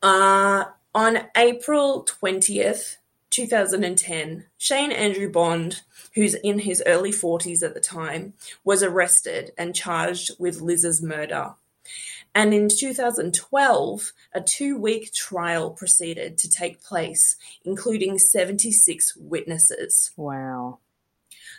Uh, 0.04 0.66
on 0.94 1.20
April 1.36 2.06
20th, 2.06 2.98
2010, 3.32 4.46
Shane 4.58 4.92
Andrew 4.92 5.32
Bond, 5.32 5.82
who's 6.14 6.36
in 6.36 6.60
his 6.60 6.84
early 6.86 7.12
40s 7.12 7.64
at 7.64 7.74
the 7.74 7.80
time, 7.80 8.34
was 8.64 8.84
arrested 8.84 9.52
and 9.58 9.76
charged 9.76 10.32
with 10.38 10.62
Liz's 10.62 11.02
murder. 11.02 11.56
And 12.34 12.54
in 12.54 12.70
2012, 12.70 14.14
a 14.34 14.42
two 14.42 14.78
week 14.78 15.14
trial 15.14 15.72
proceeded 15.72 16.38
to 16.40 16.50
take 16.50 16.84
place, 16.84 17.36
including 17.66 18.20
76 18.20 19.18
witnesses. 19.18 20.12
Wow. 20.16 20.80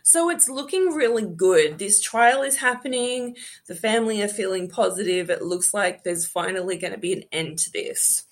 So 0.02 0.30
it's 0.30 0.48
looking 0.48 0.94
really 0.94 1.26
good. 1.26 1.78
This 1.78 2.00
trial 2.00 2.42
is 2.42 2.56
happening. 2.56 3.36
The 3.66 3.74
family 3.74 4.22
are 4.22 4.28
feeling 4.28 4.68
positive. 4.68 5.30
It 5.30 5.42
looks 5.42 5.72
like 5.72 6.02
there's 6.02 6.26
finally 6.26 6.76
going 6.76 6.92
to 6.92 6.98
be 6.98 7.12
an 7.12 7.24
end 7.30 7.58
to 7.60 7.70
this. 7.70 8.24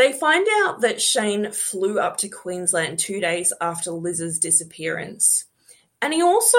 They 0.00 0.14
find 0.14 0.46
out 0.62 0.80
that 0.80 1.02
Shane 1.02 1.52
flew 1.52 2.00
up 2.00 2.16
to 2.18 2.28
Queensland 2.30 2.98
two 2.98 3.20
days 3.20 3.52
after 3.60 3.90
Liz's 3.90 4.38
disappearance. 4.38 5.44
And 6.00 6.14
he 6.14 6.22
also 6.22 6.56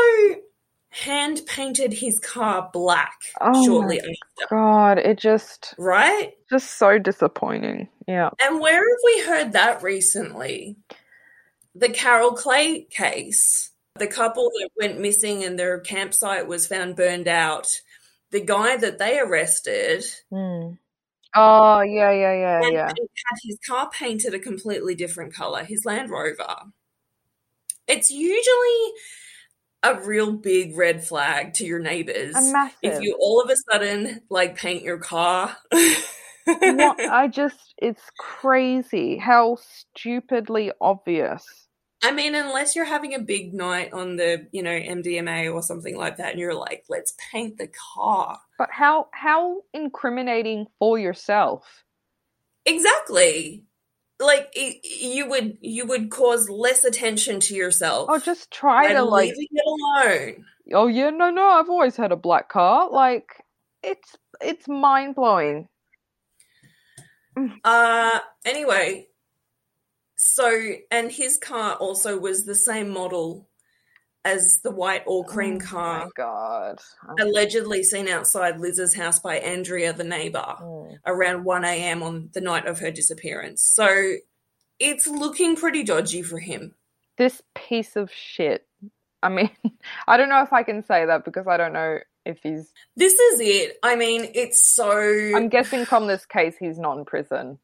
hand 0.90 1.42
painted 1.48 1.92
his 1.92 2.20
car 2.20 2.70
black 2.72 3.18
Oh 3.42 3.66
shortly 3.66 4.00
my 4.00 4.14
after. 4.44 4.56
God. 4.56 4.98
It 5.00 5.18
just 5.18 5.74
Right? 5.80 6.34
just 6.52 6.78
so 6.78 7.00
disappointing. 7.00 7.90
Yeah. 8.08 8.30
And 8.44 8.60
where 8.60 8.76
have 8.88 9.00
we 9.06 9.22
heard 9.24 9.54
that 9.54 9.82
recently? 9.82 10.76
The 11.74 11.90
Carol 11.90 12.34
Clay 12.34 12.84
case. 12.92 13.72
The 13.96 14.06
couple 14.06 14.52
that 14.60 14.70
went 14.80 15.00
missing 15.00 15.44
and 15.44 15.58
their 15.58 15.80
campsite 15.80 16.46
was 16.48 16.68
found 16.68 16.96
burned 16.96 17.28
out. 17.28 17.66
The 18.30 18.42
guy 18.42 18.78
that 18.78 19.00
they 19.00 19.18
arrested 19.20 20.06
Mm. 20.32 20.78
Oh 21.36 21.82
yeah, 21.82 22.12
yeah, 22.12 22.34
yeah, 22.34 22.62
and 22.62 22.74
yeah. 22.74 22.88
had 22.88 23.38
his 23.44 23.58
car 23.68 23.90
painted 23.90 24.34
a 24.34 24.40
completely 24.40 24.96
different 24.96 25.34
color, 25.34 25.64
his 25.64 25.86
Land 25.86 26.10
Rover. 26.10 26.56
It's 27.88 28.12
usually 28.12 28.94
a 29.84 30.00
real 30.02 30.34
big 30.34 30.78
red 30.78 31.04
flag 31.04 31.54
to 31.56 31.66
your 31.66 31.80
neighbors 31.80 32.36
massive. 32.36 32.76
if 32.84 33.02
you 33.02 33.18
all 33.20 33.42
of 33.42 33.50
a 33.50 33.56
sudden 33.72 34.22
like 34.30 34.56
paint 34.56 34.84
your 34.84 35.00
car. 35.00 35.58
What- 36.46 37.00
I 37.10 37.28
just 37.28 37.74
it's 37.78 38.04
crazy 38.18 39.18
how 39.18 39.58
stupidly 39.58 40.72
obvious. 40.80 41.46
I 42.04 42.12
mean, 42.12 42.34
unless 42.34 42.76
you're 42.76 42.86
having 42.86 43.14
a 43.14 43.20
big 43.20 43.54
night 43.54 43.94
on 43.94 44.16
the, 44.16 44.48
you 44.52 44.64
know, 44.64 44.72
MDMA 44.72 45.54
or 45.54 45.62
something 45.62 45.96
like 45.96 46.18
that, 46.18 46.32
and 46.32 46.40
you're 46.40 46.56
like, 46.56 46.84
let's 46.90 47.14
paint 47.32 47.58
the 47.58 47.70
car. 47.96 48.40
But 48.58 48.70
how 48.72 49.08
how 49.12 49.62
incriminating 49.74 50.66
for 50.80 50.98
yourself. 50.98 51.84
Exactly. 52.66 53.66
Like 54.20 54.50
it, 54.54 54.84
you 54.84 55.30
would, 55.30 55.58
you 55.62 55.86
would 55.88 56.10
cause 56.10 56.50
less 56.50 56.84
attention 56.84 57.40
to 57.42 57.56
yourself. 57.56 58.08
Oh, 58.10 58.20
just 58.20 58.52
try 58.52 58.94
to 58.94 59.04
like 59.04 59.30
leaving 59.30 59.48
it 59.52 59.64
alone. 59.66 60.46
oh 60.74 60.88
yeah, 60.88 61.10
no, 61.12 61.30
no, 61.30 61.50
I've 61.50 61.70
always 61.70 61.96
had 61.96 62.12
a 62.12 62.16
black 62.18 62.50
car. 62.50 62.90
Like 62.92 63.44
it's 63.84 64.16
it's 64.40 64.68
mind 64.68 65.16
blowing. 65.16 65.68
Uh, 67.64 68.20
anyway, 68.46 69.08
so 70.22 70.74
and 70.92 71.12
his 71.12 71.38
car 71.38 71.74
also 71.76 72.18
was 72.18 72.46
the 72.46 72.56
same 72.56 72.90
model 72.90 73.48
as 74.24 74.60
the 74.60 74.70
white 74.70 75.04
all 75.08 75.24
cream 75.24 75.56
Oh 75.56 75.58
my 75.60 75.66
car 75.66 76.10
god. 76.16 76.80
allegedly 77.20 77.82
seen 77.82 78.08
outside 78.08 78.60
Liz's 78.60 78.94
house 78.94 79.18
by 79.18 79.38
Andrea, 79.40 79.94
the 79.94 80.04
neighbor. 80.04 80.46
Mm. 80.62 80.98
around 81.08 81.44
1 81.44 81.66
a.m. 81.66 82.04
on 82.04 82.30
the 82.34 82.42
night 82.42 82.68
of 82.68 82.80
her 82.80 82.92
disappearance. 82.92 83.64
So 83.64 84.14
it's 84.80 85.08
looking 85.08 85.56
pretty 85.56 85.84
dodgy 85.84 86.22
for 86.22 86.38
him. 86.38 86.76
This 87.18 87.42
piece 87.56 87.96
of 87.96 88.12
shit. 88.12 88.68
I 89.24 89.30
mean, 89.30 89.50
I 90.08 90.18
don't 90.18 90.30
know 90.30 90.44
if 90.44 90.54
I 90.54 90.62
can 90.64 90.84
say 90.86 91.06
that 91.06 91.26
because 91.26 91.48
I 91.48 91.58
don't 91.58 91.74
know 91.74 91.98
if 92.26 92.40
he's. 92.44 92.72
This 92.96 93.14
is 93.14 93.40
it. 93.40 93.78
I 93.82 93.96
mean, 93.96 94.30
it's 94.36 94.64
so. 94.64 94.92
I'm 95.36 95.50
guessing 95.50 95.86
from 95.86 96.06
this 96.06 96.26
case 96.28 96.56
he's 96.60 96.78
not 96.80 96.98
in 97.00 97.06
prison. 97.06 97.58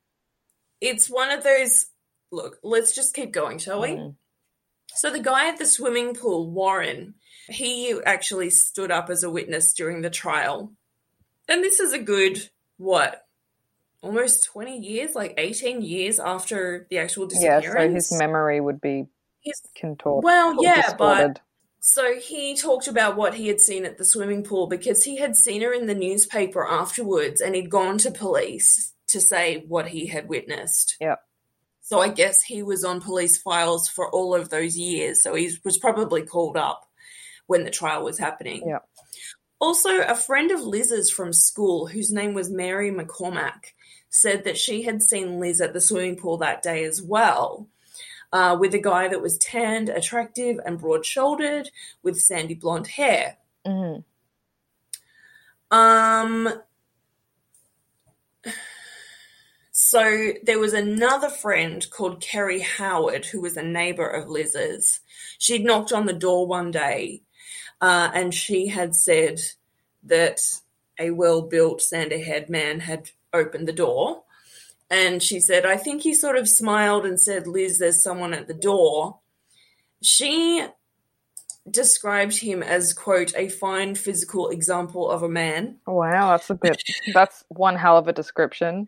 It's 0.81 1.07
one 1.07 1.29
of 1.31 1.43
those. 1.43 1.85
Look, 2.31 2.57
let's 2.63 2.93
just 2.95 3.13
keep 3.13 3.31
going, 3.31 3.57
shall 3.59 3.81
we? 3.81 3.89
Mm. 3.89 4.15
So 4.93 5.11
the 5.11 5.19
guy 5.19 5.47
at 5.49 5.57
the 5.57 5.65
swimming 5.65 6.13
pool, 6.13 6.49
Warren, 6.49 7.15
he 7.49 7.97
actually 8.05 8.49
stood 8.49 8.91
up 8.91 9.09
as 9.09 9.23
a 9.23 9.29
witness 9.29 9.73
during 9.73 10.01
the 10.01 10.09
trial. 10.09 10.73
And 11.47 11.63
this 11.63 11.79
is 11.79 11.93
a 11.93 11.99
good, 11.99 12.49
what, 12.77 13.25
almost 14.01 14.45
20 14.45 14.77
years, 14.79 15.15
like 15.15 15.35
18 15.37 15.81
years 15.81 16.19
after 16.19 16.87
the 16.89 16.97
actual 16.97 17.27
Yeah, 17.31 17.59
disappearance. 17.59 18.07
so 18.09 18.13
his 18.15 18.19
memory 18.19 18.59
would 18.59 18.81
be 18.81 19.07
His- 19.41 19.61
contorted. 19.75 20.23
well, 20.25 20.55
yeah, 20.61 20.93
but 20.97 21.39
so 21.79 22.15
he 22.15 22.55
talked 22.57 22.87
about 22.87 23.15
what 23.15 23.35
he 23.35 23.47
had 23.47 23.61
seen 23.61 23.85
at 23.85 23.97
the 23.97 24.03
swimming 24.05 24.43
pool 24.43 24.67
because 24.67 25.03
he 25.03 25.17
had 25.17 25.35
seen 25.37 25.61
her 25.61 25.71
in 25.73 25.85
the 25.87 25.95
newspaper 25.95 26.67
afterwards 26.67 27.39
and 27.39 27.55
he'd 27.55 27.69
gone 27.69 27.97
to 27.99 28.11
police 28.11 28.93
to 29.07 29.21
say 29.21 29.63
what 29.67 29.87
he 29.89 30.07
had 30.07 30.27
witnessed. 30.27 30.97
Yep. 30.99 31.19
So 31.87 32.01
I 32.01 32.09
guess 32.09 32.41
he 32.41 32.63
was 32.63 32.83
on 32.83 32.99
police 32.99 33.37
files 33.37 33.87
for 33.87 34.11
all 34.11 34.35
of 34.35 34.49
those 34.49 34.77
years. 34.77 35.23
So 35.23 35.35
he 35.35 35.49
was 35.63 35.77
probably 35.77 36.21
called 36.21 36.57
up 36.57 36.85
when 37.45 37.63
the 37.63 37.71
trial 37.71 38.03
was 38.03 38.19
happening. 38.19 38.67
Yep. 38.67 38.85
Also, 39.59 40.01
a 40.01 40.13
friend 40.13 40.51
of 40.51 40.59
Liz's 40.59 41.09
from 41.09 41.31
school, 41.31 41.87
whose 41.87 42.11
name 42.11 42.33
was 42.33 42.49
Mary 42.49 42.91
McCormack, 42.91 43.71
said 44.09 44.43
that 44.43 44.57
she 44.57 44.81
had 44.81 45.01
seen 45.01 45.39
Liz 45.39 45.61
at 45.61 45.71
the 45.71 45.79
swimming 45.79 46.17
pool 46.17 46.35
that 46.39 46.61
day 46.61 46.83
as 46.83 47.01
well, 47.01 47.69
uh, 48.33 48.57
with 48.59 48.73
a 48.73 48.81
guy 48.81 49.07
that 49.07 49.21
was 49.21 49.37
tanned, 49.37 49.87
attractive, 49.87 50.59
and 50.65 50.79
broad 50.79 51.05
shouldered 51.05 51.69
with 52.03 52.19
sandy 52.19 52.53
blonde 52.53 52.87
hair. 52.87 53.37
Mhm. 53.65 54.03
Um, 55.71 56.61
so 59.79 60.33
there 60.41 60.57
was 60.57 60.73
another 60.73 61.29
friend 61.29 61.85
called 61.91 62.19
Kerry 62.19 62.61
Howard 62.61 63.27
who 63.27 63.39
was 63.39 63.57
a 63.57 63.61
neighbor 63.61 64.07
of 64.07 64.27
Liz's. 64.27 65.01
She'd 65.37 65.63
knocked 65.63 65.93
on 65.93 66.07
the 66.07 66.13
door 66.13 66.47
one 66.47 66.71
day 66.71 67.21
uh, 67.79 68.09
and 68.11 68.33
she 68.33 68.69
had 68.69 68.95
said 68.95 69.39
that 70.01 70.41
a 70.99 71.11
well 71.11 71.43
built, 71.43 71.83
sander 71.83 72.17
haired 72.17 72.49
man 72.49 72.79
had 72.79 73.11
opened 73.31 73.67
the 73.67 73.71
door. 73.71 74.23
And 74.89 75.21
she 75.21 75.39
said, 75.39 75.63
I 75.63 75.77
think 75.77 76.01
he 76.01 76.15
sort 76.15 76.39
of 76.39 76.49
smiled 76.49 77.05
and 77.05 77.21
said, 77.21 77.45
Liz, 77.45 77.77
there's 77.77 78.01
someone 78.01 78.33
at 78.33 78.47
the 78.47 78.55
door. 78.55 79.19
She 80.01 80.65
described 81.69 82.39
him 82.39 82.63
as, 82.63 82.93
quote, 82.93 83.31
a 83.35 83.49
fine 83.49 83.93
physical 83.93 84.49
example 84.49 85.07
of 85.07 85.21
a 85.21 85.29
man. 85.29 85.77
Wow, 85.85 86.31
that's 86.31 86.49
a 86.49 86.55
bit. 86.55 86.81
That's 87.13 87.43
one 87.49 87.75
hell 87.75 87.97
of 87.97 88.07
a 88.07 88.13
description. 88.13 88.87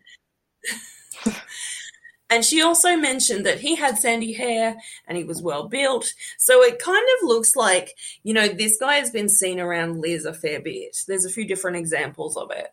And 2.32 2.44
she 2.44 2.62
also 2.62 2.96
mentioned 2.96 3.44
that 3.44 3.58
he 3.58 3.74
had 3.74 3.98
sandy 3.98 4.32
hair 4.32 4.76
and 5.08 5.18
he 5.18 5.24
was 5.24 5.42
well 5.42 5.66
built. 5.66 6.14
So 6.38 6.62
it 6.62 6.78
kind 6.78 7.04
of 7.16 7.28
looks 7.28 7.56
like, 7.56 7.96
you 8.22 8.32
know, 8.32 8.46
this 8.46 8.76
guy 8.78 8.94
has 8.94 9.10
been 9.10 9.28
seen 9.28 9.58
around 9.58 10.00
Liz 10.00 10.24
a 10.24 10.32
fair 10.32 10.60
bit. 10.60 10.96
There's 11.08 11.24
a 11.24 11.30
few 11.30 11.44
different 11.44 11.78
examples 11.78 12.36
of 12.36 12.52
it. 12.52 12.68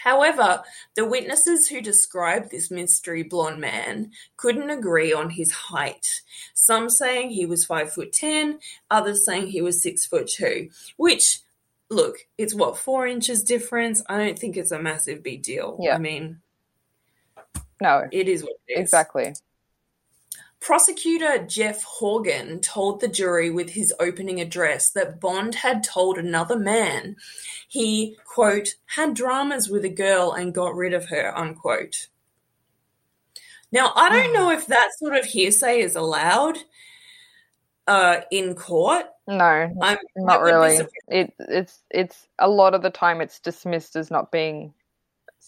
However, 0.00 0.62
the 0.96 1.04
witnesses 1.04 1.68
who 1.68 1.80
described 1.80 2.50
this 2.50 2.68
mystery 2.68 3.22
blonde 3.22 3.60
man 3.60 4.10
couldn't 4.36 4.70
agree 4.70 5.12
on 5.12 5.30
his 5.30 5.52
height. 5.52 6.22
Some 6.54 6.90
saying 6.90 7.30
he 7.30 7.46
was 7.46 7.64
five 7.64 7.92
foot 7.92 8.12
ten, 8.12 8.58
others 8.90 9.24
saying 9.24 9.46
he 9.48 9.62
was 9.62 9.80
six 9.82 10.06
foot 10.06 10.28
two. 10.28 10.70
Which, 10.96 11.40
look, 11.88 12.18
it's 12.36 12.54
what 12.54 12.78
four 12.78 13.06
inches 13.06 13.44
difference. 13.44 14.02
I 14.08 14.18
don't 14.18 14.38
think 14.38 14.56
it's 14.56 14.72
a 14.72 14.82
massive 14.82 15.22
big 15.22 15.42
deal. 15.42 15.78
Yeah. 15.80 15.94
I 15.94 15.98
mean, 15.98 16.40
No, 17.80 18.06
it 18.10 18.28
is 18.28 18.42
what 18.42 18.54
it 18.68 18.72
is. 18.72 18.80
exactly. 18.80 19.34
Prosecutor 20.60 21.44
Geoff 21.46 21.82
Horgan 21.84 22.60
told 22.60 23.00
the 23.00 23.08
jury 23.08 23.50
with 23.50 23.70
his 23.70 23.92
opening 24.00 24.40
address 24.40 24.90
that 24.90 25.20
Bond 25.20 25.56
had 25.56 25.84
told 25.84 26.18
another 26.18 26.58
man 26.58 27.16
he, 27.68 28.16
quote, 28.24 28.74
had 28.86 29.14
dramas 29.14 29.68
with 29.68 29.84
a 29.84 29.90
girl 29.90 30.32
and 30.32 30.54
got 30.54 30.74
rid 30.74 30.92
of 30.92 31.06
her, 31.10 31.36
unquote. 31.36 32.08
Now, 33.70 33.92
I 33.94 34.08
don't 34.08 34.32
know 34.32 34.50
if 34.50 34.66
that 34.66 34.90
sort 34.98 35.14
of 35.14 35.24
hearsay 35.24 35.80
is 35.80 35.96
allowed 35.96 36.58
uh, 37.86 38.22
in 38.30 38.54
court. 38.54 39.06
No, 39.28 39.72
I'm 39.80 39.98
not 40.16 40.40
really. 40.40 40.80
It 41.08 41.34
it's 41.38 41.82
it's 41.90 42.28
a 42.38 42.48
lot 42.48 42.74
of 42.74 42.82
the 42.82 42.90
time 42.90 43.20
it's 43.20 43.40
dismissed 43.40 43.96
as 43.96 44.10
not 44.10 44.30
being 44.30 44.72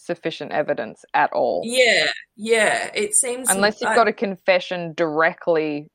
sufficient 0.09 0.53
evidence 0.53 1.05
at 1.13 1.31
all. 1.35 1.61
Yeah, 1.65 2.07
yeah. 2.37 2.91
It 2.95 3.15
seems 3.15 3.51
Unless 3.51 3.81
you've 3.81 3.91
I- 3.91 3.95
got 3.95 4.09
a 4.09 4.13
confession 4.13 4.95
directly, 4.97 5.91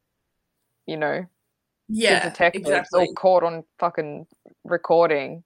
you 0.86 0.98
know, 0.98 1.26
yeah, 1.90 2.20
to 2.20 2.30
detectives 2.30 2.70
exactly. 2.70 3.08
or 3.08 3.14
caught 3.16 3.44
on 3.44 3.64
fucking 3.80 4.28
recording. 4.64 5.44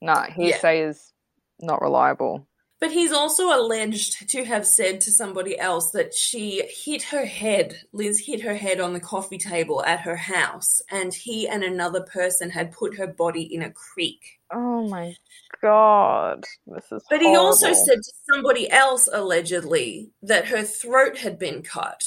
Nah, 0.00 0.26
hearsay 0.30 0.82
is 0.82 1.12
not 1.60 1.82
reliable. 1.82 2.46
But 2.78 2.92
he's 2.92 3.12
also 3.12 3.58
alleged 3.58 4.28
to 4.28 4.44
have 4.44 4.66
said 4.66 5.00
to 5.02 5.10
somebody 5.10 5.58
else 5.58 5.92
that 5.92 6.12
she 6.12 6.62
hit 6.68 7.04
her 7.04 7.24
head, 7.24 7.80
Liz 7.92 8.18
hit 8.18 8.42
her 8.42 8.54
head 8.54 8.80
on 8.80 8.92
the 8.92 9.00
coffee 9.00 9.38
table 9.38 9.82
at 9.84 10.00
her 10.00 10.16
house, 10.16 10.82
and 10.90 11.14
he 11.14 11.48
and 11.48 11.64
another 11.64 12.02
person 12.02 12.50
had 12.50 12.72
put 12.72 12.98
her 12.98 13.06
body 13.06 13.42
in 13.42 13.62
a 13.62 13.70
creek. 13.70 14.38
Oh 14.52 14.86
my 14.88 15.16
god, 15.62 16.44
this 16.66 16.92
is. 16.92 17.02
But 17.08 17.22
he 17.22 17.34
also 17.34 17.72
said 17.72 18.02
to 18.02 18.12
somebody 18.30 18.70
else, 18.70 19.08
allegedly, 19.10 20.10
that 20.22 20.46
her 20.48 20.62
throat 20.62 21.16
had 21.16 21.38
been 21.38 21.62
cut. 21.62 22.04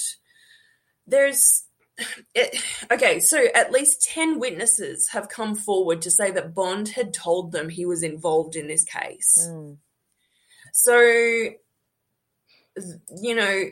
There's. 1.07 1.63
It, 2.33 2.63
okay, 2.89 3.19
so 3.19 3.47
at 3.53 3.73
least 3.73 4.03
10 4.03 4.39
witnesses 4.39 5.09
have 5.09 5.27
come 5.27 5.53
forward 5.53 6.01
to 6.03 6.11
say 6.11 6.31
that 6.31 6.53
Bond 6.53 6.87
had 6.87 7.13
told 7.13 7.51
them 7.51 7.67
he 7.67 7.85
was 7.85 8.03
involved 8.03 8.55
in 8.55 8.67
this 8.67 8.85
case. 8.85 9.49
Mm. 9.49 9.77
So, 10.73 10.99
you 10.99 11.55
know, 13.35 13.65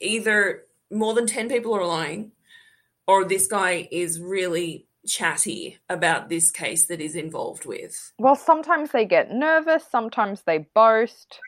either 0.00 0.64
more 0.90 1.14
than 1.14 1.26
10 1.26 1.48
people 1.48 1.74
are 1.74 1.86
lying 1.86 2.32
or 3.06 3.24
this 3.24 3.46
guy 3.46 3.88
is 3.90 4.20
really 4.20 4.86
chatty 5.06 5.78
about 5.88 6.28
this 6.28 6.50
case 6.50 6.86
that 6.86 7.00
he's 7.00 7.16
involved 7.16 7.64
with. 7.64 8.12
Well, 8.18 8.36
sometimes 8.36 8.92
they 8.92 9.04
get 9.04 9.32
nervous, 9.32 9.84
sometimes 9.90 10.42
they 10.42 10.66
boast, 10.74 11.40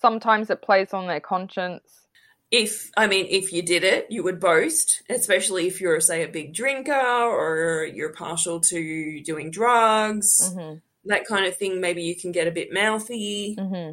sometimes 0.00 0.50
it 0.50 0.62
plays 0.62 0.92
on 0.92 1.06
their 1.06 1.20
conscience. 1.20 2.08
If, 2.50 2.90
I 2.96 3.06
mean, 3.06 3.26
if 3.30 3.52
you 3.52 3.62
did 3.62 3.84
it, 3.84 4.08
you 4.10 4.22
would 4.24 4.40
boast, 4.40 5.02
especially 5.08 5.68
if 5.68 5.80
you're, 5.80 6.00
say, 6.00 6.22
a 6.22 6.28
big 6.28 6.52
drinker 6.52 6.92
or 6.92 7.86
you're 7.86 8.12
partial 8.12 8.60
to 8.60 9.22
doing 9.22 9.50
drugs, 9.50 10.52
hmm 10.52 10.74
that 11.06 11.26
kind 11.26 11.46
of 11.46 11.56
thing. 11.56 11.80
Maybe 11.80 12.02
you 12.02 12.14
can 12.16 12.32
get 12.32 12.46
a 12.46 12.50
bit 12.52 12.72
mouthy. 12.72 13.54
hmm 13.58 13.92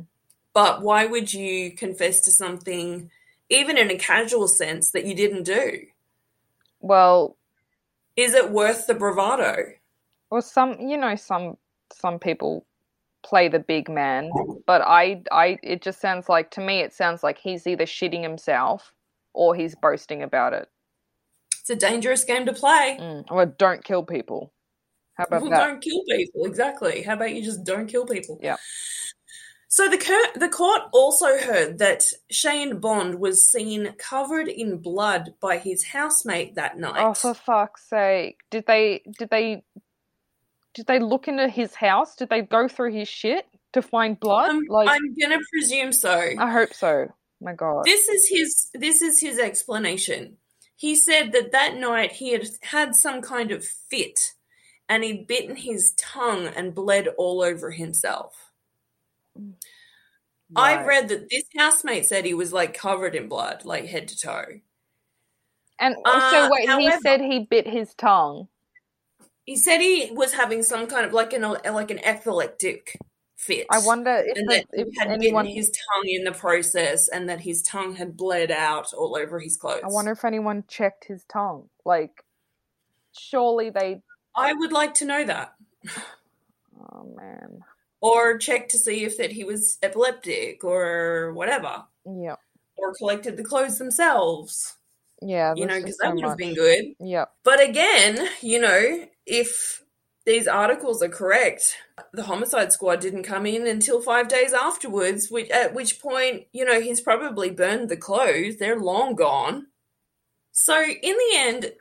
But 0.53 0.81
why 0.81 1.05
would 1.05 1.33
you 1.33 1.71
confess 1.71 2.21
to 2.21 2.31
something, 2.31 3.09
even 3.49 3.77
in 3.77 3.89
a 3.89 3.97
casual 3.97 4.47
sense, 4.47 4.91
that 4.91 5.05
you 5.05 5.15
didn't 5.15 5.43
do? 5.43 5.85
Well, 6.79 7.35
Is 8.15 8.33
it 8.33 8.51
worth 8.51 8.87
the 8.87 8.93
bravado? 8.93 9.73
well, 10.29 10.41
some 10.41 10.79
you 10.79 10.97
know 10.97 11.15
some 11.15 11.57
some 11.91 12.19
people 12.19 12.65
play 13.23 13.47
the 13.49 13.59
big 13.59 13.89
man, 13.89 14.31
but 14.65 14.81
I 14.81 15.23
I 15.31 15.57
it 15.63 15.81
just 15.81 15.99
sounds 15.99 16.29
like 16.29 16.51
to 16.51 16.61
me 16.61 16.79
it 16.81 16.93
sounds 16.93 17.23
like 17.23 17.37
he's 17.37 17.65
either 17.67 17.85
shitting 17.85 18.21
himself 18.23 18.93
or 19.33 19.55
he's 19.55 19.75
boasting 19.75 20.21
about 20.23 20.53
it. 20.53 20.69
It's 21.59 21.69
a 21.69 21.75
dangerous 21.75 22.23
game 22.23 22.45
to 22.45 22.53
play. 22.53 22.97
Mm. 22.99 23.25
Or 23.29 23.45
don't 23.45 23.83
kill 23.83 24.03
people. 24.03 24.53
How 25.19 25.25
about 25.25 25.41
Well, 25.41 25.51
that? 25.51 25.67
don't 25.67 25.81
kill 25.81 26.01
people. 26.09 26.45
Exactly. 26.45 27.01
How 27.03 27.13
about 27.13 27.33
you 27.33 27.43
just 27.43 27.65
don't 27.65 27.87
kill 27.87 28.05
people? 28.05 28.39
Yeah. 28.41 28.55
So 29.67 29.87
the 29.87 29.97
cur- 29.97 30.31
the 30.39 30.49
court 30.49 30.81
also 30.93 31.37
heard 31.37 31.77
that 31.77 32.03
Shane 32.31 32.79
Bond 32.79 33.19
was 33.19 33.45
seen 33.45 33.93
covered 33.99 34.47
in 34.47 34.77
blood 34.77 35.33
by 35.41 35.57
his 35.57 35.83
housemate 35.83 36.55
that 36.55 36.77
night. 36.79 37.03
Oh, 37.05 37.13
for 37.13 37.33
fuck's 37.33 37.87
sake! 37.87 38.39
Did 38.49 38.65
they 38.65 39.03
did 39.19 39.29
they 39.29 39.63
did 40.73 40.87
they 40.87 40.99
look 40.99 41.27
into 41.27 41.49
his 41.49 41.75
house? 41.75 42.15
Did 42.15 42.29
they 42.29 42.41
go 42.41 42.67
through 42.67 42.93
his 42.93 43.07
shit 43.07 43.45
to 43.73 43.81
find 43.81 44.19
blood? 44.19 44.49
I'm, 44.49 44.63
like 44.69 44.89
I'm 44.89 45.13
gonna 45.21 45.39
presume 45.51 45.91
so. 45.91 46.17
I 46.39 46.51
hope 46.51 46.73
so. 46.73 47.09
My 47.41 47.53
God. 47.53 47.83
This 47.85 48.07
is 48.07 48.27
his 48.27 48.69
this 48.73 49.01
is 49.01 49.19
his 49.19 49.37
explanation. 49.37 50.37
He 50.77 50.95
said 50.95 51.33
that 51.33 51.51
that 51.51 51.75
night 51.75 52.13
he 52.13 52.31
had 52.31 52.47
had 52.61 52.95
some 52.95 53.21
kind 53.21 53.51
of 53.51 53.65
fit 53.65 54.19
and 54.89 55.03
he'd 55.03 55.27
bitten 55.27 55.55
his 55.55 55.93
tongue 55.93 56.47
and 56.47 56.75
bled 56.75 57.07
all 57.17 57.41
over 57.41 57.71
himself. 57.71 58.51
I've 60.55 60.85
read 60.85 61.09
that 61.09 61.29
this 61.29 61.43
housemate 61.55 62.07
said 62.07 62.25
he 62.25 62.33
was 62.33 62.51
like 62.51 62.73
covered 62.73 63.15
in 63.15 63.29
blood, 63.29 63.65
like 63.65 63.85
head 63.85 64.07
to 64.07 64.17
toe. 64.17 64.45
And 65.77 65.95
Uh, 66.03 66.31
so 66.31 66.49
wait, 66.51 66.69
he 66.69 66.91
said 67.01 67.21
he 67.21 67.39
bit 67.39 67.67
his 67.67 67.93
tongue. 67.93 68.47
He 69.45 69.55
said 69.55 69.79
he 69.79 70.09
was 70.11 70.33
having 70.33 70.63
some 70.63 70.87
kind 70.87 71.05
of 71.05 71.13
like 71.13 71.33
an 71.33 71.43
like 71.43 71.91
an 71.91 72.03
epileptic 72.03 72.97
fit. 73.37 73.67
I 73.71 73.79
wonder 73.79 74.23
if, 74.25 74.35
the, 74.35 74.45
that 74.49 74.65
if 74.73 74.87
had 74.97 75.07
anyone. 75.09 75.45
bitten 75.45 75.55
his 75.55 75.71
tongue 75.71 76.07
in 76.07 76.23
the 76.23 76.31
process, 76.31 77.07
and 77.07 77.29
that 77.29 77.39
his 77.39 77.61
tongue 77.61 77.95
had 77.95 78.17
bled 78.17 78.51
out 78.51 78.91
all 78.93 79.15
over 79.15 79.39
his 79.39 79.55
clothes. 79.55 79.81
I 79.83 79.87
wonder 79.87 80.11
if 80.11 80.25
anyone 80.25 80.65
checked 80.67 81.05
his 81.05 81.23
tongue. 81.25 81.69
Like, 81.85 82.23
surely 83.17 83.69
they. 83.69 84.01
I 84.35 84.53
would 84.53 84.71
like 84.71 84.93
to 84.95 85.05
know 85.05 85.23
that, 85.25 85.55
Oh 86.79 87.13
man. 87.15 87.59
or 88.01 88.37
check 88.37 88.69
to 88.69 88.77
see 88.77 89.03
if 89.03 89.17
that 89.17 89.31
he 89.31 89.43
was 89.43 89.77
epileptic 89.83 90.63
or 90.63 91.33
whatever, 91.33 91.83
Yeah. 92.05 92.35
or 92.77 92.93
collected 92.93 93.37
the 93.37 93.43
clothes 93.43 93.77
themselves. 93.77 94.77
Yeah. 95.21 95.53
You 95.55 95.65
know, 95.65 95.77
because 95.79 95.97
that 95.97 96.09
so 96.09 96.15
would 96.15 96.23
have 96.23 96.37
been 96.37 96.55
good. 96.55 96.93
Yep. 96.99 97.31
But 97.43 97.59
again, 97.61 98.29
you 98.41 98.61
know, 98.61 99.05
if 99.25 99.83
these 100.25 100.47
articles 100.47 101.01
are 101.03 101.09
correct, 101.09 101.75
the 102.13 102.23
homicide 102.23 102.71
squad 102.71 103.01
didn't 103.01 103.23
come 103.23 103.45
in 103.45 103.67
until 103.67 104.01
five 104.01 104.29
days 104.29 104.53
afterwards, 104.53 105.29
which, 105.29 105.49
at 105.49 105.73
which 105.73 105.99
point, 105.99 106.45
you 106.53 106.63
know, 106.63 106.79
he's 106.79 107.01
probably 107.01 107.49
burned 107.49 107.89
the 107.89 107.97
clothes. 107.97 108.57
They're 108.57 108.79
long 108.79 109.15
gone. 109.15 109.67
So, 110.51 110.81
in 110.81 111.17
the 111.17 111.31
end, 111.35 111.73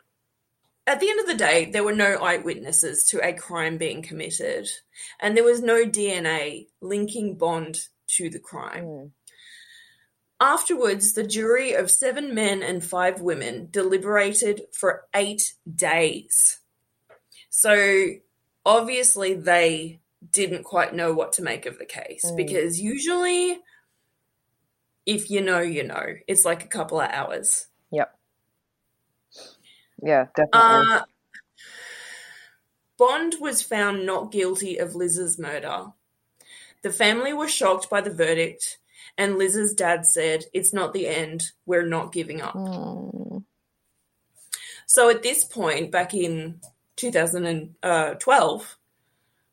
at 0.89 1.01
the 1.01 1.11
end 1.11 1.21
of 1.21 1.27
the 1.27 1.35
day, 1.35 1.67
there 1.71 1.85
were 1.85 1.95
no 1.95 2.17
eyewitnesses 2.17 3.05
to 3.11 3.21
a 3.21 3.35
crime 3.35 3.77
being 3.77 4.01
committed, 4.03 4.69
and 5.21 5.37
there 5.37 5.45
was 5.45 5.61
no 5.61 5.85
DNA 5.85 6.69
linking 6.81 7.37
Bond 7.37 7.79
to 8.17 8.31
the 8.31 8.39
crime. 8.39 8.85
Mm. 8.85 9.11
Afterwards, 10.41 11.13
the 11.13 11.27
jury 11.27 11.75
of 11.75 11.91
seven 11.91 12.35
men 12.35 12.63
and 12.63 12.83
five 12.83 13.21
women 13.21 13.69
deliberated 13.71 14.63
for 14.73 15.07
eight 15.15 15.55
days. 15.73 16.59
So 17.51 18.15
obviously, 18.65 19.35
they 19.35 20.01
didn't 20.31 20.65
quite 20.65 20.95
know 20.95 21.13
what 21.13 21.35
to 21.35 21.43
make 21.43 21.67
of 21.67 21.79
the 21.79 21.85
case 21.85 22.25
Mm. 22.25 22.37
because 22.37 22.81
usually, 22.81 23.59
if 25.05 25.31
you 25.31 25.43
know, 25.43 25.61
you 25.61 25.85
know. 25.85 26.15
It's 26.27 26.45
like 26.45 26.65
a 26.65 26.69
couple 26.69 27.01
of 27.01 27.11
hours. 27.11 27.68
Yeah, 30.03 30.27
definitely. 30.35 30.61
Uh, 30.61 31.03
Bond 32.99 33.37
was 33.41 33.63
found 33.63 34.05
not 34.05 34.33
guilty 34.33 34.79
of 34.79 34.95
Liz's 34.95 35.39
murder. 35.39 35.87
The 36.83 36.93
family 36.93 37.33
were 37.33 37.49
shocked 37.49 37.89
by 37.89 38.01
the 38.01 38.13
verdict, 38.13 38.79
and 39.17 39.39
Liz's 39.39 39.73
dad 39.75 40.05
said, 40.07 40.45
It's 40.53 40.73
not 40.73 40.93
the 40.93 41.09
end. 41.09 41.53
We're 41.67 41.87
not 41.87 42.13
giving 42.13 42.41
up. 42.41 42.55
Mm. 42.55 43.45
So 44.87 45.11
at 45.11 45.23
this 45.23 45.45
point, 45.45 45.93
back 45.93 46.15
in 46.15 46.61
2012, 46.97 48.79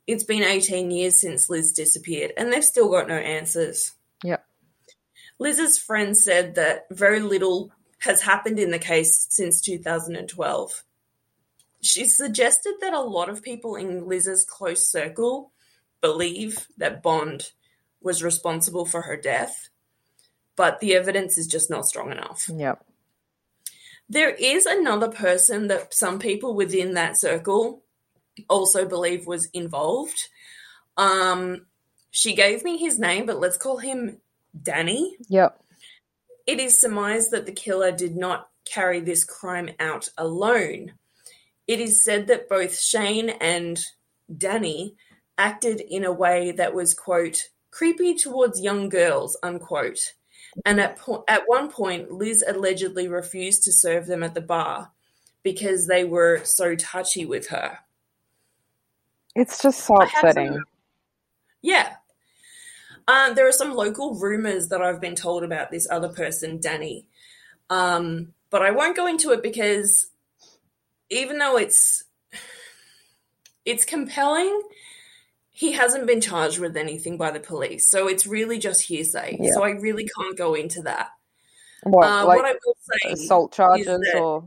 it's 0.08 0.24
been 0.24 0.44
18 0.44 0.92
years 0.92 1.20
since 1.20 1.50
Liz 1.50 1.72
disappeared, 1.72 2.32
and 2.38 2.52
they've 2.52 2.64
still 2.64 2.90
got 2.90 3.08
no 3.08 3.16
answers. 3.16 3.94
Yep. 4.24 4.46
Liz's 5.40 5.78
friend 5.78 6.18
said 6.18 6.56
that 6.56 6.86
very 6.92 7.20
little 7.20 7.72
has 8.00 8.22
happened 8.22 8.60
in 8.60 8.72
the 8.72 8.80
case 8.80 9.28
since 9.30 9.62
2012. 9.62 10.84
She 11.82 12.08
suggested 12.08 12.74
that 12.82 12.94
a 12.94 13.02
lot 13.02 13.30
of 13.30 13.44
people 13.44 13.76
in 13.76 14.08
Liz's 14.08 14.46
close 14.46 14.88
circle 14.88 15.52
believe 16.02 16.68
that 16.78 17.04
Bond 17.04 17.52
was 18.02 18.24
responsible 18.24 18.86
for 18.86 19.02
her 19.02 19.18
death, 19.18 19.70
but 20.56 20.80
the 20.80 20.96
evidence 20.96 21.38
is 21.38 21.48
just 21.48 21.70
not 21.70 21.86
strong 21.86 22.12
enough. 22.12 22.50
Yep. 22.54 22.84
There 24.08 24.30
is 24.30 24.66
another 24.66 25.10
person 25.10 25.68
that 25.68 25.94
some 25.94 26.20
people 26.20 26.54
within 26.54 26.94
that 26.94 27.18
circle 27.18 27.84
also 28.50 28.86
believe 28.86 29.26
was 29.26 29.48
involved. 29.48 30.28
Um, 30.98 31.66
she 32.12 32.36
gave 32.36 32.64
me 32.64 32.78
his 32.78 33.00
name, 33.00 33.26
but 33.26 33.40
let's 33.40 33.58
call 33.58 33.78
him 33.78 34.18
Danny. 34.62 35.18
Yep. 35.28 35.60
It 36.48 36.60
is 36.60 36.80
surmised 36.80 37.32
that 37.32 37.46
the 37.46 37.52
killer 37.52 37.92
did 37.92 38.16
not 38.16 38.50
carry 38.66 39.00
this 39.00 39.24
crime 39.24 39.70
out 39.80 40.10
alone. 40.18 40.94
It 41.68 41.80
is 41.80 42.04
said 42.04 42.28
that 42.28 42.50
both 42.50 42.80
Shane 42.80 43.30
and 43.30 43.84
Danny 44.36 44.96
acted 45.38 45.82
in 45.82 46.04
a 46.04 46.12
way 46.12 46.52
that 46.52 46.74
was, 46.74 46.94
quote, 46.94 47.38
creepy 47.72 48.16
towards 48.16 48.62
young 48.62 48.90
girls, 48.90 49.38
unquote. 49.44 50.00
And 50.66 50.80
at, 50.80 50.98
po- 50.98 51.26
at 51.28 51.44
one 51.48 51.70
point, 51.70 52.12
Liz 52.12 52.44
allegedly 52.48 53.08
refused 53.08 53.64
to 53.64 53.74
serve 53.74 54.06
them 54.06 54.24
at 54.24 54.34
the 54.34 54.42
bar 54.42 54.92
because 55.44 55.88
they 55.88 56.06
were 56.06 56.42
so 56.44 56.76
touchy 56.76 57.26
with 57.26 57.48
her. 57.50 57.80
It's 59.36 59.62
just 59.62 59.80
so 59.80 59.96
some- 59.96 60.08
upsetting. 60.08 60.64
Yeah. 61.62 61.96
Um, 63.08 63.36
there 63.36 63.48
are 63.48 63.52
some 63.52 63.74
local 63.76 64.16
rumors 64.16 64.70
that 64.70 64.82
I've 64.82 65.02
been 65.02 65.16
told 65.16 65.44
about 65.44 65.70
this 65.72 65.88
other 65.90 66.10
person, 66.10 66.60
Danny. 66.60 67.06
Um, 67.70 68.34
but 68.50 68.62
I 68.62 68.72
won't 68.72 68.96
go 68.96 69.08
into 69.08 69.32
it 69.32 69.44
because 69.44 70.08
even 71.10 71.38
though 71.38 71.58
it's 71.58 72.04
it's 73.66 73.86
compelling, 73.86 74.62
he 75.52 75.72
hasn't 75.72 76.08
been 76.08 76.22
charged 76.22 76.60
with 76.60 76.78
anything 76.78 77.18
by 77.18 77.32
the 77.32 77.40
police. 77.40 77.90
So 77.90 78.08
it's 78.08 78.28
really 78.28 78.60
just 78.60 78.84
hearsay. 78.84 79.38
Yeah. 79.40 79.54
So 79.54 79.64
I 79.64 79.72
really 79.72 80.08
can't 80.18 80.38
go 80.38 80.54
into 80.54 80.82
that. 80.84 81.10
What, 81.84 82.06
Uh, 82.08 82.26
like 82.26 82.38
what 82.38 82.46
I 82.46 82.56
will 82.66 82.78
say 82.82 83.12
assault 83.12 83.54
charges 83.54 83.86
that- 83.86 84.20
or 84.20 84.46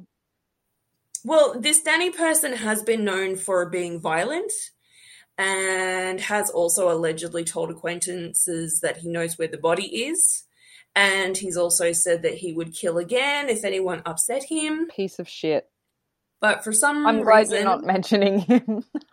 Well, 1.25 1.59
this 1.59 1.83
Danny 1.83 2.11
person 2.11 2.53
has 2.53 2.83
been 2.83 3.05
known 3.05 3.37
for 3.37 3.67
being 3.67 4.01
violent 4.01 4.53
and 5.39 6.21
has 6.21 6.51
also 6.51 6.91
allegedly 6.91 7.45
told 7.45 7.71
acquaintances 7.71 8.81
that 8.81 8.99
he 8.99 9.09
knows 9.09 9.39
where 9.39 9.49
the 9.49 9.57
body 9.57 9.87
is. 10.07 10.45
And 10.97 11.37
he's 11.37 11.57
also 11.57 11.93
said 11.93 12.23
that 12.23 12.35
he 12.35 12.53
would 12.53 12.75
kill 12.75 12.99
again 12.99 13.49
if 13.49 13.65
anyone 13.65 14.03
upset 14.05 14.43
him. 14.43 14.89
piece 14.89 15.21
of 15.21 15.29
shit? 15.29 15.71
But 16.41 16.65
for 16.65 16.73
some 16.73 16.99
reason, 16.99 17.07
I'm 17.07 17.23
glad 17.23 17.39
reason, 17.39 17.55
you're 17.55 17.65
not 17.65 17.85
mentioning 17.85 18.41
him. 18.41 18.85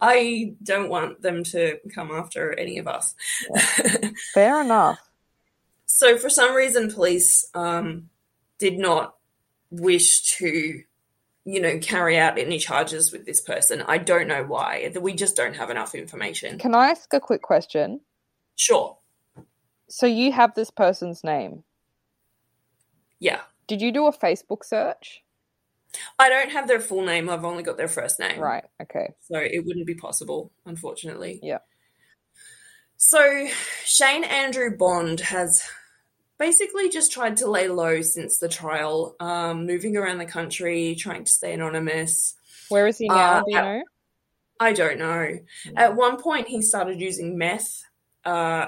I 0.00 0.54
don't 0.62 0.90
want 0.90 1.22
them 1.22 1.44
to 1.44 1.78
come 1.94 2.10
after 2.10 2.58
any 2.58 2.78
of 2.78 2.86
us. 2.86 3.14
Fair 4.34 4.60
enough. 4.60 4.98
so 5.86 6.18
for 6.18 6.28
some 6.28 6.54
reason, 6.54 6.90
police 6.90 7.48
um, 7.54 8.10
did 8.58 8.78
not 8.78 9.14
wish 9.70 10.36
to, 10.38 10.82
you 11.48 11.62
know, 11.62 11.78
carry 11.78 12.18
out 12.18 12.38
any 12.38 12.58
charges 12.58 13.10
with 13.10 13.24
this 13.24 13.40
person. 13.40 13.82
I 13.88 13.96
don't 13.96 14.28
know 14.28 14.44
why. 14.44 14.92
We 15.00 15.14
just 15.14 15.34
don't 15.34 15.56
have 15.56 15.70
enough 15.70 15.94
information. 15.94 16.58
Can 16.58 16.74
I 16.74 16.90
ask 16.90 17.12
a 17.14 17.20
quick 17.20 17.40
question? 17.40 18.00
Sure. 18.54 18.98
So 19.88 20.04
you 20.04 20.30
have 20.32 20.54
this 20.54 20.70
person's 20.70 21.24
name. 21.24 21.64
Yeah. 23.18 23.40
Did 23.66 23.80
you 23.80 23.92
do 23.92 24.06
a 24.06 24.12
Facebook 24.12 24.62
search? 24.62 25.22
I 26.18 26.28
don't 26.28 26.52
have 26.52 26.68
their 26.68 26.80
full 26.80 27.02
name. 27.02 27.30
I've 27.30 27.46
only 27.46 27.62
got 27.62 27.78
their 27.78 27.88
first 27.88 28.20
name. 28.20 28.38
Right. 28.38 28.64
Okay. 28.82 29.14
So 29.22 29.38
it 29.38 29.64
wouldn't 29.64 29.86
be 29.86 29.94
possible, 29.94 30.52
unfortunately. 30.66 31.40
Yeah. 31.42 31.60
So 32.98 33.48
Shane 33.86 34.24
Andrew 34.24 34.76
Bond 34.76 35.20
has 35.20 35.62
basically 36.38 36.88
just 36.88 37.12
tried 37.12 37.36
to 37.38 37.50
lay 37.50 37.68
low 37.68 38.00
since 38.00 38.38
the 38.38 38.48
trial, 38.48 39.16
um, 39.20 39.66
moving 39.66 39.96
around 39.96 40.18
the 40.18 40.26
country, 40.26 40.94
trying 40.94 41.24
to 41.24 41.30
stay 41.30 41.52
anonymous. 41.52 42.34
Where 42.68 42.86
is 42.86 42.98
he 42.98 43.08
now? 43.08 43.38
Uh, 43.38 43.42
do 43.44 43.52
you 43.52 43.56
know? 43.62 43.82
I 44.60 44.72
don't 44.72 44.98
know. 44.98 45.38
At 45.76 45.96
one 45.96 46.16
point, 46.20 46.48
he 46.48 46.62
started 46.62 47.00
using 47.00 47.38
meth, 47.38 47.82
uh, 48.24 48.66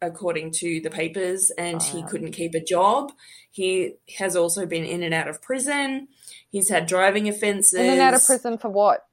according 0.00 0.52
to 0.52 0.80
the 0.80 0.90
papers, 0.90 1.50
and 1.50 1.82
he 1.82 2.02
Wow. 2.02 2.06
couldn't 2.08 2.32
keep 2.32 2.54
a 2.54 2.60
job. 2.60 3.12
He 3.50 3.94
has 4.18 4.36
also 4.36 4.66
been 4.66 4.84
in 4.84 5.02
and 5.02 5.14
out 5.14 5.28
of 5.28 5.42
prison. 5.42 6.08
He's 6.50 6.68
had 6.68 6.86
driving 6.86 7.28
offenses. 7.28 7.80
In 7.80 7.90
and 7.90 8.00
out 8.00 8.14
of 8.14 8.24
prison 8.24 8.58
for 8.58 8.68
what? 8.70 9.06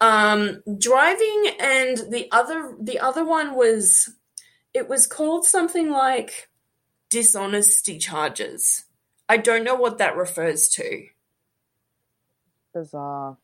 Um, 0.00 0.62
driving, 0.78 1.50
and 1.58 1.98
the 2.12 2.28
other 2.30 2.76
the 2.80 3.00
other 3.00 3.24
one 3.24 3.56
was 3.56 4.12
it 4.72 4.88
was 4.88 5.08
called 5.08 5.44
something 5.44 5.90
like 5.90 6.47
dishonesty 7.10 7.98
charges. 7.98 8.84
I 9.28 9.36
don't 9.36 9.64
know 9.64 9.74
what 9.74 9.98
that 9.98 10.16
refers 10.16 10.68
to. 10.70 11.06
Bizarre. 12.74 13.36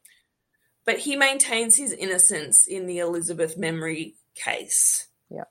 but 0.84 0.98
he 0.98 1.16
maintains 1.16 1.76
his 1.76 1.92
innocence 1.92 2.66
in 2.66 2.86
the 2.86 2.98
Elizabeth 2.98 3.58
Membrey 3.58 4.14
case. 4.34 5.08
Yeah. 5.30 5.44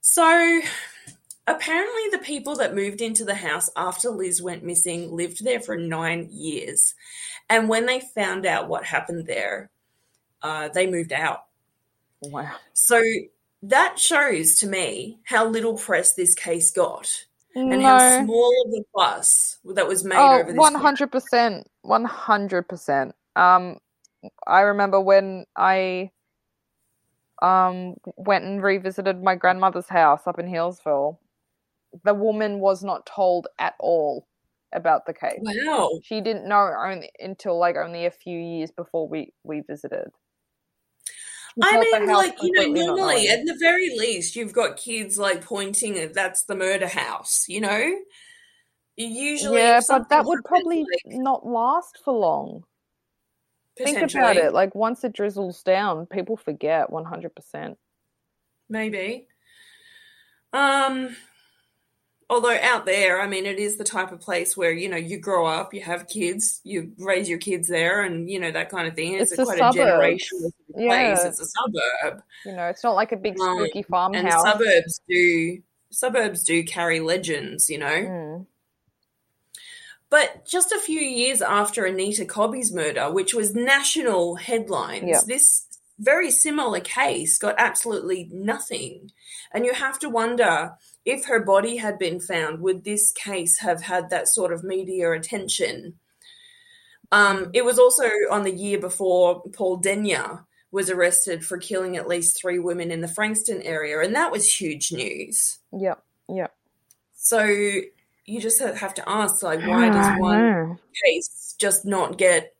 So 0.00 0.60
apparently, 1.46 2.02
the 2.10 2.18
people 2.18 2.56
that 2.56 2.74
moved 2.74 3.00
into 3.02 3.24
the 3.24 3.34
house 3.34 3.70
after 3.76 4.08
Liz 4.10 4.40
went 4.42 4.64
missing 4.64 5.12
lived 5.14 5.44
there 5.44 5.60
for 5.60 5.76
nine 5.76 6.28
years. 6.30 6.94
And 7.50 7.68
when 7.68 7.86
they 7.86 8.00
found 8.00 8.46
out 8.46 8.68
what 8.68 8.84
happened 8.84 9.26
there, 9.26 9.70
uh, 10.42 10.68
they 10.68 10.86
moved 10.86 11.12
out. 11.12 11.44
Wow. 12.22 12.52
So 12.72 13.02
that 13.62 13.98
shows 13.98 14.56
to 14.58 14.66
me 14.66 15.18
how 15.24 15.46
little 15.46 15.74
press 15.76 16.14
this 16.14 16.34
case 16.34 16.70
got. 16.70 17.24
and 17.54 17.82
how 17.82 18.24
small 18.24 18.54
of 18.66 18.72
a 18.72 18.84
fuss 18.96 19.58
that 19.74 19.88
was 19.88 20.04
made 20.04 20.16
Oh, 20.18 20.40
over 20.40 20.52
this. 20.52 20.58
one 20.58 20.74
hundred 20.74 21.10
percent, 21.10 21.66
one 21.82 22.04
hundred 22.04 22.68
percent. 22.68 23.14
Um, 23.34 23.78
I 24.46 24.60
remember 24.60 25.00
when 25.00 25.44
I 25.56 26.10
um 27.40 27.94
went 28.16 28.44
and 28.44 28.62
revisited 28.62 29.22
my 29.22 29.34
grandmother's 29.36 29.88
house 29.88 30.26
up 30.26 30.38
in 30.38 30.46
Healesville. 30.46 31.18
The 32.04 32.14
woman 32.14 32.60
was 32.60 32.82
not 32.84 33.06
told 33.06 33.46
at 33.58 33.74
all 33.80 34.26
about 34.72 35.06
the 35.06 35.14
case. 35.14 35.40
Wow. 35.40 35.98
She 36.02 36.20
didn't 36.20 36.46
know 36.48 36.70
only 36.78 37.10
until 37.18 37.58
like 37.58 37.76
only 37.76 38.06
a 38.06 38.10
few 38.10 38.38
years 38.38 38.70
before 38.70 39.08
we 39.08 39.32
we 39.42 39.60
visited. 39.60 40.10
I 41.62 41.80
mean, 41.80 42.06
like, 42.06 42.36
you 42.42 42.52
know, 42.52 42.66
normally, 42.66 43.28
at 43.28 43.44
the 43.44 43.56
very 43.58 43.96
least, 43.98 44.36
you've 44.36 44.52
got 44.52 44.76
kids 44.76 45.18
like 45.18 45.44
pointing 45.44 45.98
at 45.98 46.14
that's 46.14 46.44
the 46.44 46.54
murder 46.54 46.88
house, 46.88 47.44
you 47.48 47.60
know? 47.60 47.98
Usually, 48.96 49.58
yeah, 49.58 49.80
but 49.88 50.08
that 50.08 50.24
would 50.24 50.44
probably 50.44 50.80
like, 50.80 51.02
not 51.06 51.46
last 51.46 51.98
for 52.04 52.12
long. 52.14 52.64
Think 53.76 54.10
about 54.10 54.36
it. 54.36 54.52
Like 54.52 54.74
once 54.74 55.04
it 55.04 55.12
drizzles 55.12 55.62
down, 55.62 56.06
people 56.06 56.36
forget 56.36 56.90
one 56.90 57.04
hundred 57.04 57.34
percent. 57.34 57.78
Maybe. 58.68 59.28
Um, 60.52 61.16
although 62.30 62.56
out 62.60 62.84
there, 62.84 63.20
I 63.20 63.26
mean, 63.26 63.46
it 63.46 63.58
is 63.58 63.76
the 63.76 63.84
type 63.84 64.12
of 64.12 64.20
place 64.20 64.56
where, 64.56 64.72
you 64.72 64.88
know, 64.88 64.96
you 64.96 65.18
grow 65.18 65.46
up, 65.46 65.72
you 65.72 65.80
have 65.80 66.08
kids, 66.08 66.60
you 66.64 66.92
raise 66.98 67.28
your 67.28 67.38
kids 67.38 67.68
there, 67.68 68.02
and, 68.02 68.28
you 68.30 68.38
know, 68.38 68.50
that 68.50 68.70
kind 68.70 68.86
of 68.86 68.94
thing. 68.94 69.14
It's, 69.14 69.32
It's 69.32 69.40
a, 69.40 69.44
quite 69.44 69.58
a 69.58 69.62
generational 69.62 70.52
place. 70.72 70.76
Yeah. 70.76 71.26
It's 71.26 71.40
a 71.40 71.46
suburb. 71.46 72.22
You 72.44 72.52
know, 72.52 72.66
it's 72.66 72.84
not 72.84 72.94
like 72.94 73.12
a 73.12 73.16
big 73.16 73.40
Um, 73.40 73.58
spooky 73.58 73.78
and 73.78 73.86
farmhouse. 73.86 74.42
suburbs 74.42 75.00
do 75.08 75.62
suburbs 75.90 76.44
do 76.44 76.62
carry 76.64 77.00
legends, 77.00 77.70
you 77.70 77.78
know. 77.78 77.86
Mm. 77.86 78.46
But 80.10 80.46
just 80.46 80.72
a 80.72 80.78
few 80.80 81.00
years 81.00 81.42
after 81.42 81.84
Anita 81.84 82.24
Cobby's 82.24 82.72
murder, 82.72 83.10
which 83.10 83.34
was 83.34 83.54
national 83.54 84.36
headlines, 84.36 85.24
this 85.24 85.66
very 85.98 86.30
similar 86.30 86.80
case 86.80 87.38
got 87.38 87.56
absolutely 87.58 88.28
nothing. 88.32 89.10
And 89.52 89.66
you 89.66 89.74
have 89.74 89.98
to 89.98 90.08
wonder 90.08 90.72
if 91.08 91.24
her 91.24 91.40
body 91.40 91.78
had 91.78 91.98
been 91.98 92.20
found, 92.20 92.60
would 92.60 92.84
this 92.84 93.12
case 93.12 93.58
have 93.60 93.82
had 93.82 94.10
that 94.10 94.28
sort 94.28 94.52
of 94.52 94.62
media 94.62 95.10
attention? 95.12 95.94
Um, 97.10 97.50
it 97.54 97.64
was 97.64 97.78
also 97.78 98.04
on 98.30 98.42
the 98.42 98.52
year 98.52 98.78
before 98.78 99.42
Paul 99.54 99.78
Denyer 99.78 100.44
was 100.70 100.90
arrested 100.90 101.46
for 101.46 101.56
killing 101.56 101.96
at 101.96 102.06
least 102.06 102.38
three 102.38 102.58
women 102.58 102.90
in 102.90 103.00
the 103.00 103.08
Frankston 103.08 103.62
area, 103.62 104.00
and 104.00 104.14
that 104.14 104.30
was 104.30 104.60
huge 104.60 104.92
news. 104.92 105.58
Yep. 105.72 106.04
Yep. 106.28 106.54
So 107.14 107.42
you 107.42 108.40
just 108.40 108.60
have 108.60 108.92
to 108.94 109.08
ask, 109.08 109.42
like, 109.42 109.66
why 109.66 109.88
does 109.88 110.20
one 110.20 110.78
case 111.06 111.54
just 111.58 111.86
not 111.86 112.18
get 112.18 112.54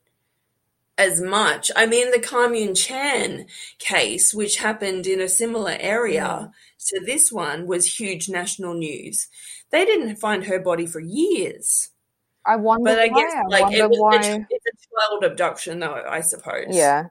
as 0.97 1.21
much? 1.21 1.69
I 1.75 1.85
mean, 1.85 2.09
the 2.09 2.17
Karmein 2.17 2.75
Chan 2.75 3.45
case, 3.77 4.33
which 4.33 4.57
happened 4.57 5.05
in 5.05 5.21
a 5.21 5.29
similar 5.29 5.77
area 5.79 6.51
to 6.87 6.99
this 7.05 7.31
one, 7.31 7.67
was 7.67 7.99
huge 7.99 8.29
national 8.29 8.73
news. 8.73 9.27
They 9.71 9.85
didn't 9.85 10.15
find 10.17 10.45
her 10.45 10.59
body 10.59 10.85
for 10.85 10.99
years. 10.99 11.89
I 12.45 12.55
wonder 12.55 12.85
But 12.91 12.99
I 12.99 13.07
why. 13.09 13.21
guess, 13.21 13.33
I 13.35 13.41
like, 13.47 13.61
wonder 13.63 13.77
it 13.77 13.89
was 13.89 13.99
why. 13.99 14.15
a, 14.15 14.39
it's 14.49 14.65
a 14.65 15.09
child 15.09 15.23
abduction, 15.23 15.79
though, 15.79 16.03
I 16.07 16.21
suppose. 16.21 16.67
Yeah. 16.69 17.05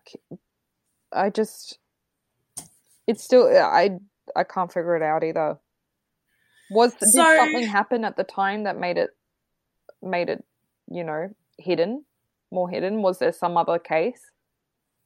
I 1.12 1.30
just. 1.30 1.78
It's 3.06 3.22
still. 3.22 3.46
I. 3.48 3.98
I 4.36 4.44
can't 4.44 4.72
figure 4.72 4.96
it 4.96 5.02
out 5.02 5.24
either. 5.24 5.58
Was 6.70 6.94
did 6.94 7.08
So- 7.10 7.36
something 7.36 7.66
happen 7.66 8.04
at 8.04 8.16
the 8.16 8.24
time 8.24 8.64
that 8.64 8.78
made 8.78 8.98
it 8.98 9.10
made 10.02 10.28
it 10.28 10.44
you 10.90 11.02
know 11.02 11.28
hidden 11.58 12.04
more 12.50 12.68
hidden? 12.68 13.02
Was 13.02 13.18
there 13.18 13.32
some 13.32 13.56
other 13.56 13.78
case 13.78 14.20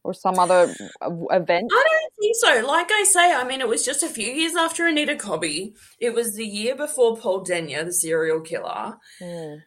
or 0.05 0.15
some 0.15 0.39
other 0.39 0.75
event? 1.03 1.71
I 1.73 1.85
don't 1.89 2.13
think 2.21 2.37
so. 2.37 2.67
Like 2.67 2.91
I 2.91 3.05
say, 3.05 3.33
I 3.33 3.45
mean, 3.45 3.61
it 3.61 3.69
was 3.69 3.85
just 3.85 4.03
a 4.03 4.09
few 4.09 4.27
years 4.27 4.55
after 4.55 4.87
Anita 4.87 5.17
Cobby. 5.17 5.75
It 5.99 6.15
was 6.15 6.35
the 6.35 6.47
year 6.47 6.75
before 6.75 7.17
Paul 7.17 7.45
Denyer, 7.45 7.85
the 7.85 7.93
serial 7.93 8.41
killer. 8.41 8.99
Mm. 9.21 9.63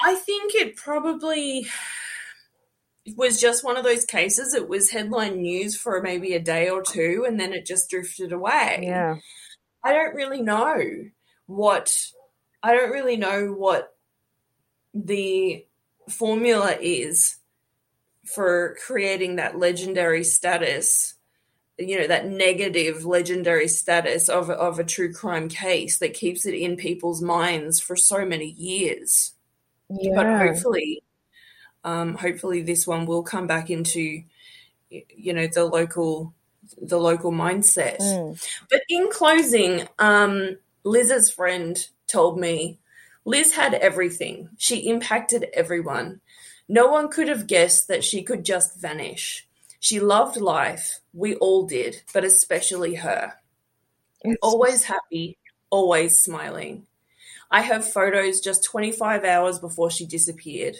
I 0.00 0.14
think 0.14 0.54
it 0.54 0.76
probably 0.76 1.66
was 3.16 3.40
just 3.40 3.64
one 3.64 3.76
of 3.76 3.84
those 3.84 4.04
cases. 4.04 4.54
It 4.54 4.68
was 4.68 4.90
headline 4.90 5.42
news 5.42 5.76
for 5.76 6.00
maybe 6.00 6.34
a 6.34 6.40
day 6.40 6.68
or 6.68 6.82
two 6.82 7.24
and 7.26 7.38
then 7.38 7.52
it 7.52 7.66
just 7.66 7.90
drifted 7.90 8.32
away. 8.32 8.80
Yeah. 8.82 9.16
I 9.84 9.92
don't 9.92 10.14
really 10.14 10.40
know 10.40 10.80
what 11.46 11.94
I 12.62 12.72
don't 12.72 12.90
really 12.90 13.18
know 13.18 13.48
what 13.48 13.90
the 14.94 15.66
formula 16.08 16.76
is 16.80 17.36
for 18.24 18.76
creating 18.86 19.36
that 19.36 19.58
legendary 19.58 20.24
status 20.24 21.14
you 21.78 21.98
know 21.98 22.06
that 22.06 22.26
negative 22.26 23.04
legendary 23.04 23.68
status 23.68 24.28
of 24.28 24.48
of 24.50 24.78
a 24.78 24.84
true 24.84 25.12
crime 25.12 25.48
case 25.48 25.98
that 25.98 26.14
keeps 26.14 26.46
it 26.46 26.54
in 26.54 26.76
people's 26.76 27.20
minds 27.20 27.80
for 27.80 27.96
so 27.96 28.24
many 28.24 28.46
years 28.50 29.32
Yeah. 29.90 30.14
but 30.14 30.26
hopefully 30.26 31.02
um, 31.84 32.14
hopefully 32.14 32.62
this 32.62 32.86
one 32.86 33.04
will 33.06 33.22
come 33.22 33.46
back 33.46 33.68
into 33.70 34.22
you 34.90 35.32
know 35.32 35.46
the 35.48 35.64
local 35.64 36.32
the 36.80 36.98
local 36.98 37.32
mindset 37.32 37.98
Mm. 38.00 38.42
but 38.70 38.80
in 38.88 39.10
closing 39.10 39.86
um, 39.98 40.56
liz's 40.84 41.30
friend 41.30 41.86
told 42.06 42.38
me 42.38 42.78
liz 43.24 43.52
had 43.54 43.74
everything 43.74 44.48
she 44.56 44.88
impacted 44.88 45.46
everyone 45.54 46.20
no 46.68 46.86
one 46.86 47.08
could 47.08 47.28
have 47.28 47.46
guessed 47.46 47.88
that 47.88 48.04
she 48.04 48.22
could 48.22 48.44
just 48.44 48.80
vanish 48.80 49.46
she 49.80 50.00
loved 50.00 50.36
life 50.36 51.00
we 51.12 51.34
all 51.36 51.66
did 51.66 52.02
but 52.12 52.24
especially 52.24 52.94
her 52.94 53.34
always 54.42 54.84
happy, 54.84 55.38
always 55.70 56.18
smiling. 56.18 56.86
I 57.50 57.60
have 57.60 57.90
photos 57.90 58.40
just 58.40 58.64
25 58.64 59.24
hours 59.24 59.58
before 59.58 59.90
she 59.90 60.06
disappeared. 60.06 60.76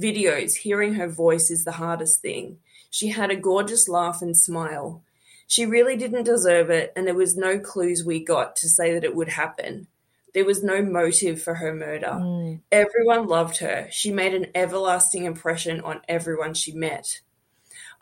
Videos, 0.00 0.54
hearing 0.54 0.94
her 0.94 1.08
voice 1.08 1.50
is 1.50 1.64
the 1.64 1.72
hardest 1.72 2.20
thing. 2.20 2.58
She 2.90 3.08
had 3.08 3.30
a 3.30 3.36
gorgeous 3.36 3.88
laugh 3.88 4.22
and 4.22 4.36
smile. 4.36 5.02
She 5.46 5.66
really 5.66 5.96
didn't 5.96 6.24
deserve 6.24 6.70
it, 6.70 6.92
and 6.96 7.06
there 7.06 7.14
was 7.14 7.36
no 7.36 7.58
clues 7.58 8.04
we 8.04 8.24
got 8.24 8.56
to 8.56 8.68
say 8.68 8.94
that 8.94 9.04
it 9.04 9.14
would 9.14 9.28
happen. 9.28 9.88
There 10.34 10.44
was 10.44 10.62
no 10.64 10.82
motive 10.82 11.40
for 11.40 11.54
her 11.54 11.72
murder. 11.72 12.08
Mm. 12.08 12.60
Everyone 12.72 13.26
loved 13.28 13.58
her. 13.58 13.86
She 13.90 14.10
made 14.10 14.34
an 14.34 14.48
everlasting 14.54 15.24
impression 15.24 15.80
on 15.80 16.00
everyone 16.08 16.54
she 16.54 16.72
met. 16.72 17.20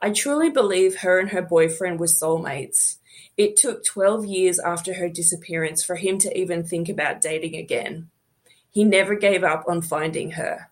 I 0.00 0.10
truly 0.10 0.50
believe 0.50 0.96
her 1.00 1.18
and 1.20 1.28
her 1.30 1.42
boyfriend 1.42 2.00
were 2.00 2.06
soulmates. 2.06 2.96
It 3.36 3.56
took 3.56 3.84
12 3.84 4.24
years 4.24 4.58
after 4.58 4.94
her 4.94 5.08
disappearance 5.08 5.84
for 5.84 5.96
him 5.96 6.18
to 6.18 6.36
even 6.38 6.64
think 6.64 6.88
about 6.88 7.20
dating 7.20 7.54
again. 7.56 8.10
He 8.70 8.84
never 8.84 9.14
gave 9.14 9.44
up 9.44 9.64
on 9.68 9.82
finding 9.82 10.32
her. 10.32 10.70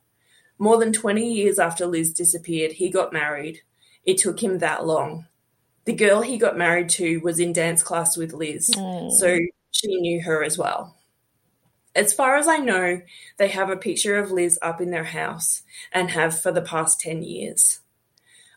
More 0.59 0.79
than 0.79 0.93
20 0.93 1.33
years 1.33 1.59
after 1.59 1.87
Liz 1.87 2.13
disappeared, 2.13 2.73
he 2.73 2.91
got 2.91 3.13
married. 3.13 3.61
It 4.05 4.19
took 4.19 4.43
him 4.43 4.59
that 4.59 4.87
long. 4.87 5.27
The 5.85 5.93
girl 5.95 6.23
he 6.23 6.37
got 6.39 6.57
married 6.59 6.89
to 6.91 7.19
was 7.19 7.39
in 7.39 7.53
dance 7.53 7.83
class 7.83 8.17
with 8.17 8.33
Liz, 8.33 8.71
Mm. 8.77 9.11
so 9.13 9.39
she 9.71 10.01
knew 10.01 10.23
her 10.23 10.43
as 10.43 10.59
well. 10.59 10.97
As 11.95 12.13
far 12.13 12.37
as 12.37 12.47
I 12.47 12.59
know, 12.59 13.03
they 13.37 13.49
have 13.49 13.69
a 13.69 13.77
picture 13.77 14.17
of 14.19 14.31
Liz 14.31 14.59
up 14.63 14.81
in 14.81 14.91
their 14.91 15.05
house 15.05 15.63
and 15.93 16.11
have 16.11 16.41
for 16.41 16.53
the 16.53 16.63
past 16.63 17.01
10 17.01 17.23
years. 17.23 17.81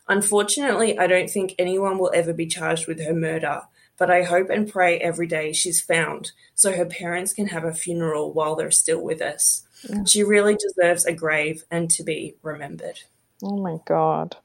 Unfortunately, 0.08 0.98
I 0.98 1.06
don't 1.06 1.30
think 1.30 1.54
anyone 1.58 1.98
will 1.98 2.12
ever 2.14 2.32
be 2.32 2.46
charged 2.46 2.86
with 2.86 3.04
her 3.04 3.14
murder, 3.14 3.62
but 3.96 4.10
I 4.10 4.22
hope 4.22 4.50
and 4.50 4.70
pray 4.70 4.98
every 4.98 5.26
day 5.26 5.52
she's 5.52 5.80
found 5.80 6.32
so 6.54 6.72
her 6.72 6.84
parents 6.84 7.32
can 7.32 7.48
have 7.48 7.64
a 7.64 7.72
funeral 7.72 8.32
while 8.32 8.54
they're 8.54 8.70
still 8.70 9.00
with 9.00 9.20
us. 9.22 9.64
Yeah. 9.88 10.04
She 10.04 10.22
really 10.22 10.56
deserves 10.56 11.04
a 11.04 11.12
grave 11.12 11.64
and 11.70 11.90
to 11.92 12.02
be 12.04 12.36
remembered. 12.42 13.00
Oh 13.42 13.56
my 13.56 13.78
god. 13.86 14.36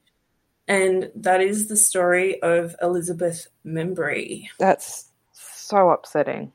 And 0.66 1.10
that 1.14 1.40
is 1.40 1.68
the 1.68 1.76
story 1.76 2.40
of 2.42 2.76
Elizabeth 2.80 3.48
Membrey. 3.64 4.48
That's 4.58 5.10
so 5.32 5.90
upsetting. 5.90 6.52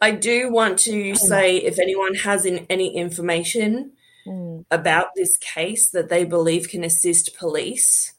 I 0.00 0.12
do 0.12 0.52
want 0.52 0.78
to 0.80 1.14
say 1.16 1.56
if 1.56 1.78
anyone 1.78 2.14
has 2.14 2.44
in, 2.44 2.66
any 2.70 2.94
information 2.96 3.92
Mm. 4.26 4.64
about 4.70 5.14
this 5.14 5.38
case 5.38 5.88
that 5.90 6.08
they 6.10 6.24
believe 6.24 6.68
can 6.68 6.84
assist 6.84 7.38
police, 7.38 8.12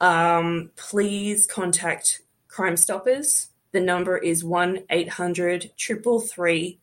um, 0.00 0.70
please 0.76 1.46
contact 1.46 2.22
Crime 2.48 2.76
Stoppers. 2.78 3.48
The 3.72 3.80
number 3.80 4.16
is 4.16 4.42
1 4.44 4.84
800 4.88 5.72
333 5.78 6.78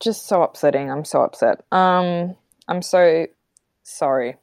Just 0.00 0.26
so 0.26 0.42
upsetting. 0.42 0.90
I'm 0.90 1.04
so 1.04 1.22
upset. 1.22 1.64
Um, 1.70 2.34
I'm 2.68 2.82
so 2.82 3.26
sorry. 3.82 4.36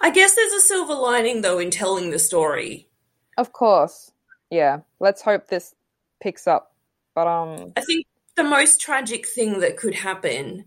I 0.00 0.10
guess 0.10 0.34
there's 0.34 0.52
a 0.52 0.60
silver 0.60 0.94
lining 0.94 1.42
though 1.42 1.58
in 1.58 1.70
telling 1.70 2.10
the 2.10 2.18
story. 2.18 2.88
Of 3.36 3.52
course. 3.52 4.12
Yeah. 4.50 4.80
Let's 5.00 5.22
hope 5.22 5.48
this 5.48 5.74
picks 6.20 6.46
up. 6.46 6.74
But 7.14 7.26
um 7.26 7.72
I 7.76 7.80
think 7.80 8.06
the 8.36 8.44
most 8.44 8.80
tragic 8.80 9.26
thing 9.26 9.60
that 9.60 9.76
could 9.76 9.94
happen 9.94 10.66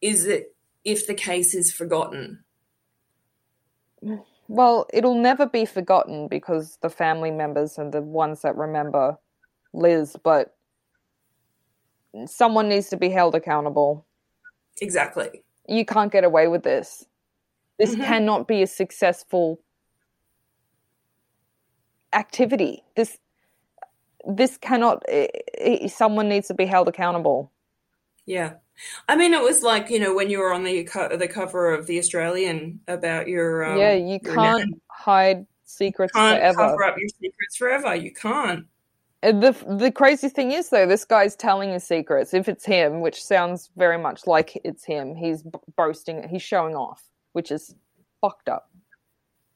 is 0.00 0.24
that 0.24 0.52
if 0.84 1.06
the 1.06 1.14
case 1.14 1.54
is 1.54 1.72
forgotten. 1.72 2.44
well, 4.48 4.86
it'll 4.92 5.20
never 5.20 5.46
be 5.46 5.64
forgotten 5.64 6.28
because 6.28 6.78
the 6.82 6.90
family 6.90 7.30
members 7.30 7.78
and 7.78 7.92
the 7.92 8.02
ones 8.02 8.42
that 8.42 8.56
remember 8.56 9.16
Liz, 9.72 10.16
but 10.22 10.54
someone 12.26 12.68
needs 12.68 12.88
to 12.90 12.96
be 12.96 13.10
held 13.10 13.34
accountable. 13.34 14.06
Exactly. 14.80 15.42
You 15.68 15.84
can't 15.84 16.12
get 16.12 16.24
away 16.24 16.48
with 16.48 16.62
this. 16.62 17.06
This 17.78 17.94
Mhm. 17.94 18.04
cannot 18.04 18.48
be 18.48 18.62
a 18.62 18.66
successful 18.66 19.60
activity. 22.12 22.84
This 22.96 23.18
this 24.26 24.56
cannot 24.56 25.02
i 25.08 25.28
i 25.60 25.86
someone 25.86 26.28
needs 26.28 26.48
to 26.48 26.54
be 26.54 26.64
held 26.66 26.88
accountable. 26.88 27.50
Yeah. 28.26 28.54
I 29.08 29.16
mean, 29.16 29.34
it 29.34 29.42
was 29.42 29.62
like, 29.62 29.90
you 29.90 30.00
know, 30.00 30.14
when 30.14 30.30
you 30.30 30.38
were 30.38 30.52
on 30.52 30.64
the 30.64 30.84
co- 30.84 31.16
the 31.16 31.28
cover 31.28 31.72
of 31.74 31.86
the 31.86 31.98
Australian 31.98 32.80
about 32.88 33.28
your 33.28 33.64
um, 33.64 33.78
yeah, 33.78 33.92
you 33.94 34.18
can't 34.18 34.74
hide 34.90 35.46
secrets 35.64 36.12
you 36.14 36.20
can't 36.20 36.38
forever. 36.38 36.56
cover 36.56 36.84
up 36.84 36.96
your 36.98 37.08
secrets 37.08 37.56
forever. 37.56 37.94
You 37.94 38.12
can't. 38.12 38.66
The 39.32 39.56
the 39.66 39.90
crazy 39.90 40.28
thing 40.28 40.52
is 40.52 40.68
though, 40.68 40.86
this 40.86 41.06
guy's 41.06 41.34
telling 41.34 41.72
his 41.72 41.84
secrets. 41.84 42.34
If 42.34 42.46
it's 42.46 42.66
him, 42.66 43.00
which 43.00 43.24
sounds 43.24 43.70
very 43.74 43.96
much 43.96 44.26
like 44.26 44.60
it's 44.64 44.84
him, 44.84 45.14
he's 45.16 45.42
b- 45.42 45.58
boasting. 45.76 46.28
He's 46.28 46.42
showing 46.42 46.74
off, 46.74 47.02
which 47.32 47.50
is 47.50 47.74
fucked 48.20 48.50
up. 48.50 48.70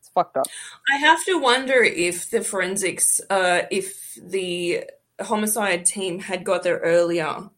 It's 0.00 0.08
fucked 0.08 0.38
up. 0.38 0.46
I 0.90 0.96
have 0.96 1.22
to 1.26 1.38
wonder 1.38 1.82
if 1.82 2.30
the 2.30 2.42
forensics, 2.42 3.20
uh, 3.28 3.62
if 3.70 4.14
the 4.14 4.84
homicide 5.20 5.84
team 5.84 6.20
had 6.20 6.44
got 6.44 6.62
there 6.62 6.78
earlier, 6.78 7.50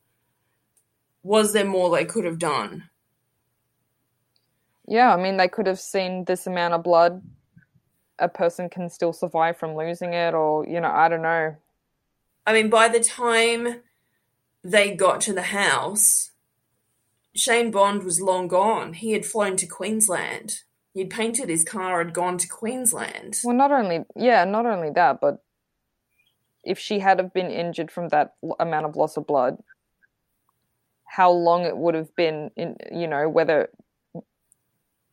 was 1.23 1.53
there 1.53 1.65
more 1.65 1.91
they 1.91 2.05
could 2.05 2.25
have 2.25 2.41
done? 2.41 2.91
Yeah, 4.89 5.15
I 5.15 5.23
mean, 5.23 5.37
they 5.37 5.47
could 5.47 5.69
have 5.69 5.79
seen 5.79 6.25
this 6.25 6.49
amount 6.49 6.75
of 6.75 6.83
blood. 6.83 7.23
A 8.19 8.29
person 8.29 8.69
can 8.69 8.91
still 8.91 9.13
survive 9.13 9.57
from 9.57 9.77
losing 9.77 10.13
it, 10.13 10.35
or 10.35 10.67
you 10.67 10.81
know, 10.81 10.91
I 10.91 11.09
don't 11.09 11.23
know. 11.23 11.55
I 12.47 12.53
mean, 12.53 12.71
by 12.71 12.89
the 12.89 13.01
time 13.01 13.83
they 14.63 14.95
got 14.95 15.21
to 15.23 15.33
the 15.33 15.43
house, 15.43 16.31
Shane 17.35 17.71
Bond 17.71 18.03
was 18.03 18.21
long 18.21 18.49
gone. 18.49 18.95
He 18.95 19.13
had 19.13 19.25
flown 19.25 19.57
to 19.57 19.67
Queensland. 19.67 20.61
He'd 20.95 21.11
painted 21.11 21.49
his 21.49 21.65
car, 21.65 22.03
had 22.03 22.13
gone 22.13 22.39
to 22.39 22.49
Queensland. 22.49 23.39
Well, 23.45 23.57
not 23.57 23.71
only 23.71 24.05
yeah, 24.17 24.45
not 24.45 24.67
only 24.67 24.91
that, 24.91 25.21
but 25.21 25.43
if 26.65 26.79
she 26.79 26.99
had 26.99 27.19
have 27.19 27.33
been 27.33 27.51
injured 27.51 27.91
from 27.91 28.09
that 28.09 28.35
amount 28.59 28.87
of 28.87 28.97
loss 28.97 29.17
of 29.17 29.27
blood, 29.27 29.63
how 31.07 31.31
long 31.31 31.65
it 31.65 31.77
would 31.77 31.95
have 31.95 32.15
been 32.17 32.51
in 32.57 32.77
you 32.93 33.07
know 33.07 33.29
whether 33.29 33.71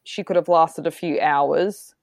she 0.03 0.23
could 0.23 0.35
have 0.35 0.47
lasted 0.47 0.87
a 0.87 0.91
few 0.91 1.19
hours. 1.19 1.93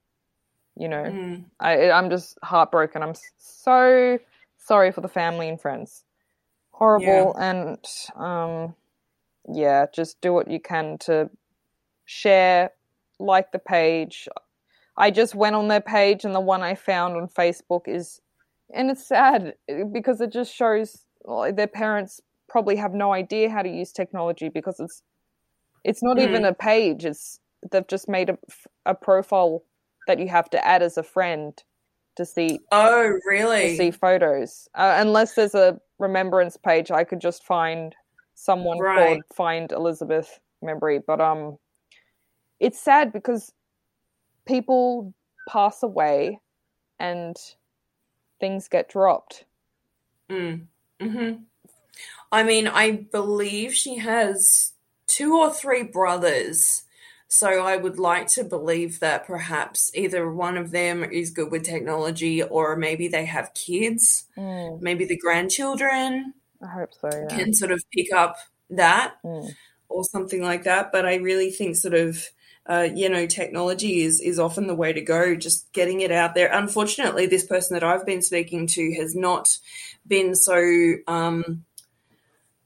You 0.77 0.89
know, 0.89 1.05
Mm. 1.05 1.45
I 1.59 1.91
I'm 1.91 2.11
just 2.11 2.39
heartbroken. 2.43 3.03
I'm 3.03 3.14
so 3.39 4.18
sorry 4.65 4.91
for 4.93 5.01
the 5.01 5.09
family 5.09 5.49
and 5.49 5.61
friends. 5.61 6.05
Horrible 6.71 7.35
and 7.37 7.79
um 8.17 8.75
yeah, 9.53 9.87
just 9.95 10.21
do 10.21 10.33
what 10.33 10.51
you 10.51 10.59
can 10.59 10.97
to 10.99 11.31
share, 12.07 12.71
like 13.19 13.53
the 13.53 13.59
page. 13.59 14.29
I 14.97 15.11
just 15.11 15.35
went 15.35 15.57
on 15.57 15.69
their 15.69 15.81
page 15.83 16.25
and 16.25 16.35
the 16.35 16.41
one 16.41 16.62
I 16.62 16.75
found 16.75 17.17
on 17.17 17.29
Facebook 17.29 17.83
is 17.87 18.21
and 18.73 18.91
it's 18.91 19.07
sad 19.07 19.55
eh, 19.69 19.85
because 19.85 20.21
it 20.21 20.33
just 20.33 20.55
shows 20.55 21.05
like, 21.25 21.57
their 21.57 21.67
parents 21.69 22.21
probably 22.49 22.77
have 22.77 22.95
no 22.95 23.12
idea 23.12 23.51
how 23.51 23.62
to 23.62 23.69
use 23.69 23.93
technology 23.93 24.49
because 24.49 24.81
it's 24.81 25.03
it's 25.85 26.03
not 26.03 26.19
even 26.19 26.43
Mm. 26.43 26.49
a 26.49 26.55
page 26.55 27.05
it's 27.05 27.41
they've 27.71 27.87
just 27.89 28.09
made 28.09 28.31
a, 28.31 28.39
a 28.87 28.95
profile 28.95 29.62
that 30.07 30.19
you 30.19 30.29
have 30.29 30.51
to 30.51 30.65
add 30.67 30.83
as 30.83 30.97
a 30.97 31.03
friend 31.03 31.62
to 32.17 32.25
see 32.25 32.61
Oh, 32.73 33.12
to 33.12 33.21
really? 33.27 33.77
see 33.77 33.91
photos. 33.91 34.69
Uh, 34.75 34.95
unless 34.99 35.35
there's 35.35 35.55
a 35.55 35.81
remembrance 35.99 36.57
page, 36.57 36.91
I 36.91 37.05
could 37.05 37.21
just 37.21 37.45
find 37.45 37.95
someone 38.35 38.79
Right. 38.79 38.97
called 38.97 39.23
Find 39.35 39.73
Elizabeth 39.73 40.41
Membrey. 40.62 41.01
But 41.07 41.21
um, 41.21 41.59
it's 42.61 42.81
sad 42.81 43.12
because 43.12 43.53
people 44.47 45.15
pass 45.49 45.83
away 45.83 46.39
and 46.99 47.37
things 48.41 48.69
get 48.69 48.89
dropped. 48.89 49.45
Mm. 50.31 50.67
hmm 51.01 51.33
I 52.33 52.43
mean, 52.43 52.67
I 52.67 52.91
believe 53.12 53.73
she 53.75 53.99
has 53.99 54.73
two 55.07 55.37
or 55.39 55.53
three 55.53 55.85
brothers. 55.85 56.83
So 57.37 57.66
I 57.66 57.76
would 57.76 57.99
like 57.99 58.28
to 58.28 58.45
believe 58.45 59.01
that 59.01 59.26
perhaps 59.26 59.91
either 59.95 60.30
one 60.30 60.57
of 60.57 60.70
them 60.70 61.03
is 61.03 61.30
good 61.30 61.51
with 61.51 61.64
technology 61.64 62.43
or 62.45 62.76
maybe 62.76 63.09
they 63.09 63.24
have 63.24 63.53
kids. 63.55 64.26
Mm, 64.37 64.80
Maybe 64.80 65.05
the 65.05 65.16
grandchildren 65.18 66.35
I 66.62 66.66
hope 66.68 66.95
so. 66.95 67.09
Yeah. 67.12 67.26
can 67.37 67.53
sort 67.53 67.72
of 67.72 67.82
pick 67.93 68.12
up 68.12 68.37
that 68.70 69.14
Mm. 69.24 69.57
or 69.89 70.05
something 70.05 70.43
like 70.43 70.62
that. 70.62 70.93
But 70.93 71.07
I 71.07 71.16
really 71.16 71.51
think 71.51 71.74
sort 71.76 71.95
of 71.95 72.24
uh, 72.66 72.89
you 72.95 73.09
know 73.09 73.26
technology 73.26 74.03
is 74.03 74.20
is 74.20 74.39
often 74.39 74.68
the 74.68 74.74
way 74.74 74.93
to 74.93 75.01
go. 75.01 75.35
Just 75.35 75.72
getting 75.72 76.01
it 76.03 76.12
out 76.12 76.35
there. 76.37 76.51
Unfortunately, 76.53 77.26
this 77.26 77.45
person 77.45 77.74
that 77.74 77.82
I've 77.85 78.07
been 78.07 78.22
speaking 78.22 78.66
to 78.68 78.95
has 78.95 79.14
not 79.16 79.59
been 80.07 80.35
so 80.37 80.57
um, 81.09 81.64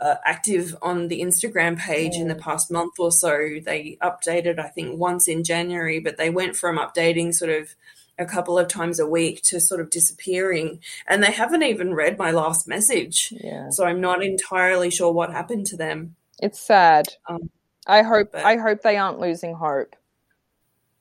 uh, 0.01 0.17
active 0.25 0.77
on 0.83 1.09
the 1.09 1.21
Instagram 1.21 1.77
page 1.79 2.15
in 2.15 2.29
the 2.29 2.35
past 2.35 2.71
month 2.71 2.95
or 2.99 3.11
so. 3.11 3.37
They 3.65 3.99
updated, 4.03 4.59
I 4.59 4.69
think, 4.69 4.99
once 4.99 5.27
in 5.29 5.43
January, 5.45 5.99
but 5.99 6.17
they 6.17 6.31
went 6.31 6.57
from 6.57 6.79
updating 6.79 7.35
sort 7.35 7.51
of 7.51 7.75
a 8.21 8.25
couple 8.27 8.59
of 8.59 8.69
times 8.69 8.99
a 8.99 9.07
week 9.07 9.43
to 9.43 9.61
sort 9.61 9.81
of 9.81 9.91
disappearing. 9.91 10.81
And 11.07 11.23
they 11.23 11.31
haven't 11.33 11.63
even 11.63 11.95
read 11.95 12.19
my 12.19 12.31
last 12.33 12.67
message. 12.67 13.33
Yeah, 13.33 13.71
So 13.71 13.85
I'm 13.85 14.01
not 14.01 14.25
entirely 14.25 14.91
sure 14.91 15.13
what 15.13 15.31
happened 15.33 15.67
to 15.67 15.77
them. 15.77 16.17
it's 16.41 16.61
sad. 16.61 17.07
Um, 17.29 17.51
I 17.87 18.03
hope 18.03 18.33
but- 18.33 18.45
I 18.45 18.57
hope 18.57 18.83
they 18.83 18.97
aren't 18.97 19.19
losing 19.21 19.55
hope. 19.55 19.95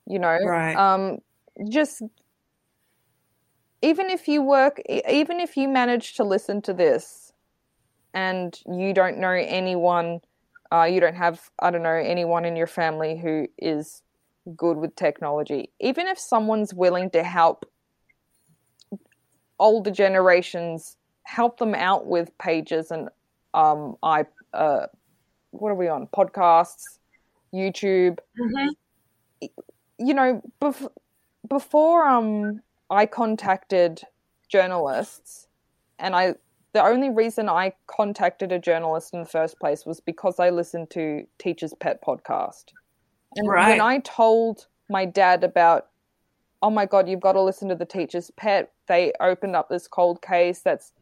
You 0.05 0.19
know, 0.19 0.37
Right. 0.43 0.75
um, 0.75 1.19
just 1.69 2.01
even 3.81 4.09
if 4.09 4.27
you 4.27 4.41
work, 4.41 4.81
even 4.89 5.39
if 5.39 5.55
you 5.57 5.67
manage 5.67 6.15
to 6.15 6.23
listen 6.23 6.61
to 6.63 6.73
this, 6.73 7.26
and 8.13 8.59
you 8.67 8.93
don't 8.93 9.17
know 9.17 9.31
anyone, 9.31 10.21
uh, 10.71 10.83
you 10.83 10.99
don't 10.99 11.15
have 11.15 11.49
I 11.59 11.71
don't 11.71 11.83
know 11.83 11.89
anyone 11.89 12.45
in 12.45 12.55
your 12.55 12.67
family 12.67 13.17
who 13.17 13.47
is 13.57 14.01
good 14.55 14.77
with 14.77 14.95
technology. 14.95 15.71
Even 15.79 16.07
if 16.07 16.17
someone's 16.17 16.73
willing 16.73 17.09
to 17.11 17.23
help 17.23 17.65
older 19.59 19.91
generations, 19.91 20.97
help 21.23 21.57
them 21.57 21.75
out 21.75 22.05
with 22.05 22.37
pages 22.37 22.91
and 22.91 23.09
um, 23.53 23.95
I 24.03 24.25
uh, 24.53 24.87
what 25.51 25.69
are 25.69 25.75
we 25.75 25.87
on 25.87 26.07
podcasts, 26.07 26.99
YouTube. 27.53 28.19
You 29.99 30.13
know, 30.13 30.41
bef- 30.61 30.91
before 31.47 32.07
um, 32.07 32.61
I 32.89 33.05
contacted 33.07 34.01
journalists, 34.47 35.47
and 35.97 36.15
I 36.15 36.35
the 36.77 36.85
only 36.85 37.09
reason 37.09 37.49
I 37.49 37.73
contacted 37.87 38.51
a 38.51 38.59
journalist 38.59 39.11
in 39.11 39.19
the 39.21 39.25
first 39.25 39.59
place 39.59 39.83
was 39.83 39.99
because 39.99 40.39
I 40.39 40.51
listened 40.51 40.91
to 40.91 41.25
Teacher's 41.39 41.73
Pet 41.73 42.03
podcast. 42.03 42.65
And 43.35 43.47
Right. 43.49 43.69
when 43.69 43.81
I 43.81 43.97
told 43.99 44.67
my 44.87 45.03
dad 45.03 45.43
about, 45.43 45.87
oh 46.61 46.69
my 46.69 46.85
God, 46.85 47.09
you've 47.09 47.19
got 47.19 47.33
to 47.33 47.41
listen 47.41 47.67
to 47.69 47.75
the 47.75 47.83
Teacher's 47.85 48.29
Pet, 48.29 48.71
they 48.87 49.11
opened 49.19 49.55
up 49.55 49.69
this 49.69 49.87
cold 49.87 50.21
case 50.21 50.61
that's 50.61 50.93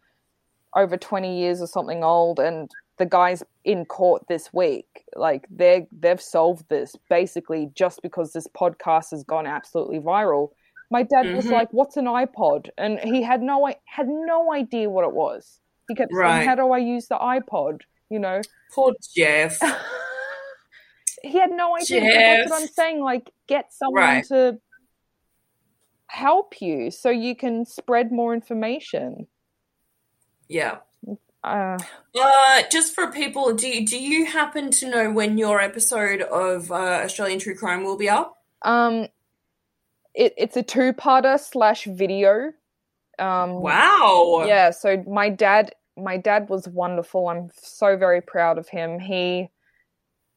over 0.78 0.96
20 0.96 1.38
years 1.38 1.62
or 1.62 1.68
something 1.68 2.06
old 2.06 2.40
and 2.40 2.72
the 2.98 3.06
guy's 3.06 3.44
in 3.66 3.84
court 3.86 4.24
this 4.30 4.54
week 4.54 5.04
like 5.18 5.46
they 5.50 5.88
they've 5.92 6.22
solved 6.22 6.68
this 6.70 6.96
basically 7.10 7.70
just 7.76 8.02
because 8.02 8.32
this 8.34 8.48
podcast 8.48 9.12
has 9.12 9.24
gone 9.24 9.46
absolutely 9.48 10.00
viral 10.00 10.50
my 10.92 11.02
dad 11.04 11.34
was 11.34 11.46
Mhm. 11.46 11.52
like 11.52 11.70
what's 11.72 11.96
an 11.96 12.06
ipod 12.06 12.70
and 12.78 13.00
he 13.00 13.22
had 13.22 13.42
no 13.42 13.66
had 13.86 14.08
no 14.10 14.52
idea 14.52 14.90
what 14.90 15.06
it 15.06 15.14
was 15.14 15.62
he 15.88 15.96
kept 15.96 16.12
Right. 16.14 16.38
saying 16.40 16.48
how 16.50 16.56
do 16.56 16.72
i 16.72 16.78
use 16.78 17.08
the 17.08 17.16
ipod 17.16 17.82
you 18.10 18.20
know 18.20 18.42
Poor 18.74 18.94
Jeff. 19.16 19.60
he 21.24 21.40
had 21.40 21.52
no 21.52 21.76
idea 21.76 22.02
that's 22.02 22.50
what 22.52 22.62
i'm 22.62 22.68
saying 22.68 23.00
like 23.02 23.32
get 23.48 23.72
someone 23.74 24.02
Right. 24.04 24.26
to 24.26 24.60
help 26.08 26.62
you 26.62 26.92
so 26.92 27.10
you 27.10 27.36
can 27.36 27.66
spread 27.66 28.12
more 28.12 28.34
information 28.34 29.28
Yeah. 30.48 30.78
Uh, 31.44 31.78
Uh, 32.20 32.64
just 32.72 32.94
for 32.96 33.12
people, 33.12 33.54
do 33.54 33.68
you, 33.68 33.86
do 33.86 33.98
you 34.00 34.26
happen 34.26 34.72
to 34.72 34.90
know 34.90 35.12
when 35.12 35.38
your 35.38 35.60
episode 35.62 36.22
of 36.22 36.72
uh, 36.72 36.76
Australian 37.06 37.40
True 37.40 37.56
Crime 37.56 37.84
will 37.84 37.98
be 37.98 38.10
up? 38.10 38.38
um, 38.64 39.08
it, 40.16 40.34
it's 40.38 40.56
a 40.58 40.64
two-parter 40.64 41.40
slash 41.40 41.84
video. 41.86 42.52
Um, 43.20 43.62
Wow. 43.62 44.44
Yeah, 44.48 44.72
so 44.72 45.04
my 45.08 45.30
dad 45.30 45.74
my 45.98 46.18
dad 46.18 46.50
was 46.50 46.68
wonderful. 46.68 47.30
I'm 47.30 47.50
so 47.56 47.96
very 47.96 48.22
proud 48.22 48.58
of 48.58 48.68
him. 48.68 49.00
He 49.00 49.50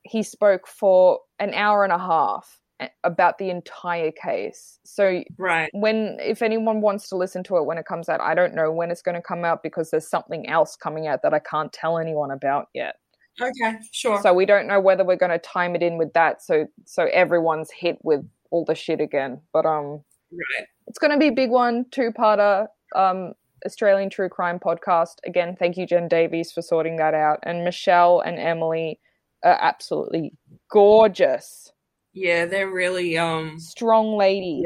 he 0.03 0.23
spoke 0.23 0.67
for 0.67 1.21
an 1.39 1.53
hour 1.55 1.85
and 1.85 1.93
a 1.93 1.99
half 1.99 2.61
about 3.03 3.39
the 3.39 3.51
entire 3.51 4.13
case. 4.13 4.79
So 4.85 5.23
Right. 5.37 5.69
when 5.73 6.19
if 6.21 6.43
anyone 6.43 6.81
wants 6.81 7.09
to 7.09 7.17
listen 7.17 7.43
to 7.45 7.57
it 7.57 7.65
when 7.65 7.79
it 7.79 7.87
comes 7.87 8.09
out, 8.09 8.21
I 8.21 8.35
don't 8.35 8.55
know 8.55 8.71
when 8.71 8.91
it's 8.91 9.03
going 9.03 9.17
to 9.17 9.23
come 9.23 9.45
out 9.45 9.63
because 9.63 9.91
there's 9.91 10.09
something 10.09 10.49
else 10.49 10.77
coming 10.77 11.07
out 11.09 11.23
that 11.23 11.35
I 11.35 11.41
can't 11.41 11.73
tell 11.73 11.99
anyone 11.99 12.31
about 12.31 12.69
yet. 12.75 12.97
Okay. 13.41 13.79
Sure. 13.93 14.21
So 14.23 14.33
we 14.33 14.47
don't 14.47 14.67
know 14.67 14.81
whether 14.81 15.05
we're 15.05 15.17
going 15.17 15.31
to 15.33 15.39
time 15.39 15.75
it 15.75 15.83
in 15.83 15.99
with 15.99 16.13
that 16.13 16.43
so 16.43 16.67
so 16.85 17.09
everyone's 17.13 17.71
hit 17.73 17.99
with 18.03 18.25
all 18.51 18.65
the 18.65 18.75
shit 18.75 19.01
again. 19.01 19.41
But 19.53 19.67
um 19.67 20.05
right. 20.33 20.67
it's 20.87 20.99
going 20.99 21.13
to 21.13 21.19
be 21.19 21.29
a 21.29 21.33
big 21.33 21.51
one, 21.51 21.87
two-parter. 21.91 22.67
Um, 22.95 23.33
Australian 23.67 24.09
True 24.09 24.29
Crime 24.29 24.59
podcast. 24.61 25.17
Again, 25.27 25.57
thank 25.59 25.77
you, 25.77 25.85
Jen 25.87 26.07
Davies, 26.09 26.53
for 26.53 26.63
sorting 26.63 26.97
that 26.97 27.13
out. 27.15 27.41
And 27.43 27.65
Michelle 27.65 28.21
and 28.21 28.39
Emily 28.39 29.01
are 29.45 29.59
absolutely 29.61 30.33
gorgeous, 30.71 31.73
Yeah, 32.13 32.47
they're 32.47 32.71
really 32.71 33.17
um 33.19 33.59
strong 33.59 34.17
ladies, 34.17 34.65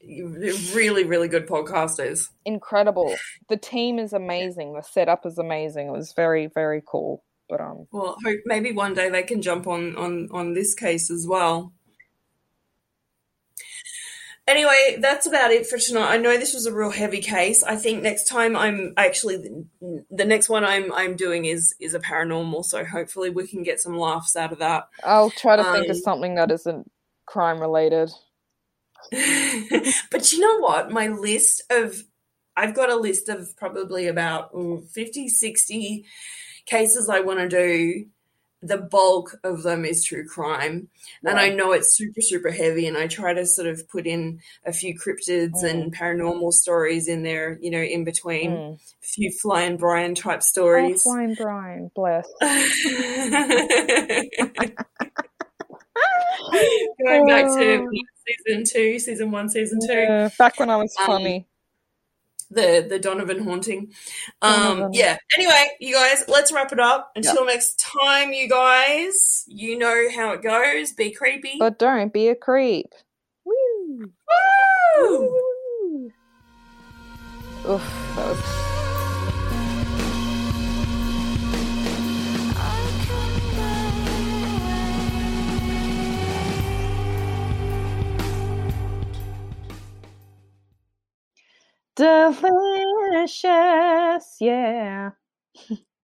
they're 0.00 0.52
really 0.74 1.04
really 1.04 1.28
good 1.28 1.46
podcasters. 1.46 2.28
incredible. 2.44 3.14
The 3.48 3.56
team 3.56 3.98
is 3.98 4.12
amazing. 4.12 4.74
The 4.74 4.82
setup 4.82 5.24
is 5.26 5.38
amazing. 5.38 5.88
It 5.88 5.92
was 5.92 6.12
very, 6.14 6.46
very 6.48 6.82
cool. 6.86 7.22
But 7.48 7.60
um, 7.60 7.86
Well, 7.92 8.16
hope 8.24 8.40
maybe 8.44 8.72
one 8.72 8.94
day 8.94 9.08
they 9.08 9.22
can 9.22 9.40
jump 9.42 9.66
on 9.68 9.96
on 9.96 10.28
on 10.32 10.54
this 10.54 10.74
case 10.74 11.10
as 11.10 11.26
well. 11.28 11.72
Anyway, 14.48 14.98
that's 15.00 15.26
about 15.26 15.50
it 15.50 15.66
for 15.66 15.76
tonight. 15.76 16.12
I 16.12 16.18
know 16.18 16.36
this 16.36 16.54
was 16.54 16.66
a 16.66 16.72
real 16.72 16.90
heavy 16.90 17.20
case. 17.20 17.64
I 17.64 17.74
think 17.74 18.02
next 18.02 18.28
time 18.28 18.54
I'm 18.56 18.92
actually 18.96 19.38
the, 19.38 20.04
the 20.08 20.24
next 20.24 20.48
one 20.48 20.64
I'm 20.64 20.92
I'm 20.92 21.16
doing 21.16 21.46
is 21.46 21.74
is 21.80 21.94
a 21.94 22.00
paranormal, 22.00 22.64
so 22.64 22.84
hopefully 22.84 23.28
we 23.28 23.48
can 23.48 23.64
get 23.64 23.80
some 23.80 23.98
laughs 23.98 24.36
out 24.36 24.52
of 24.52 24.60
that. 24.60 24.88
I'll 25.02 25.30
try 25.30 25.56
to 25.56 25.64
think 25.64 25.88
of 25.88 25.96
Um, 25.96 26.02
something 26.02 26.34
that 26.36 26.52
isn't 26.52 26.90
crime 27.26 27.60
related. 27.60 28.12
but 29.10 30.32
you 30.32 30.40
know 30.40 30.58
what? 30.58 30.92
My 30.92 31.08
list 31.08 31.64
of 31.70 32.04
I've 32.56 32.74
got 32.74 32.88
a 32.88 32.96
list 32.96 33.28
of 33.28 33.56
probably 33.56 34.06
about 34.06 34.50
ooh, 34.54 34.86
50, 34.92 35.28
60 35.28 36.06
cases 36.66 37.08
I 37.08 37.20
want 37.20 37.40
to 37.40 37.48
do. 37.48 38.06
The 38.62 38.78
bulk 38.78 39.36
of 39.44 39.62
them 39.62 39.84
is 39.84 40.02
true 40.04 40.26
crime. 40.26 40.88
And 41.22 41.38
I 41.38 41.50
know 41.50 41.72
it's 41.72 41.94
super, 41.96 42.20
super 42.20 42.50
heavy. 42.50 42.86
And 42.86 42.96
I 42.96 43.06
try 43.06 43.34
to 43.34 43.44
sort 43.46 43.68
of 43.68 43.86
put 43.88 44.06
in 44.06 44.40
a 44.64 44.72
few 44.72 44.98
cryptids 44.98 45.62
and 45.62 45.94
paranormal 45.94 46.52
stories 46.52 47.06
in 47.06 47.22
there, 47.22 47.58
you 47.60 47.70
know, 47.70 47.82
in 47.82 48.04
between 48.04 48.50
Mm. 48.52 48.74
a 48.74 49.06
few 49.06 49.30
Flying 49.42 49.76
Brian 49.76 50.14
type 50.14 50.38
Oh, 50.38 50.40
stories. 50.40 51.02
Flying 51.02 51.34
Brian, 51.34 51.90
bless. 51.94 52.26
Going 57.04 57.26
back 57.26 57.44
to 57.46 57.86
season 58.26 58.64
two, 58.64 58.98
season 58.98 59.30
one, 59.30 59.48
season 59.48 59.78
two. 59.86 59.92
Yeah, 59.92 60.28
back 60.38 60.58
when 60.58 60.70
I 60.70 60.76
was 60.76 60.94
Um, 61.00 61.06
funny. 61.06 61.46
The 62.50 62.86
the 62.88 62.98
Donovan 62.98 63.42
haunting. 63.42 63.92
Um, 64.42 64.52
Donovan. 64.52 64.92
yeah. 64.92 65.16
Anyway, 65.36 65.66
you 65.80 65.94
guys, 65.94 66.24
let's 66.28 66.52
wrap 66.52 66.72
it 66.72 66.80
up. 66.80 67.12
Until 67.16 67.44
next 67.44 67.78
time, 67.78 68.32
you 68.32 68.48
guys. 68.48 69.44
You 69.46 69.78
know 69.78 70.08
how 70.14 70.32
it 70.32 70.42
goes. 70.42 70.92
Be 70.92 71.10
creepy. 71.10 71.56
But 71.58 71.78
don't 71.78 72.12
be 72.12 72.28
a 72.28 72.34
creep. 72.34 72.94
Woo! 73.44 74.12
Woo! 74.98 75.10
Woo! 75.10 76.12
Oof, 77.68 78.14
that 78.16 78.26
was 78.28 78.85
delicious. 91.96 93.46
Yeah. 94.40 95.10